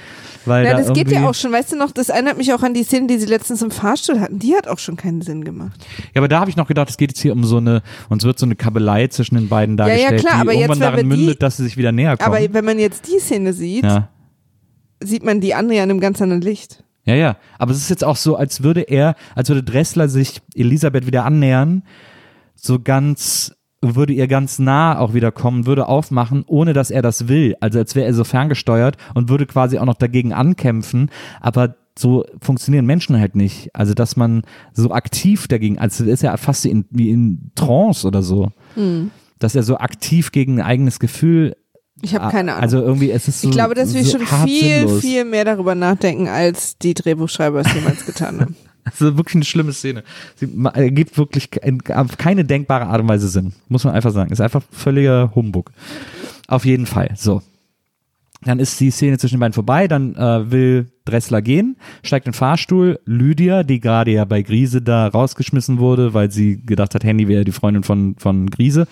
[0.46, 1.52] Weil Ja, da das geht ja auch schon.
[1.52, 4.20] Weißt du noch, das erinnert mich auch an die Szene, die sie letztens im Fahrstuhl
[4.20, 4.40] hatten.
[4.40, 5.86] Die hat auch schon keinen Sinn gemacht.
[6.14, 8.24] Ja, aber da habe ich noch gedacht, es geht jetzt hier um so eine, uns
[8.24, 10.92] wird so eine Kabelei zwischen den beiden ja, dargestellt, klar, die aber jetzt, irgendwann wenn
[10.92, 12.36] darin die- mündet, dass sie sich wieder näher kommen.
[12.36, 14.10] Aber wenn man jetzt die Szene sieht, ja.
[15.02, 16.84] sieht man die andere ja in einem ganz anderen Licht.
[17.06, 17.38] Ja, ja.
[17.58, 21.26] Aber es ist jetzt auch so, als würde er, als würde Dressler sich Elisabeth wieder
[21.26, 21.84] annähern,
[22.56, 27.28] so ganz, würde ihr ganz nah auch wieder kommen, würde aufmachen, ohne dass er das
[27.28, 27.56] will.
[27.60, 31.10] Also als wäre er so ferngesteuert und würde quasi auch noch dagegen ankämpfen.
[31.42, 33.76] Aber so funktionieren Menschen halt nicht.
[33.76, 38.24] Also dass man so aktiv dagegen, also ist ja fast in, wie in Trance oder
[38.24, 38.52] so.
[38.76, 39.12] Hm.
[39.40, 41.56] Dass er so aktiv gegen ein eigenes Gefühl.
[42.04, 42.62] Ich habe keine Ahnung.
[42.64, 43.48] Also irgendwie, es ist so.
[43.50, 45.00] ich glaube, dass wir so schon hart viel, sinnlos.
[45.02, 48.56] viel mehr darüber nachdenken, als die Drehbuchschreiber es jemals getan haben.
[48.86, 50.04] Also wirklich eine schlimme Szene.
[50.36, 51.50] Sie ma- ergibt wirklich
[51.96, 53.54] auf keine denkbare Art und Weise Sinn.
[53.70, 54.30] Muss man einfach sagen.
[54.30, 55.72] Ist einfach völliger Humbug.
[56.50, 57.12] Auf jeden Fall.
[57.16, 57.42] So.
[58.46, 62.32] Dann ist die Szene zwischen den beiden vorbei, dann äh, will Dressler gehen, steigt in
[62.32, 63.00] den Fahrstuhl.
[63.06, 67.44] Lydia, die gerade ja bei Grise da rausgeschmissen wurde, weil sie gedacht hat, Handy wäre
[67.44, 68.88] die Freundin von, von Grise,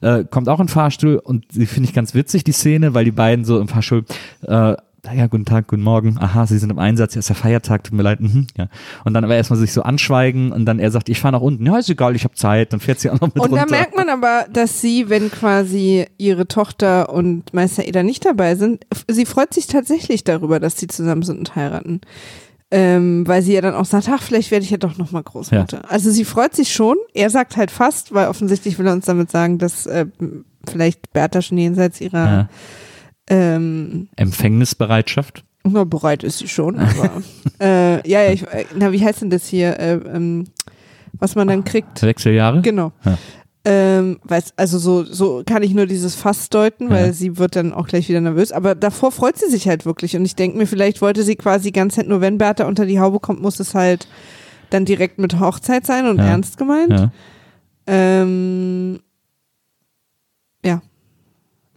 [0.00, 3.04] äh, kommt auch in den Fahrstuhl und sie finde ich ganz witzig, die Szene, weil
[3.04, 4.04] die beiden so im Fahrstuhl
[4.42, 4.74] äh,
[5.12, 7.94] ja, guten Tag, guten Morgen, aha, Sie sind im Einsatz, ja, ist der Feiertag, tut
[7.94, 8.68] mir leid, mhm, ja.
[9.04, 11.66] Und dann aber erstmal sich so anschweigen und dann er sagt, ich fahre nach unten,
[11.66, 13.66] ja, ist egal, ich habe Zeit, dann fährt sie auch noch mit Und runter.
[13.66, 18.54] da merkt man aber, dass sie, wenn quasi ihre Tochter und Meister Eder nicht dabei
[18.54, 22.00] sind, sie freut sich tatsächlich darüber, dass sie zusammen sind und heiraten.
[22.72, 25.88] Ähm, weil sie ja dann auch sagt, ach, vielleicht werde ich ja doch nochmal Großmutter.
[25.88, 26.96] Also sie freut sich schon.
[27.14, 30.06] Er sagt halt fast, weil offensichtlich will er uns damit sagen, dass äh,
[30.68, 32.48] vielleicht Bertha schon jenseits ihrer ja.
[33.28, 35.44] Ähm, Empfängnisbereitschaft.
[35.64, 37.22] na, bereit ist sie schon, aber
[37.60, 39.78] äh, ja, ja, ich, äh, na, wie heißt denn das hier?
[39.78, 40.44] Äh, ähm,
[41.18, 42.02] was man dann kriegt?
[42.02, 42.60] Wechseljahre.
[42.62, 42.92] Genau.
[43.04, 43.18] Ja.
[43.68, 47.12] Ähm, weiß, also so, so kann ich nur dieses Fass deuten, weil Ja.
[47.12, 48.52] sie wird dann auch gleich wieder nervös.
[48.52, 50.14] Aber davor freut sie sich halt wirklich.
[50.16, 53.18] Und ich denke mir, vielleicht wollte sie quasi ganz nur wenn Bertha unter die Haube
[53.18, 54.06] kommt, muss es halt
[54.70, 56.26] dann direkt mit Hochzeit sein und Ja.
[56.26, 56.92] ernst gemeint.
[56.92, 57.10] Ja.
[57.88, 59.00] Ähm.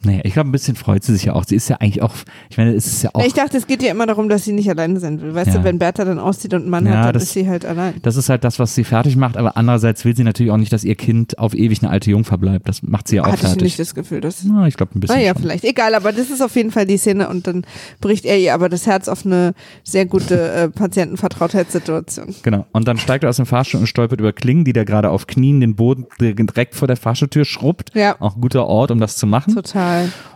[0.04, 1.44] Naja, ich glaube, ein bisschen freut sie sich ja auch.
[1.44, 2.14] Sie ist ja eigentlich auch,
[2.50, 4.54] ich meine, es ist ja auch, Ich dachte, es geht ja immer darum, dass sie
[4.54, 5.36] nicht alleine sein will.
[5.36, 5.58] Weißt Ja.
[5.60, 7.66] du, wenn Bertha dann auszieht und einen Mann Ja, hat, dann das- ist sie halt
[7.66, 7.96] allein.
[8.02, 10.72] das ist halt das, was sie fertig macht, aber andererseits will sie natürlich auch nicht,
[10.72, 12.68] dass ihr Kind auf ewig eine alte Jungfer bleibt.
[12.70, 13.64] Das macht sie ja auch Hatte ich fertig.
[13.64, 15.18] nicht das Gefühl, dass Na, ich glaube ein bisschen.
[15.18, 15.42] Naja, schon.
[15.44, 15.64] vielleicht.
[15.66, 17.66] Egal, aber das ist auf jeden Fall die Szene und dann
[18.02, 22.36] bricht er ihr aber das Herz auf eine sehr gute äh, Patientenvertrautheitssituation.
[22.44, 22.66] Genau.
[22.72, 25.28] Und dann steigt er aus dem Fahrstuhl und stolpert über Klingen, die der gerade auf
[25.28, 27.92] Knien den Boden direkt vor der Fahrstuhltür schrubbt.
[27.96, 28.16] Ja.
[28.20, 29.54] Auch ein guter Ort, um das zu machen.
[29.56, 29.89] Total.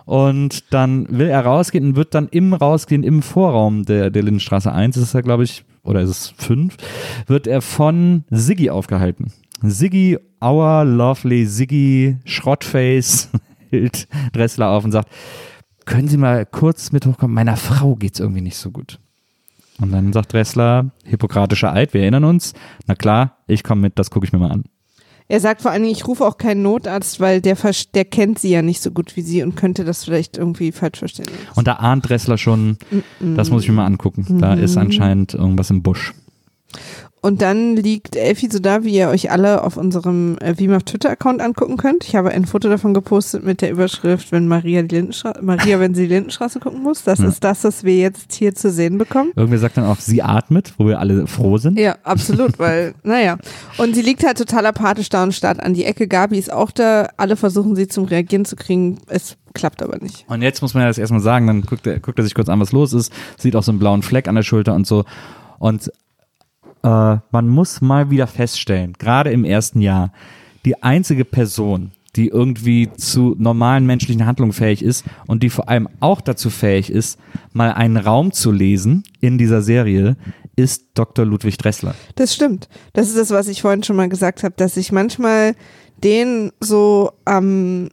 [0.05, 4.71] Und dann will er rausgehen und wird dann im Rausgehen im Vorraum der, der Lindenstraße
[4.71, 6.75] 1, ist es ja, glaube ich, oder ist es 5,
[7.27, 9.31] wird er von Siggi aufgehalten.
[9.61, 13.29] Siggi, our lovely Siggi, Schrottface,
[13.69, 15.09] hält Dressler auf und sagt,
[15.85, 17.33] können Sie mal kurz mit hochkommen?
[17.33, 18.99] Meiner Frau geht's irgendwie nicht so gut.
[19.79, 22.53] Und dann sagt Dressler, hippokratischer Eid, wir erinnern uns.
[22.87, 24.63] Na klar, ich komme mit, das gucke ich mir mal an.
[25.27, 27.57] Er sagt vor allen Dingen, ich rufe auch keinen Notarzt, weil der,
[27.93, 30.99] der kennt sie ja nicht so gut wie sie und könnte das vielleicht irgendwie falsch
[30.99, 31.27] verstehen.
[31.55, 32.77] Und da ahnt Dressler schon,
[33.19, 34.39] das muss ich mir mal angucken.
[34.39, 36.13] Da ist anscheinend irgendwas im Busch.
[37.23, 41.39] Und dann liegt Elfie so da, wie ihr euch alle auf unserem äh, WIMAF Twitter-Account
[41.41, 42.03] angucken könnt.
[42.03, 45.95] Ich habe ein Foto davon gepostet mit der Überschrift, wenn Maria die Lindenstraße, Maria, wenn
[45.95, 47.03] sie die Lindenstraße gucken muss.
[47.03, 47.29] Das Ja.
[47.29, 49.31] ist das, was wir jetzt hier zu sehen bekommen.
[49.37, 51.79] Irgendwer sagt dann auch, sie atmet, wo wir alle froh sind.
[51.79, 53.37] Ja, absolut, weil, naja.
[53.77, 56.09] Und sie liegt halt total apathisch da und starrt an die Ecke.
[56.09, 57.07] Gabi ist auch da.
[57.15, 58.97] Alle versuchen sie zum Reagieren zu kriegen.
[59.07, 60.25] Es klappt aber nicht.
[60.27, 62.49] Und jetzt muss man ja das erstmal sagen, dann guckt er, guckt er sich kurz
[62.49, 65.05] an, was los ist, sieht auch so einen blauen Fleck an der Schulter und so.
[65.57, 65.89] Und
[66.83, 70.11] äh, man muss mal wieder feststellen, gerade im ersten Jahr,
[70.65, 75.89] die einzige Person, die irgendwie zu normalen menschlichen Handlungen fähig ist und die vor allem
[75.99, 77.19] auch dazu fähig ist,
[77.53, 80.15] mal einen Raum zu lesen in dieser Serie,
[80.55, 81.25] ist Dr.
[81.25, 81.95] Ludwig Dressler.
[82.15, 82.69] Das stimmt.
[82.93, 85.55] Das ist das, was ich vorhin schon mal gesagt habe, dass ich manchmal
[86.03, 87.89] den so am,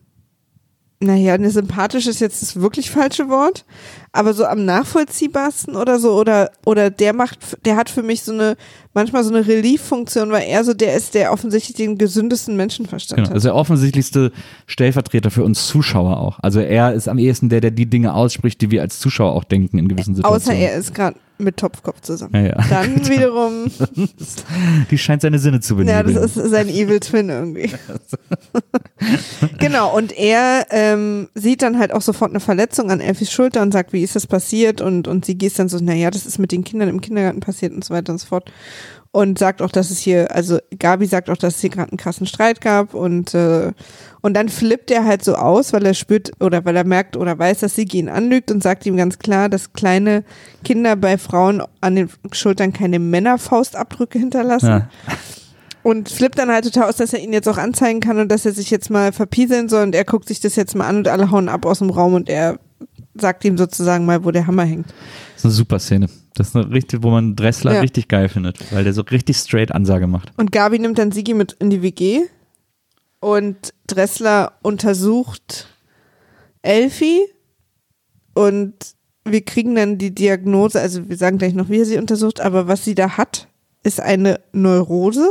[1.00, 3.64] naja, ne, sympathisch ist jetzt das wirklich falsche Wort,
[4.12, 8.32] aber so am nachvollziehbarsten oder so, oder, oder der macht, der hat für mich so
[8.32, 8.56] eine,
[8.92, 13.28] manchmal so eine Relief-Funktion, weil er so der ist, der offensichtlich den gesündesten Menschenverstand Genau,
[13.28, 13.34] hat.
[13.34, 14.32] also der offensichtlichste
[14.66, 16.38] Stellvertreter für uns Zuschauer auch.
[16.42, 19.44] Also er ist am ehesten der, der die Dinge ausspricht, die wir als Zuschauer auch
[19.44, 20.62] denken in gewissen Außer Situationen.
[20.62, 22.34] er ist gerade mit Topfkopf zusammen.
[22.34, 22.64] Ja, ja.
[22.68, 23.70] Dann wiederum,
[24.90, 26.16] Die scheint seine Sinne zu ja, benebeln.
[26.16, 27.70] das ist sein Evil Twin irgendwie.
[29.58, 33.72] genau, und er ähm, sieht dann halt auch sofort eine Verletzung an Elfis Schulter und
[33.72, 34.80] sagt, wie ist das passiert?
[34.80, 37.72] Und, und sie geht dann so, naja, das ist mit den Kindern im Kindergarten passiert
[37.72, 38.50] und so weiter und so fort.
[39.12, 41.98] Und sagt auch, dass es hier, also Gabi sagt auch, dass es hier gerade einen
[41.98, 43.72] krassen Streit gab und, äh,
[44.20, 47.36] und dann flippt er halt so aus, weil er spürt oder weil er merkt oder
[47.36, 50.22] weiß, dass Sigi ihn anlügt und sagt ihm ganz klar, dass kleine
[50.62, 54.88] Kinder bei Frauen an den Schultern keine Männerfaustabdrücke hinterlassen ja.
[55.82, 58.46] und flippt dann halt total aus, dass er ihn jetzt auch anzeigen kann und dass
[58.46, 61.08] er sich jetzt mal verpieseln soll und er guckt sich das jetzt mal an und
[61.08, 62.60] alle hauen ab aus dem Raum und er
[63.20, 64.86] sagt ihm sozusagen mal, wo der Hammer hängt.
[65.34, 66.08] Das ist eine super Szene.
[66.34, 67.80] Das ist eine richtig, wo man Dressler Ja.
[67.80, 70.32] richtig geil findet, weil der so richtig straight Ansage macht.
[70.36, 72.22] Und Gabi nimmt dann Sigi mit in die WG
[73.20, 75.66] und Dressler untersucht
[76.62, 77.20] Elfie
[78.34, 78.74] und
[79.24, 82.68] wir kriegen dann die Diagnose, also wir sagen gleich noch, wie er sie untersucht, aber
[82.68, 83.48] was sie da hat,
[83.82, 85.26] ist eine Neurose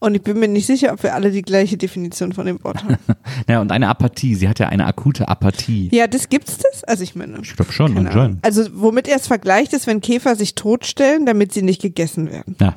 [0.00, 2.82] und ich bin mir nicht sicher, ob wir alle die gleiche Definition von dem Wort
[2.84, 2.96] haben.
[3.48, 4.34] Ja, und eine Apathie.
[4.34, 5.88] Sie hat ja eine akute Apathie.
[5.92, 6.84] Ja, das gibt's das?
[6.84, 7.38] Also ich meine.
[7.42, 8.44] Ich glaube schon, anscheinend.
[8.44, 12.56] Also womit er es vergleicht, ist, wenn Käfer sich totstellen, damit sie nicht gegessen werden.
[12.60, 12.74] Ja.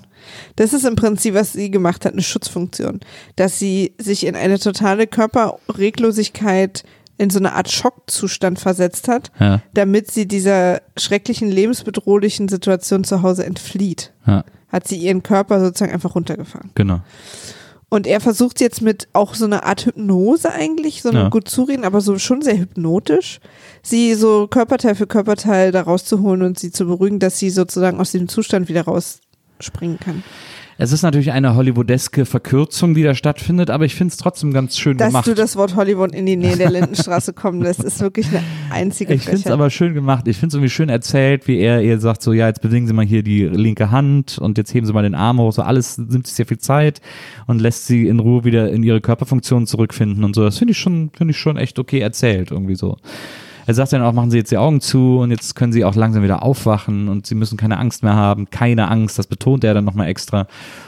[0.56, 3.02] Das ist im Prinzip, was sie gemacht hat, eine Schutzfunktion.
[3.36, 6.84] Dass sie sich in eine totale Körperreglosigkeit
[7.18, 9.62] in so eine Art Schockzustand versetzt hat, Ja.
[9.74, 14.14] damit sie dieser schrecklichen, lebensbedrohlichen Situation zu Hause entflieht.
[14.26, 14.44] Ja,
[14.74, 16.72] Hat sie ihren Körper sozusagen einfach runtergefahren.
[16.76, 17.00] genau.
[17.90, 21.30] Und er versucht jetzt mit auch so einer Art Hypnose eigentlich, so einem Ja.
[21.30, 23.40] gut zureden, aber so schon sehr hypnotisch,
[23.84, 28.12] sie so Körperteil für Körperteil da rauszuholen und sie zu beruhigen, dass sie sozusagen aus
[28.12, 30.24] dem Zustand wieder rausspringen kann.
[30.78, 34.78] Es ist natürlich eine hollywoodeske Verkürzung, die da stattfindet, aber ich finde es trotzdem ganz
[34.78, 35.28] schön Dass gemacht.
[35.28, 38.42] du das Wort Hollywood in die Nähe der Lindenstraße kommen lässt, ist wirklich eine
[38.72, 40.28] einzige Ich finde es aber schön gemacht.
[40.28, 42.94] Ich finde es irgendwie schön erzählt, wie er ihr sagt, so ja, jetzt bewegen Sie
[42.94, 45.54] mal hier die linke Hand und jetzt heben Sie mal den Arm hoch.
[45.54, 47.02] So alles nimmt sich sehr viel Zeit
[47.46, 50.44] und lässt sie in Ruhe wieder in ihre Körperfunktion zurückfinden und so.
[50.44, 52.98] Das finde ich schon, finde ich schon echt okay erzählt irgendwie so.
[53.66, 55.96] Er sagt dann auch, machen Sie jetzt die Augen zu und jetzt können Sie auch
[55.96, 58.50] langsam wieder aufwachen und Sie müssen keine Angst mehr haben.
[58.50, 60.48] Keine Angst, das betont er dann nochmal extra.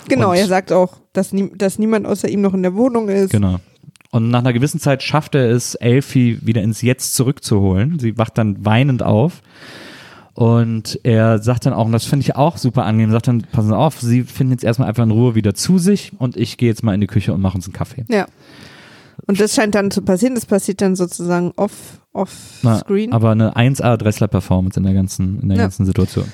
[0.09, 3.07] Genau, Und- er sagt auch, dass, nie, dass niemand außer ihm noch in der Wohnung
[3.09, 3.31] ist.
[3.31, 3.59] Genau.
[4.11, 7.99] Und nach einer gewissen Zeit schafft er es, Elfie wieder ins Jetzt zurückzuholen.
[7.99, 9.41] Sie wacht dann weinend auf.
[10.33, 13.69] Und er sagt dann auch, und das finde ich auch super angenehm, sagt dann, passen
[13.69, 16.67] Sie auf, Sie finden jetzt erstmal einfach in Ruhe wieder zu sich und ich gehe
[16.67, 18.03] jetzt mal in die Küche und mache uns einen Kaffee.
[18.09, 18.25] Ja.
[19.27, 20.35] Und das scheint dann zu passieren.
[20.35, 22.31] Das passiert dann sozusagen off, off
[22.61, 23.11] Na, screen.
[23.11, 25.63] Aber eine 1A Dressler-Performance in der ganzen, in der Ja.
[25.63, 26.25] ganzen Situation.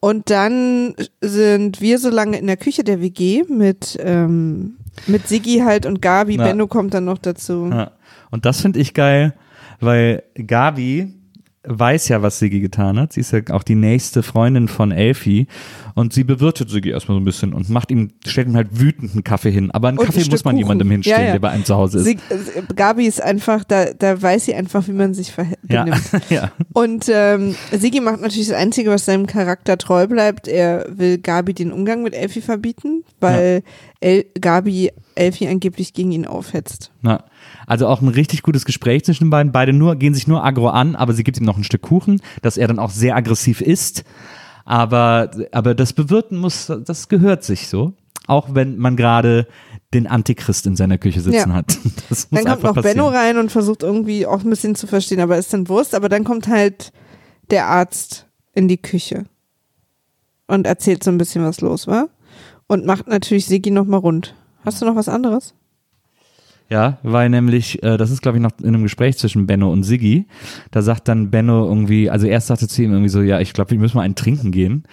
[0.00, 4.76] Und dann sind wir so lange in der Küche der WG mit, ähm,
[5.06, 6.36] mit Siggi halt und Gabi.
[6.36, 6.44] Ja.
[6.44, 7.70] Benno kommt dann noch dazu.
[7.72, 7.92] Ja.
[8.30, 9.32] Und das finde ich geil,
[9.80, 11.14] weil Gabi
[11.66, 13.12] weiß ja, was Sigi getan hat.
[13.12, 15.46] Sie ist ja auch die nächste Freundin von Elfie
[15.94, 19.12] und sie bewirtet Sigi erstmal so ein bisschen und macht ihm, stellt ihm halt wütend
[19.12, 19.70] einen Kaffee hin.
[19.70, 20.64] Aber einen Und ein Kaffee Stück muss man Kuchen.
[20.64, 21.32] jemandem hinstellen, Ja, ja.
[21.32, 22.04] der bei einem zu Hause ist.
[22.04, 25.58] Sie, äh, Gabi ist einfach, da, da weiß sie einfach, wie man sich verhält.
[25.68, 25.84] ja.
[25.84, 26.10] benimmt.
[26.30, 26.52] ja.
[26.72, 30.48] Und ähm, Sigi macht natürlich das Einzige, was seinem Charakter treu bleibt.
[30.48, 33.62] Er will Gabi den Umgang mit Elfie verbieten, weil
[34.00, 36.90] El Gabi Elfie angeblich gegen ihn aufhetzt.
[37.00, 37.24] Na,
[37.66, 39.52] also auch ein richtig gutes Gespräch zwischen den beiden.
[39.52, 42.20] Beide nur, gehen sich nur aggro an, aber sie gibt ihm noch ein Stück Kuchen,
[42.42, 44.04] dass er dann auch sehr aggressiv isst.
[44.64, 47.92] Aber, aber das Bewirten muss, das gehört sich so.
[48.26, 49.46] Auch wenn man gerade
[49.92, 51.54] den Antichrist in seiner Küche sitzen Ja.
[51.56, 51.76] hat.
[52.30, 53.14] Dann kommt noch Benno passieren.
[53.14, 55.94] rein und versucht irgendwie auch ein bisschen zu verstehen, aber ist dann Wurst.
[55.94, 56.92] Aber dann kommt halt
[57.50, 59.26] der Arzt in die Küche
[60.46, 62.08] und erzählt so ein bisschen, was los war.
[62.66, 64.34] Und macht natürlich Sigi nochmal rund.
[64.64, 65.54] Hast du noch was anderes?
[66.70, 69.82] Ja, weil nämlich, äh, das ist glaube ich noch in einem Gespräch zwischen Benno und
[69.82, 70.26] Siggi,
[70.70, 73.72] da sagt dann Benno irgendwie, also erst sagte zu ihm irgendwie so, ja, ich glaube,
[73.72, 74.84] wir müssen mal einen trinken gehen,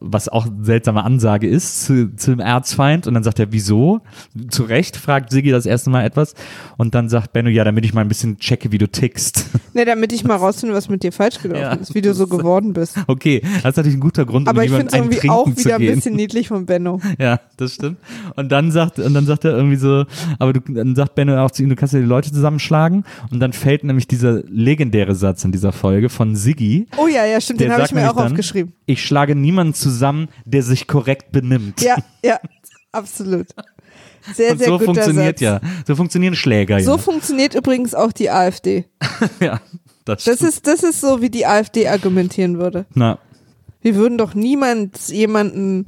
[0.00, 4.00] was auch eine seltsame Ansage ist zu, dem Erzfeind und dann sagt er, wieso?
[4.50, 6.34] Zu Recht fragt Siggi das erste Mal etwas
[6.76, 9.46] und dann sagt Benno, ja, damit ich mal ein bisschen checke, wie du tickst.
[9.74, 12.26] Ne, damit ich mal rausfinde, was mit dir falsch gelaufen Ja, ist, wie du so
[12.26, 12.96] geworden bist.
[13.06, 15.76] Okay, das ist natürlich ein guter Grund, Aber um ich finde es irgendwie auch wieder
[15.76, 17.00] ein bisschen niedlich von Benno.
[17.18, 17.98] Ja, das stimmt.
[18.34, 20.04] Und dann sagt, und dann sagt er irgendwie so,
[20.38, 23.04] aber du, dann sagt Benno auch zu ihm, du kannst ja die Leute zusammenschlagen.
[23.30, 26.88] Und dann fällt nämlich dieser legendäre Satz in dieser Folge von Siggi.
[26.96, 28.72] Oh ja, ja, stimmt, den habe ich mir auch dann, aufgeschrieben.
[28.86, 31.80] Ich schlage niemanden zusammen, der sich korrekt benimmt.
[31.80, 32.38] Ja, ja,
[32.92, 33.46] absolut.
[34.34, 35.40] Sehr, Und sehr so funktioniert Satz.
[35.40, 35.60] ja.
[35.86, 36.98] So funktionieren Schläger So ja.
[36.98, 38.84] funktioniert übrigens auch die AfD.
[39.40, 39.60] ja.
[40.04, 42.86] Das, Das ist, das ist so, wie die AfD argumentieren würde.
[42.94, 43.18] Na,
[43.82, 45.84] Wir würden doch niemand jemanden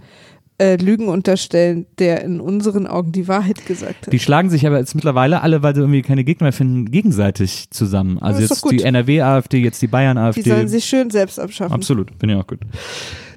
[0.60, 4.12] äh, Lügen unterstellen, der in unseren Augen die Wahrheit gesagt hat.
[4.12, 7.70] die schlagen sich aber jetzt mittlerweile alle, weil sie irgendwie keine Gegner mehr finden, gegenseitig
[7.70, 8.18] zusammen.
[8.18, 10.42] Also jetzt die NRW-AfD, jetzt die Die Bayern-AfD.
[10.42, 11.72] sollen sich schön selbst abschaffen.
[11.72, 12.60] Absolut, bin ich auch gut.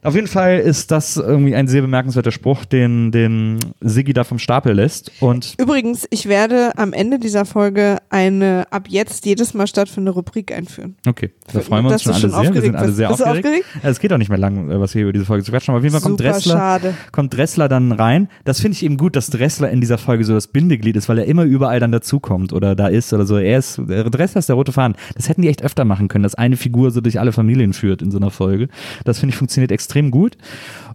[0.03, 4.37] Auf jeden Fall ist das irgendwie ein sehr bemerkenswerter Spruch, den, den Siggi da vom
[4.39, 5.11] Stapel lässt.
[5.21, 10.51] Und Übrigens, ich werde am Ende dieser Folge eine ab jetzt jedes Mal stattfindende Rubrik
[10.51, 10.95] einführen.
[11.07, 12.53] okay, da freuen wir uns schon alle schon sehr.
[12.53, 13.45] Wir sind aufgeregt alle sehr Bist aufgeregt.
[13.45, 13.65] aufgeregt?
[13.81, 15.71] Es geht auch nicht mehr lang, äh, was wir über diese Folge zu quatschen.
[15.71, 16.93] Aber auf jeden Fall kommt Super Dressler, schade.
[17.11, 18.27] kommt Dressler dann rein.
[18.43, 21.19] Das finde ich eben gut, dass Dressler in dieser Folge so das Bindeglied ist, weil
[21.19, 23.37] er immer überall dann dazukommt oder da ist oder so.
[23.37, 24.97] Er ist, der Dressler ist der rote Faden.
[25.15, 28.01] Das hätten die echt öfter machen können, dass eine Figur so durch alle Familien führt
[28.01, 28.67] in so einer Folge.
[29.05, 30.37] Das finde ich funktioniert extrem gut.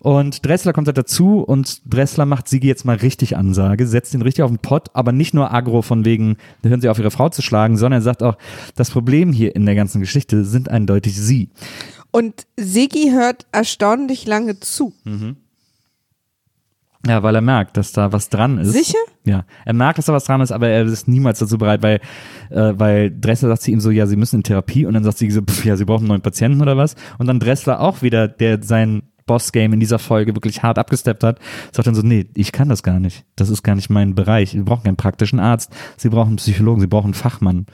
[0.01, 4.23] Und Dressler kommt halt dazu und Dressler macht Sigi jetzt mal richtig Ansage, setzt ihn
[4.23, 7.29] richtig auf den Pott, aber nicht nur aggro von wegen, hören sie auf ihre Frau
[7.29, 8.37] zu schlagen, sondern er sagt auch,
[8.77, 11.51] das Problem hier in der ganzen Geschichte sind eindeutig sie.
[12.11, 14.93] Und Sigi hört erstaunlich lange zu.
[17.07, 18.73] Ja, weil er merkt, dass da was dran ist.
[18.73, 18.99] Sicher?
[19.25, 22.01] Ja, er merkt, dass da was dran ist, aber er ist niemals dazu bereit, weil,
[22.51, 25.19] äh, weil Dressler sagt zu ihm so, ja, sie müssen in Therapie und dann sagt
[25.19, 26.95] sie so, pff, ja, sie brauchen einen neuen Patienten oder was.
[27.19, 31.39] Und dann Dressler auch wieder, der sein Boss-Game in dieser Folge wirklich hart abgesteppt hat,
[31.71, 33.25] sagt dann so, nee, ich kann das gar nicht.
[33.37, 34.51] Das ist gar nicht mein Bereich.
[34.51, 37.67] Sie brauchen keinen praktischen Arzt, sie brauchen einen Psychologen, sie brauchen einen Fachmann.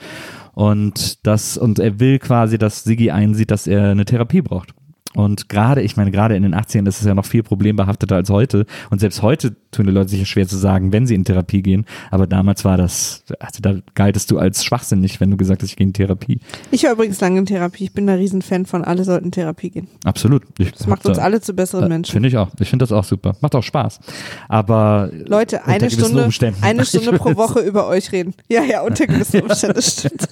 [0.53, 4.75] Und das, und er will quasi, dass Siggi einsieht, dass er eine Therapie braucht.
[5.15, 8.31] Und gerade, ich meine, gerade in den 80ern ist es ja noch viel problembehafteter als
[8.31, 8.67] heute.
[8.91, 11.63] Und selbst heute tun die Leute sich ja schwer zu sagen, wenn sie in Therapie
[11.63, 11.87] gehen.
[12.11, 15.77] Aber damals war das, also da galtest du als schwachsinnig, wenn du gesagt hast, ich
[15.77, 16.41] gehe in Therapie.
[16.71, 17.85] Ich war übrigens lange in Therapie.
[17.85, 19.89] Ich bin da riesen Fan von, alle sollten in Therapie gehen.
[20.05, 20.43] Absolut.
[20.59, 22.13] Ich Das macht uns da- alle zu besseren äh, Menschen.
[22.13, 22.51] Finde ich auch.
[22.59, 23.37] Ich finde das auch super.
[23.41, 24.01] Macht auch Spaß.
[24.49, 26.29] Aber Leute, eine Stunde,
[26.61, 28.35] eine Stunde pro Woche über euch reden.
[28.49, 30.29] Ja, ja, unter gewissen Umständen, das stimmt.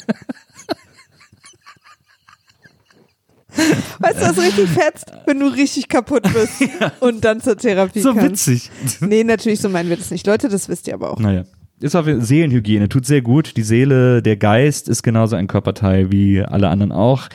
[3.98, 5.12] Weißt du, was richtig fetzt?
[5.26, 6.70] Wenn du richtig kaputt bist
[7.00, 8.48] und dann zur Therapie so kannst.
[8.48, 8.70] witzig.
[9.00, 10.26] Nee, natürlich, so meinen wir das nicht.
[10.26, 11.18] Leute, das wisst ihr aber auch.
[11.18, 11.44] Naja.
[11.80, 13.56] Ist auf Seelenhygiene, tut sehr gut.
[13.56, 17.28] Die Seele, der Geist ist genauso ein Körperteil wie alle anderen auch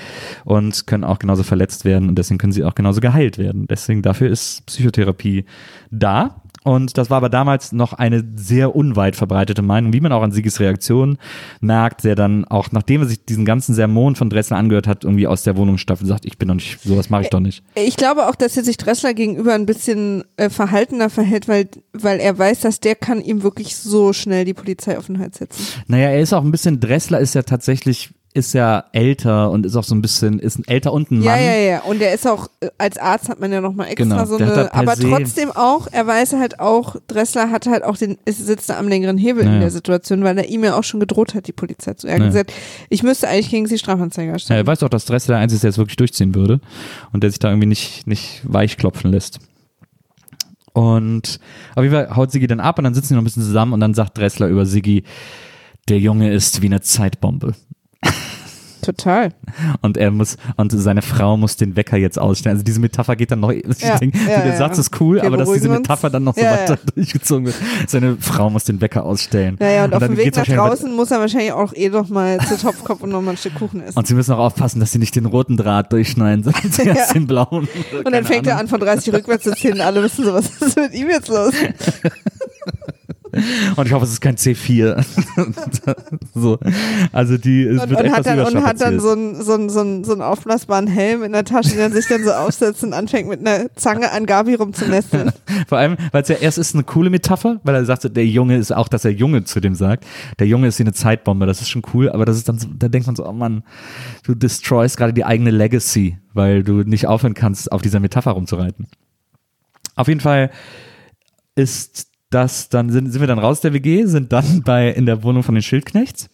[0.46, 3.68] und können auch genauso verletzt werden und deswegen können sie auch genauso geheilt werden.
[3.68, 5.44] Deswegen dafür ist Psychotherapie
[5.92, 6.42] da.
[6.68, 10.34] Und das war aber damals noch eine sehr unweit verbreitete Meinung, wie man auch an
[10.34, 11.18] Sigis Reaktion
[11.62, 15.28] merkt, der dann auch, nachdem er sich diesen ganzen Sermon von Dressler angehört hat, irgendwie
[15.28, 17.64] aus der Wohnung stapft und sagt, ich bin doch nicht, sowas mache ich doch nicht.
[17.76, 22.20] Ich glaube auch, dass er sich Dressler gegenüber ein bisschen äh, verhaltener verhält, weil, weil
[22.20, 25.64] er weiß, dass der kann ihm wirklich so schnell die Polizei auf den Hals setzen.
[25.88, 29.76] Naja, er ist auch ein bisschen, Dressler ist ja tatsächlich, ist ja älter und ist
[29.76, 31.26] auch so ein bisschen, ist ein älter und ein Mann.
[31.26, 31.82] Ja, ja, ja.
[31.82, 34.74] Und er ist auch, äh, als Arzt hat man ja nochmal extra Genau, so eine,
[34.74, 38.78] aber trotzdem auch, er weiß halt auch, Dressler hat halt auch den, ist, sitzt da
[38.78, 39.60] am längeren Hebel Ja, in ja.
[39.62, 42.08] der Situation, weil er ihm ja auch schon gedroht hat, die Polizei zu.
[42.08, 42.28] Er hat Ja.
[42.28, 42.54] gesagt,
[42.90, 44.60] ich müsste eigentlich gegen sie Strafanzeige Ja, erstellen.
[44.60, 46.60] er weiß auch, dass Dressler der Einzige ist, der es wirklich durchziehen würde
[47.12, 49.40] und der sich da irgendwie nicht, nicht weich klopfen lässt.
[50.74, 51.40] Und
[51.76, 53.74] auf jeden Fall haut Siggi dann ab und dann sitzen die noch ein bisschen zusammen
[53.74, 55.04] und dann sagt Dressler über Siggi,
[55.90, 57.54] der Junge ist wie eine Zeitbombe.
[58.82, 59.34] Total.
[59.82, 62.56] Und er muss, und seine Frau muss den Wecker jetzt ausstellen.
[62.56, 64.58] Also diese Metapher geht dann noch, ich Ja, denke, ja, der ja.
[64.58, 65.88] Satz ist cool, Wir aber dass diese beruhigen uns.
[65.88, 67.56] Metapher dann noch so weiter durchgezogen wird.
[67.88, 69.58] Seine Frau muss den Wecker ausstellen.
[69.60, 72.40] Naja, und, auf dann dem Weg nach draußen muss er wahrscheinlich auch eh noch mal
[72.40, 73.98] zu Topfkopf und noch mal ein Stück Kuchen essen.
[73.98, 77.28] Und sie müssen auch aufpassen, dass sie nicht den roten Draht durchschneiden, sondern zuerst den
[77.28, 77.68] blauen.
[78.04, 79.82] Und dann fängt er an, von 30 rückwärts zu zählen.
[79.82, 81.54] Alle wissen so, was ist mit ihm jetzt los?
[83.76, 85.04] Und ich hoffe, es ist kein C4.
[86.34, 86.58] so.
[87.12, 89.70] Also die, es Und, wird und, hat dann, und hat dann so einen so einen-
[89.70, 92.84] so einen- so einen aufblasbaren Helm in der Tasche, den er sich dann so aufsetzt
[92.84, 95.32] und anfängt mit einer Zange an Gabi rumzunesteln.
[95.68, 98.58] Vor allem, weil es ja erst ist eine coole Metapher, weil er sagt, der Junge
[98.58, 100.06] ist auch, dass er Junge zu dem sagt.
[100.40, 102.68] Der Junge ist wie eine Zeitbombe, das ist schon cool, aber das ist dann so,
[102.78, 103.64] da denkt man so, oh Mann,
[104.24, 108.88] du destroyst gerade die eigene Legacy, weil du nicht aufhören kannst, auf dieser Metapher rumzureiten.
[109.96, 110.52] Auf jeden Fall
[111.56, 115.24] ist das, dann sind, sind wir dann raus der WG, sind dann bei, in der
[115.24, 116.30] Wohnung von den Schildknechts.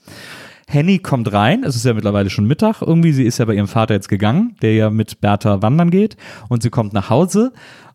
[0.67, 3.67] Henny kommt rein, es ist ja mittlerweile schon Mittag, irgendwie, sie ist ja bei ihrem
[3.67, 6.15] Vater jetzt gegangen, der ja mit Bertha wandern geht
[6.47, 7.51] und sie kommt nach Hause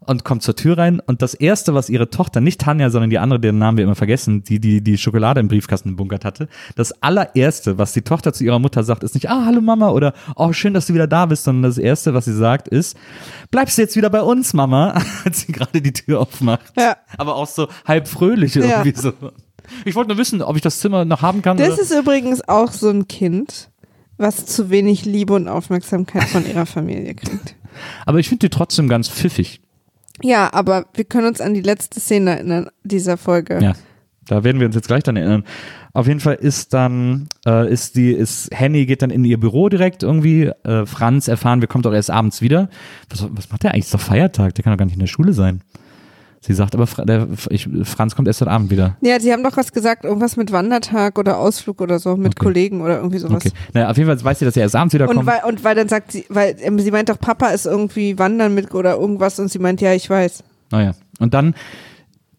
[0.08, 3.18] und kommt zur Tür rein und das erste, was ihre Tochter, nicht Tanja, sondern die
[3.18, 7.02] andere, deren Namen wir immer vergessen, die die, die Schokolade im Briefkasten bunkert hatte, das
[7.02, 10.50] allererste, was die Tochter zu ihrer Mutter sagt, ist nicht, ah, hallo Mama oder, oh,
[10.54, 12.96] schön, dass du wieder da bist, sondern das erste, was sie sagt, ist,
[13.50, 16.72] bleibst du jetzt wieder bei uns, Mama, als sie gerade die Tür aufmacht.
[16.78, 16.96] Ja.
[17.18, 19.12] Aber auch so halb fröhlich irgendwie so.
[19.84, 21.58] Ich wollte nur wissen, ob ich das Zimmer noch haben kann.
[21.58, 21.82] Das oder?
[21.82, 23.68] ist übrigens auch so ein Kind,
[24.16, 27.56] was zu wenig Liebe und Aufmerksamkeit von ihrer Familie kriegt.
[28.06, 29.60] Aber ich finde die trotzdem ganz pfiffig.
[30.22, 33.58] Ja, aber wir können uns an die letzte Szene erinnern dieser Folge.
[33.62, 33.74] Ja.
[34.26, 35.44] Da werden wir uns jetzt gleich dann erinnern.
[35.94, 39.68] Auf jeden Fall ist dann, äh, ist die, ist Henny geht dann in ihr Büro
[39.70, 40.52] direkt irgendwie.
[40.64, 42.68] Äh, Franz erfahren, wir kommt auch erst abends wieder.
[43.08, 43.86] Was, was macht der eigentlich?
[43.86, 45.62] Ist doch Feiertag, der kann doch gar nicht in der Schule sein.
[46.40, 48.96] Sie sagt aber, der, ich, Franz kommt erst heute Abend wieder.
[49.00, 52.44] Ja, sie haben doch was gesagt, irgendwas mit Wandertag oder Ausflug oder so, mit Okay.
[52.44, 53.44] Kollegen oder irgendwie sowas.
[53.44, 53.50] Okay.
[53.74, 55.26] Naja, auf jeden Fall weiß sie, dass er erst abends wieder Und kommt.
[55.26, 58.54] weil, und weil dann sagt sie, weil ähm, sie meint doch, Papa ist irgendwie wandern
[58.54, 60.44] mit oder irgendwas und sie meint, ja, ich weiß.
[60.70, 60.92] Naja.
[61.18, 61.54] Und dann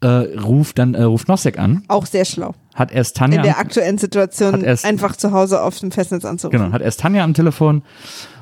[0.01, 2.53] äh, ruft dann äh, ruft Nosek an, Auch sehr schlau.
[2.75, 6.57] hat erst Tanja In der aktuellen Situation erst- einfach zu Hause auf dem Festnetz anzurufen.
[6.57, 7.83] Genau, hat erst Tanja am Telefon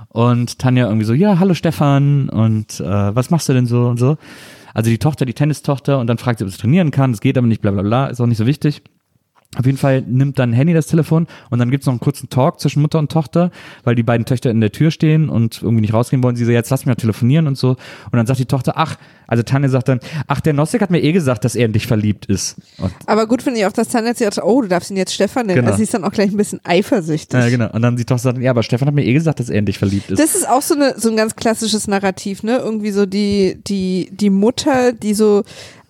[0.09, 2.85] und Tanja irgendwie so, ja, hallo Stefan und äh,
[3.15, 4.17] was machst du denn so und so.
[4.77, 7.35] Also die Tochter, die Tennistochter und dann fragt sie, ob sie trainieren kann, das geht
[7.35, 8.83] aber nicht, bla bla bla, ist auch nicht so wichtig.
[9.56, 12.60] Auf jeden Fall nimmt dann Henny das Telefon und dann gibt's noch einen kurzen Talk
[12.60, 13.49] zwischen Mutter und Tochter,
[13.84, 16.36] weil die beiden Töchter in der Tür stehen und irgendwie nicht rausgehen wollen.
[16.36, 17.69] Sie so, jetzt lass mich mal telefonieren und so.
[17.69, 17.78] Und
[18.14, 21.11] dann sagt die Tochter, ach, also Tanja sagt dann, ach, der Nosek hat mir eh
[21.11, 22.57] gesagt, dass er in dich verliebt ist.
[22.78, 25.14] Und, Aber gut finde ich auch, dass Tanja jetzt sagt, oh, du darfst ihn jetzt
[25.14, 25.57] Stefan nennen.
[25.57, 25.68] Genau.
[25.68, 27.40] Also sie ist dann auch gleich ein bisschen eifersüchtig.
[27.40, 27.69] äh, genau.
[27.72, 29.65] Und dann die Tochter sagt, ja, aber Stefan hat mir eh gesagt, dass er in
[29.65, 30.19] dich verliebt ist.
[30.19, 32.57] Das ist auch so, eine, so ein ganz klassisches Narrativ, ne?
[32.57, 35.44] Irgendwie so die, die, die Mutter, die so,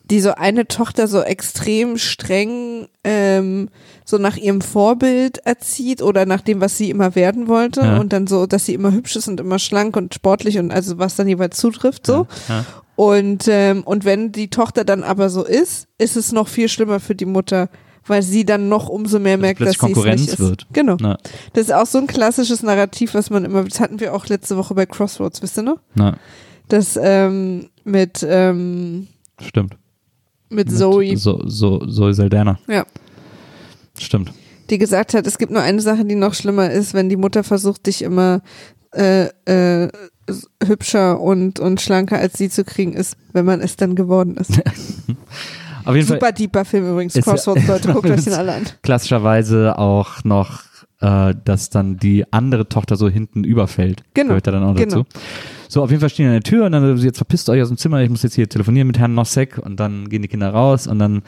[0.09, 3.69] die so eine Tochter so extrem streng ähm,
[4.05, 7.97] so nach ihrem Vorbild erzieht oder nach dem, was sie immer werden wollte Ja.
[7.99, 10.97] und dann so, dass sie immer hübsch ist und immer schlank und sportlich und also
[10.97, 12.27] was dann jeweils zutrifft so.
[12.47, 12.65] Ja.
[12.95, 16.99] Und, ähm, und wenn die Tochter dann aber so ist, ist es noch viel schlimmer
[16.99, 17.69] für die Mutter,
[18.07, 20.39] weil sie dann noch umso mehr merkt, dass plötzlich sie es Konkurrenz nicht ist.
[20.39, 20.67] wird.
[20.73, 20.95] Genau.
[20.99, 21.17] Na,
[21.53, 24.55] Das ist auch so ein klassisches Narrativ, was man immer, das hatten wir auch letzte
[24.57, 25.77] Woche bei Crossroads, wisst ihr noch?
[25.95, 26.15] na,
[26.69, 29.07] Das ähm, mit, ähm,
[29.41, 29.75] stimmt.
[30.49, 32.59] Mit Mit Zoe, So, so, Zoe Saldana.
[32.67, 32.85] Ja.
[33.99, 34.31] Stimmt.
[34.69, 37.43] die gesagt hat, es gibt nur eine Sache, die noch schlimmer ist, wenn die Mutter
[37.43, 38.41] versucht, dich immer
[38.93, 39.89] äh, äh,
[40.65, 44.51] hübscher und, und schlanker als sie zu kriegen, ist, wenn man es dann geworden ist.
[45.85, 48.53] Auf jeden Fall Super deeper Film übrigens, Ist ja- Crossroads, Leute, guckt euch den alle
[48.53, 48.63] an.
[48.83, 50.63] klassischerweise auch noch,
[50.99, 54.03] äh, dass dann die andere Tochter so hinten überfällt.
[54.13, 55.03] Genau, Gehört da dann auch genau.
[55.03, 55.05] dazu.
[55.69, 57.67] So, auf jeden Fall stehen die an der Tür und dann jetzt verpisst euch aus
[57.67, 60.49] dem Zimmer, ich muss jetzt hier telefonieren mit Herrn Nossek und dann gehen die Kinder
[60.49, 61.23] raus und dann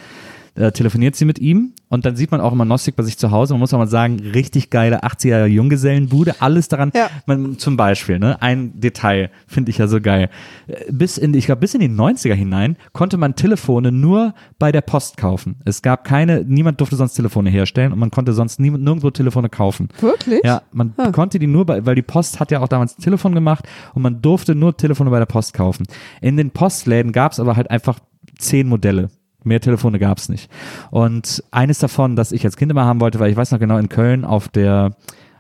[0.60, 3.32] äh, telefoniert sie mit ihm und dann sieht man auch immer Nossek bei sich zu
[3.32, 3.54] Hause.
[3.54, 6.92] Man muss auch mal sagen, richtig geile 80er Junggesellenbude, alles daran.
[6.94, 7.10] Ja.
[7.26, 10.30] Man, zum Beispiel, ne, ein Detail finde ich ja so geil.
[10.68, 14.72] Äh, Bis in, ich glaube, bis in die 90er hinein konnte man Telefone nur bei
[14.72, 15.56] der Post kaufen.
[15.66, 19.50] Es gab keine, niemand durfte sonst Telefone herstellen und man konnte sonst nie, nirgendwo Telefone
[19.50, 19.90] kaufen.
[20.02, 20.42] Wirklich?
[20.44, 21.12] Ja, man Ah.
[21.12, 24.02] konnte die nur, bei, weil die Post hat ja auch damals ein Telefon gemacht und
[24.02, 25.86] man durfte nur Telefone bei der Post kaufen.
[26.22, 28.00] In den Postläden gab es aber halt einfach
[28.38, 29.10] zehn Modelle.
[29.44, 30.50] Mehr Telefone gab es nicht.
[30.92, 33.78] Und eines davon, das ich als Kind immer haben wollte, weil ich weiß noch genau,
[33.78, 34.92] in Köln auf der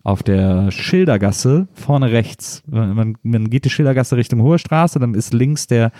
[0.03, 5.33] auf der Schildergasse, vorne rechts, man, man geht die Schildergasse Richtung Hohe Straße, dann ist
[5.33, 5.91] links der,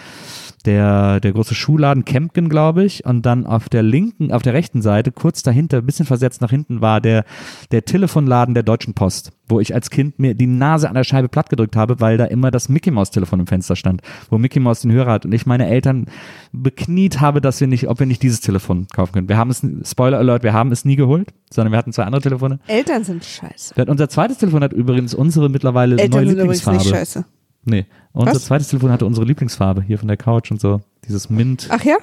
[0.66, 4.82] der, der große Schuhladen Kempken, glaube ich, und dann auf der linken, auf der rechten
[4.82, 7.26] Seite, kurz dahinter, ein bisschen versetzt nach hinten, war der,
[7.72, 11.28] der Telefonladen der Deutschen Post, wo ich als Kind mir die Nase an der Scheibe
[11.28, 14.60] platt gedrückt habe, weil da immer das Mickey Maus Telefon im Fenster stand, wo Mickey
[14.60, 16.06] Maus den Hörer hat und ich meine Eltern
[16.52, 19.30] bekniet habe, dass wir nicht, ob wir nicht dieses Telefon kaufen können.
[19.30, 22.22] Wir haben es, Spoiler Alert, wir haben es nie geholt, sondern wir hatten zwei andere
[22.22, 22.60] Telefone.
[22.68, 23.74] Eltern sind scheiße.
[23.88, 26.78] Unser zweites Telefon hat übrigens unsere mittlerweile Eltern neue sind übrigens Lieblingsfarbe.
[26.78, 27.26] nicht scheiße.
[27.66, 28.46] Nee, unser Was?
[28.46, 31.68] zweites Telefon hatte unsere Lieblingsfarbe hier von der Couch und so, dieses Mint.
[31.72, 31.98] Ach ja?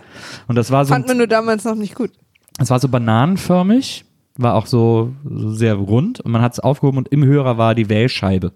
[0.49, 2.11] Und das war so, Fand man nur damals noch nicht gut.
[2.59, 4.05] es war so bananenförmig,
[4.39, 7.75] war auch so, so sehr rund und man hat es aufgehoben und im Hörer war
[7.75, 8.53] die Wählscheibe.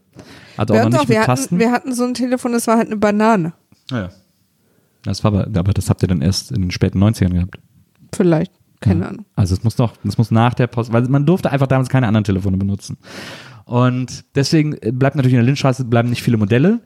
[0.56, 1.44] Also auch noch nicht auch, mit wir Tasten.
[1.56, 3.52] hatten, wir hatten so ein Telefon, das war halt eine Banane.
[3.90, 4.10] ja.
[5.02, 7.58] Das war aber, aber das habt ihr dann erst in den späten 90ern gehabt.
[8.14, 8.52] Vielleicht.
[8.80, 9.08] Keine Ja.
[9.08, 9.24] Ahnung.
[9.34, 12.06] Also es muss noch, es muss nach der Post, weil man durfte einfach damals keine
[12.06, 12.98] anderen Telefone benutzen.
[13.64, 16.80] Und deswegen bleibt natürlich in der Lindstraße bleiben nicht viele Modelle.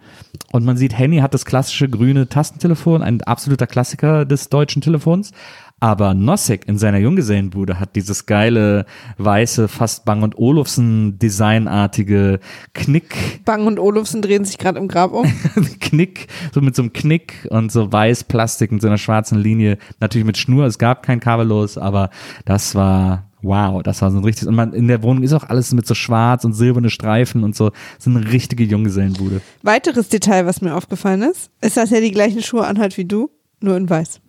[0.53, 5.33] Und man sieht, Henny hat das klassische grüne Tastentelefon, ein absoluter Klassiker des deutschen Telefons.
[5.81, 8.87] Aber Nossek in seiner Junggesellenbude hat dieses geile,
[9.19, 12.41] weiße, fast Bang und Olufsen designartige
[12.73, 15.31] Knick, Bang und Olufsen drehen sich gerade im Grab um.
[15.81, 19.79] Knick, so mit so einem Knick und so weiß Plastik und so einer schwarzen Linie.
[20.01, 22.11] Natürlich mit Schnur, es gab kein Kabellos, aber
[22.45, 25.45] das war, wow, das war so ein richtiges, und man, in der Wohnung ist auch
[25.45, 29.43] alles mit so schwarz und silberne Streifen und so, so eine richtige Junggesellenbude.
[29.63, 33.31] Weiteres Detail, was mir aufgefallen ist, ist, dass er die gleichen Schuhe anhat wie du,
[33.61, 34.21] nur in weiß.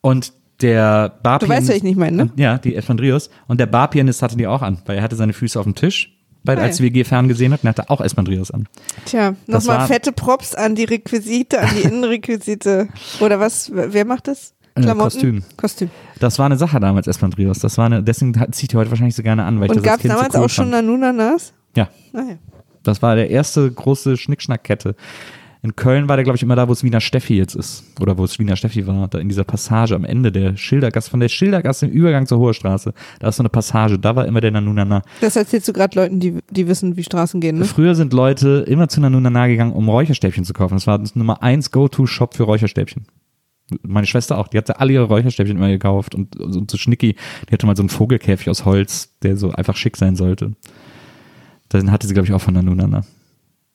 [0.00, 0.32] Und
[0.62, 1.58] der Du Barpianist.
[1.60, 2.30] weißt, was ich nicht meine, ne?
[2.36, 3.30] Ja, die Esmandrios.
[3.48, 6.16] Und der Barpianist hatte die auch an, weil er hatte seine Füße auf dem Tisch.
[6.44, 6.64] Weil Geil.
[6.64, 8.66] als die WG ferngesehen hat, hatte auch Esmandrios an.
[9.04, 12.88] Tja, Das nochmal fette Props an die Requisite, an die Innenrequisite.
[13.20, 13.70] Oder was?
[13.72, 14.52] Wer macht das?
[14.74, 15.10] Äh, Klamotten?
[15.12, 15.44] Kostüm.
[15.56, 15.90] Kostüm.
[16.18, 17.60] Das war eine Sache damals, Esmandrios.
[17.60, 19.84] Das war eine, deswegen ich die heute wahrscheinlich so gerne an, weil ich Und das
[19.84, 20.70] gab als es Kind damals so cool auch schon.
[20.70, 21.52] Nanunanas?
[21.76, 22.38] Ja, Naja.
[22.82, 24.96] das war der erste große Schnickschnackkette.
[25.64, 27.84] In Köln war der, glaube ich, immer da, wo es Wiener Steffi jetzt ist.
[28.00, 29.06] Oder wo es Wiener Steffi war.
[29.06, 32.52] Da in dieser Passage am Ende der Schildergasse, von der Schildergasse im Übergang zur Hohe
[32.52, 32.92] Straße.
[33.20, 33.96] Da ist so eine Passage.
[33.96, 35.02] Da war immer der Nanunana.
[35.20, 37.64] Das erzählst du gerade Leuten, die, die wissen, wie Straßen gehen, ne?
[37.64, 40.74] Früher sind Leute immer zu Nanunana gegangen, um Räucherstäbchen zu kaufen.
[40.74, 43.06] Das war das Nummer eins Go-To-Shop für Räucherstäbchen.
[43.82, 47.14] Meine Schwester auch, die hatte alle ihre Räucherstäbchen immer gekauft und, und so Schnicki,
[47.48, 50.52] die hatte mal so einen Vogelkäfig aus Holz, der so einfach schick sein sollte.
[51.72, 53.04] Den hatte sie, glaube ich, auch von Nanunana.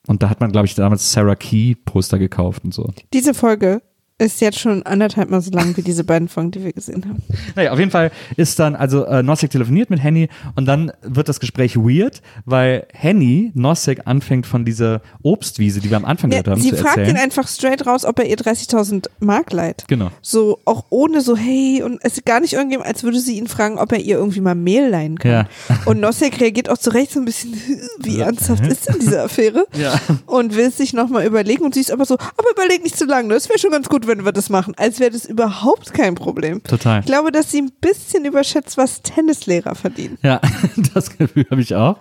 [0.07, 2.89] Und da hat man, glaube ich, damals Sarah Key Poster gekauft und so.
[3.13, 3.81] Diese Folge
[4.19, 7.21] ist jetzt schon anderthalb Mal so lang wie diese beiden Folgen, die wir gesehen haben.
[7.55, 11.29] Naja, auf jeden Fall ist dann, also äh, Nossek telefoniert mit Henny und dann wird
[11.29, 16.41] das Gespräch weird, weil Henny Nossek anfängt von dieser Obstwiese, die wir am Anfang Ja,
[16.41, 17.15] gehört haben, sie zu fragt erzählen.
[17.17, 19.83] ihn einfach straight raus, ob er ihr 30.000 Mark leiht.
[19.87, 20.09] Genau.
[20.23, 23.47] So, auch ohne so, hey, und es ist gar nicht irgendjemand, als würde sie ihn
[23.47, 25.31] fragen, ob er ihr irgendwie mal Mehl leihen kann.
[25.31, 25.47] Ja.
[25.85, 27.53] Und Nosek reagiert auch zu Recht so ein bisschen,
[27.99, 29.65] wie ernsthaft ist denn diese Affäre?
[29.77, 29.99] Ja.
[30.25, 33.05] Und will es sich nochmal überlegen und sie ist aber so, aber überleg nicht zu
[33.05, 34.73] lange, es wäre schon ganz gut, wenn wir das machen.
[34.77, 36.63] Als wäre das überhaupt kein Problem.
[36.63, 37.01] Total.
[37.01, 40.17] Ich glaube, dass sie ein bisschen überschätzt, was Tennislehrer verdienen.
[40.23, 40.41] Ja,
[40.93, 41.97] das Gefühl habe ich auch,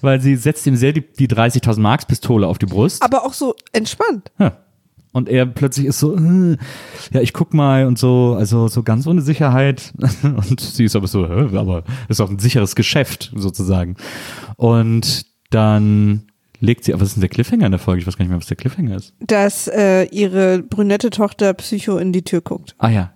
[0.00, 3.02] weil sie setzt ihm sehr die, die 30.000 Marks Pistole auf die Brust.
[3.02, 4.30] Aber auch so entspannt.
[4.38, 4.56] Ja.
[5.12, 6.56] Und er plötzlich ist so, äh,
[7.12, 9.92] ja, ich guck mal und so, also so ganz ohne Sicherheit.
[10.22, 13.96] Und sie ist aber so, aber ist auch ein sicheres Geschäft sozusagen.
[14.56, 16.27] Und dann
[16.60, 18.00] legt sie, aber was ist denn der Cliffhanger in der Folge?
[18.00, 19.14] Ich weiß gar nicht mehr, was der Cliffhanger ist.
[19.20, 22.74] Dass äh, ihre brünette Tochter Psycho in die Tür guckt.
[22.78, 23.12] Ah ja,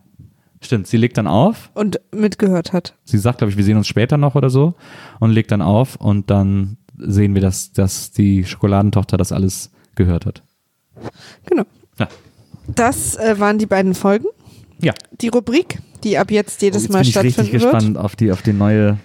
[0.64, 1.70] Stimmt, sie legt dann auf.
[1.74, 2.94] und mitgehört hat.
[3.04, 4.74] Sie sagt, glaube ich, wir sehen uns später noch oder so
[5.18, 10.24] und legt dann auf und dann sehen wir, dass, dass die Schokoladentochter das alles gehört
[10.24, 10.42] hat.
[11.46, 11.64] Genau.
[11.98, 12.08] Ja.
[12.68, 14.26] Das äh, waren die beiden Folgen.
[14.80, 14.94] Ja.
[15.20, 17.98] Die Rubrik, die ab jetzt jedes Oh, Jetzt Mal bin ich richtig stattfinden wird, gespannt
[17.98, 18.98] auf die, auf die neue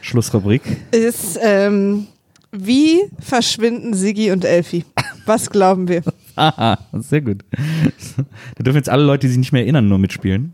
[0.00, 0.62] Schlussrubrik.
[0.92, 2.06] ist ähm,
[2.52, 4.84] Wie verschwinden Siggi und Elfi?
[5.24, 6.02] Was glauben wir?
[6.36, 7.44] Aha, sehr gut.
[8.56, 10.52] Da dürfen jetzt alle Leute, die sich nicht mehr erinnern, nur mitspielen.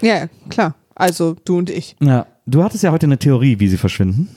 [0.00, 0.74] Ja, klar.
[0.94, 1.94] Also du und ich.
[2.02, 4.28] Ja, du hattest ja heute eine Theorie, wie sie verschwinden.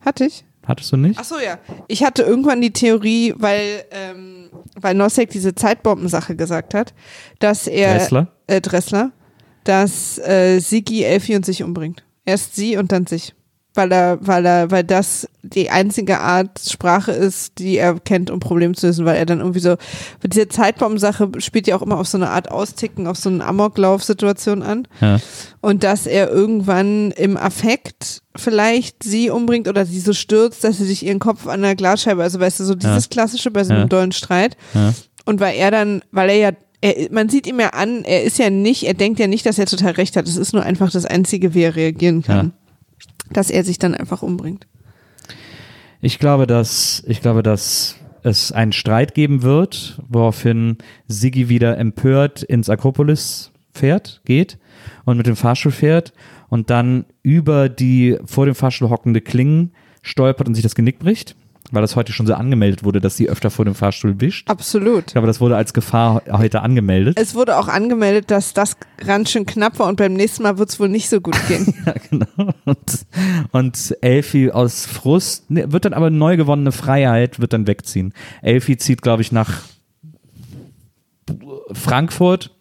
[0.00, 0.44] Hatte ich?
[0.66, 1.18] Hattest du nicht?
[1.20, 1.58] Ach so, ja.
[1.86, 6.92] Ich hatte irgendwann die Theorie, weil, ähm, weil Nosek diese Zeitbombensache gesagt hat,
[7.38, 8.32] dass er Dressler?
[8.48, 9.12] Äh, Dressler,
[9.62, 12.02] dass äh, Sigi Elfi und sich umbringt.
[12.24, 13.35] Erst sie und dann sich.
[13.76, 18.40] Weil er, weil er, weil das die einzige Art Sprache ist, die er kennt, um
[18.40, 19.76] Probleme zu lösen, weil er dann irgendwie so,
[20.24, 24.62] diese Zeitbombensache spielt ja auch immer auf so eine Art Austicken, auf so eine Amoklauf-Situation
[24.62, 24.88] an.
[25.00, 25.18] Ja.
[25.60, 30.84] Und dass er irgendwann im Affekt vielleicht sie umbringt oder sie so stürzt, dass sie
[30.86, 33.82] sich ihren Kopf an der Glasscheibe, also weißt du, so dieses Klassische bei so einem
[33.82, 33.88] Ja.
[33.88, 34.56] dollen Streit.
[34.74, 34.92] Ja.
[35.24, 36.50] Und weil er dann, weil er ja,
[36.80, 39.58] er, man sieht ihm ja an, er ist ja nicht, er denkt ja nicht, dass
[39.58, 40.26] er total recht hat.
[40.28, 42.52] Es ist nur einfach das Einzige, wie er reagieren kann.
[43.30, 44.66] Dass er sich dann einfach umbringt.
[46.00, 52.42] Ich glaube, dass, ich glaube, dass es einen Streit geben wird, woraufhin Siggi wieder empört
[52.42, 54.58] ins Akropolis fährt, geht
[55.04, 56.12] und mit dem Fahrstuhl fährt
[56.48, 61.36] und dann über die vor dem Fahrstuhl hockende Klingen stolpert und sich das Genick bricht,
[61.70, 64.48] weil das heute schon so angemeldet wurde, dass sie öfter vor dem Fahrstuhl wischt.
[64.48, 65.04] Absolut.
[65.08, 67.18] Ich glaube, das wurde als Gefahr heute angemeldet.
[67.20, 70.70] Es wurde auch angemeldet, dass das ganz schön knapp war und beim nächsten Mal wird
[70.70, 71.74] es wohl nicht so gut gehen.
[71.86, 72.52] Ja, genau.
[72.64, 73.06] Und,
[73.52, 78.12] und Elfi aus Frust, ne, wird dann aber neu gewonnene Freiheit, wird dann wegziehen.
[78.42, 79.62] Elfi zieht, glaube ich, nach
[81.72, 82.54] Frankfurt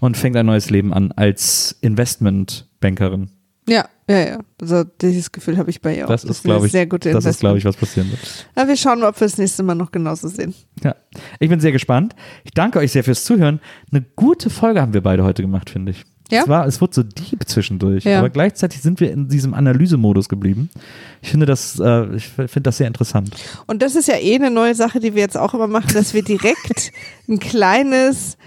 [0.00, 3.30] und fängt ein neues Leben an als Investmentbankerin.
[3.72, 4.38] Ja, ja, ja.
[4.60, 6.08] Also dieses Gefühl habe ich bei ihr auch.
[6.08, 8.20] Das ist, eine glaube ich, sehr gute das ist, glaube ich, was passieren wird.
[8.56, 10.54] Ja, wir schauen mal, ob wir das nächste Mal noch genauso sehen.
[10.82, 10.94] Ja.
[11.38, 12.14] Ich bin sehr gespannt.
[12.44, 13.60] Ich danke euch sehr fürs Zuhören.
[13.90, 16.04] Eine gute Folge haben wir beide heute gemacht, finde ich.
[16.30, 16.42] Ja?
[16.42, 18.18] Es, war, es wurde so deep zwischendurch, Ja.
[18.18, 20.70] aber gleichzeitig sind wir in diesem Analysemodus geblieben.
[21.20, 23.34] Ich finde das, äh, ich finde das sehr interessant.
[23.66, 26.14] Und das ist ja eh eine neue Sache, die wir jetzt auch immer machen, dass
[26.14, 26.92] wir direkt
[27.28, 28.38] ein kleines,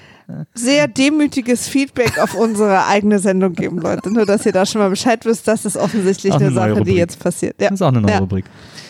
[0.53, 4.11] sehr demütiges Feedback auf unsere eigene Sendung geben, Leute.
[4.11, 6.93] Nur, dass ihr da schon mal Bescheid wisst, das ist offensichtlich eine, eine Sache, die
[6.93, 7.61] jetzt passiert.
[7.61, 7.69] Ja.
[7.69, 8.19] Das ist auch eine neue ja.
[8.19, 8.45] Rubrik.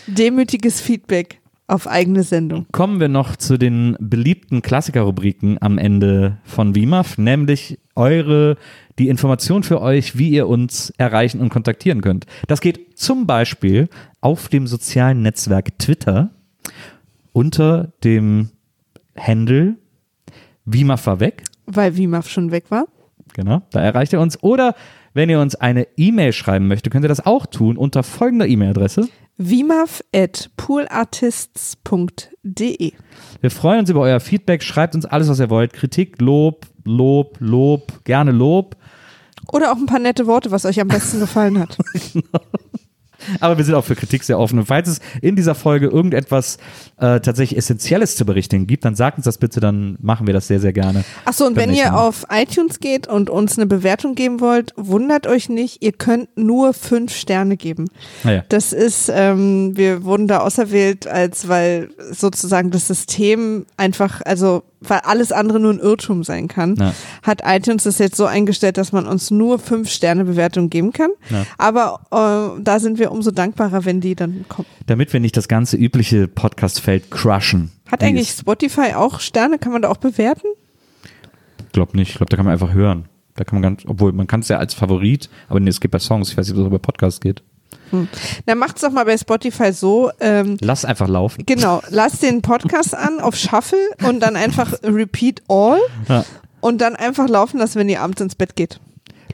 [0.07, 2.67] Demütiges Feedback auf eigene Sendung.
[2.71, 8.57] Kommen wir noch zu den beliebten Klassikerrubriken am Ende von WIMAF, nämlich eure,
[8.99, 12.25] die Information für euch, wie ihr uns erreichen und kontaktieren könnt.
[12.47, 13.89] Das geht zum Beispiel
[14.21, 16.29] auf dem sozialen Netzwerk Twitter
[17.33, 18.49] unter dem
[19.17, 19.77] Handle
[20.65, 21.43] WIMAF war weg.
[21.65, 22.85] Weil WIMAF schon weg war.
[23.33, 24.41] Genau, da erreicht ihr uns.
[24.43, 24.75] Oder
[25.13, 29.07] wenn ihr uns eine E-Mail schreiben möchtet, könnt ihr das auch tun unter folgender E-Mail-Adresse.
[29.37, 32.93] WIMAF at poolartists.de.
[33.41, 34.61] Wir freuen uns über euer Feedback.
[34.63, 35.73] Schreibt uns alles, was ihr wollt.
[35.73, 38.77] Kritik, Lob, Lob, Lob, gerne Lob.
[39.51, 41.77] Oder auch ein paar nette Worte, was euch am besten gefallen hat.
[43.39, 44.59] Aber wir sind auch für Kritik sehr offen.
[44.59, 46.57] Und falls es in dieser Folge irgendetwas
[46.97, 50.47] äh, tatsächlich Essentielles zu berichtigen gibt, dann sagt uns das bitte, dann machen wir das
[50.47, 51.03] sehr, sehr gerne.
[51.25, 52.07] Achso, und wenn ihr Mal.
[52.07, 56.73] auf iTunes geht und uns eine Bewertung geben wollt, wundert euch nicht, ihr könnt nur
[56.73, 57.85] fünf Sterne geben.
[58.23, 58.43] Naja.
[58.49, 64.99] Das ist, ähm, wir wurden da auserwählt, als weil sozusagen das System einfach, also weil
[64.99, 66.93] alles andere nur ein Irrtum sein kann, Ja.
[67.23, 71.11] hat iTunes das jetzt so eingestellt, dass man uns nur fünf Sterne Bewertung geben kann.
[71.29, 71.45] Ja.
[71.57, 74.67] Aber äh, da sind wir umso dankbarer, wenn die dann kommen.
[74.85, 77.71] Damit wir nicht das ganze übliche Podcast-Feld crushen.
[77.91, 79.59] Hat eigentlich Spotify auch Sterne?
[79.59, 80.47] Kann man da auch bewerten?
[81.59, 82.11] Ich glaube nicht.
[82.11, 83.05] Ich glaube, da kann man einfach hören.
[83.35, 85.91] Da kann man ganz, obwohl man kann es ja als Favorit, aber nee, es geht
[85.91, 86.29] bei Songs.
[86.31, 87.43] Ich weiß nicht, ob es bei Podcasts geht.
[88.45, 91.43] Na, macht's doch mal bei Spotify so, ähm, Lass einfach laufen.
[91.45, 93.77] Genau, lass den Podcast an auf Shuffle
[94.07, 95.79] und dann einfach Repeat All
[96.09, 96.25] Ja.
[96.61, 98.79] und dann einfach laufen lassen, wenn ihr abends ins Bett geht.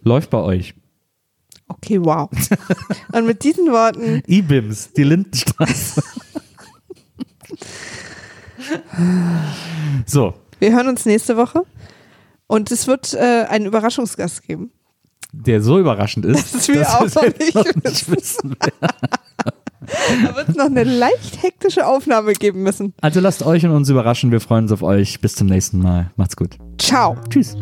[0.04, 0.74] Läuft bei euch.
[1.68, 2.30] Okay, wow.
[3.14, 6.04] Und mit diesen Worten, IBIMS, die Lindenstraße.
[10.06, 11.64] so, wir hören uns nächste Woche
[12.48, 14.72] und es wird äh, einen Überraschungsgast geben.
[15.32, 18.56] Der so überraschend ist, Das wir dass auch noch nicht noch nicht wissen.
[20.24, 22.94] Da wird es noch eine leicht hektische Aufnahme geben müssen.
[23.02, 24.32] Also lasst euch und uns überraschen.
[24.32, 25.22] Wir freuen uns auf euch.
[25.22, 26.12] Bis zum nächsten Mal.
[26.16, 26.58] Macht's gut.
[26.78, 27.18] Ciao.
[27.30, 27.58] Tschüss.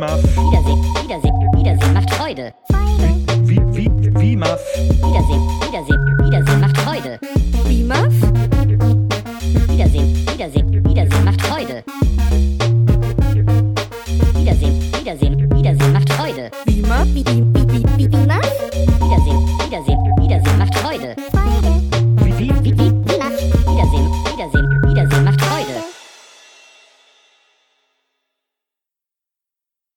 [0.00, 2.54] Wiedersehen, Wiedersehen, Wiedersehen macht Freude.
[3.42, 4.46] Wie, wie, wie, Wima.
[4.46, 7.18] Wiedersehen, Wiedersehen, Wiedersehen macht Freude.
[7.66, 8.08] Wima.
[9.68, 11.84] Wiedersehen, Wiedersehen, Wiedersehen macht Freude.
[14.38, 16.50] Wiedersehen, Wiedersehen, Wiedersehen macht Freude.
[16.64, 17.04] Wima.
[17.12, 17.89] Wie, wie, wie, wie.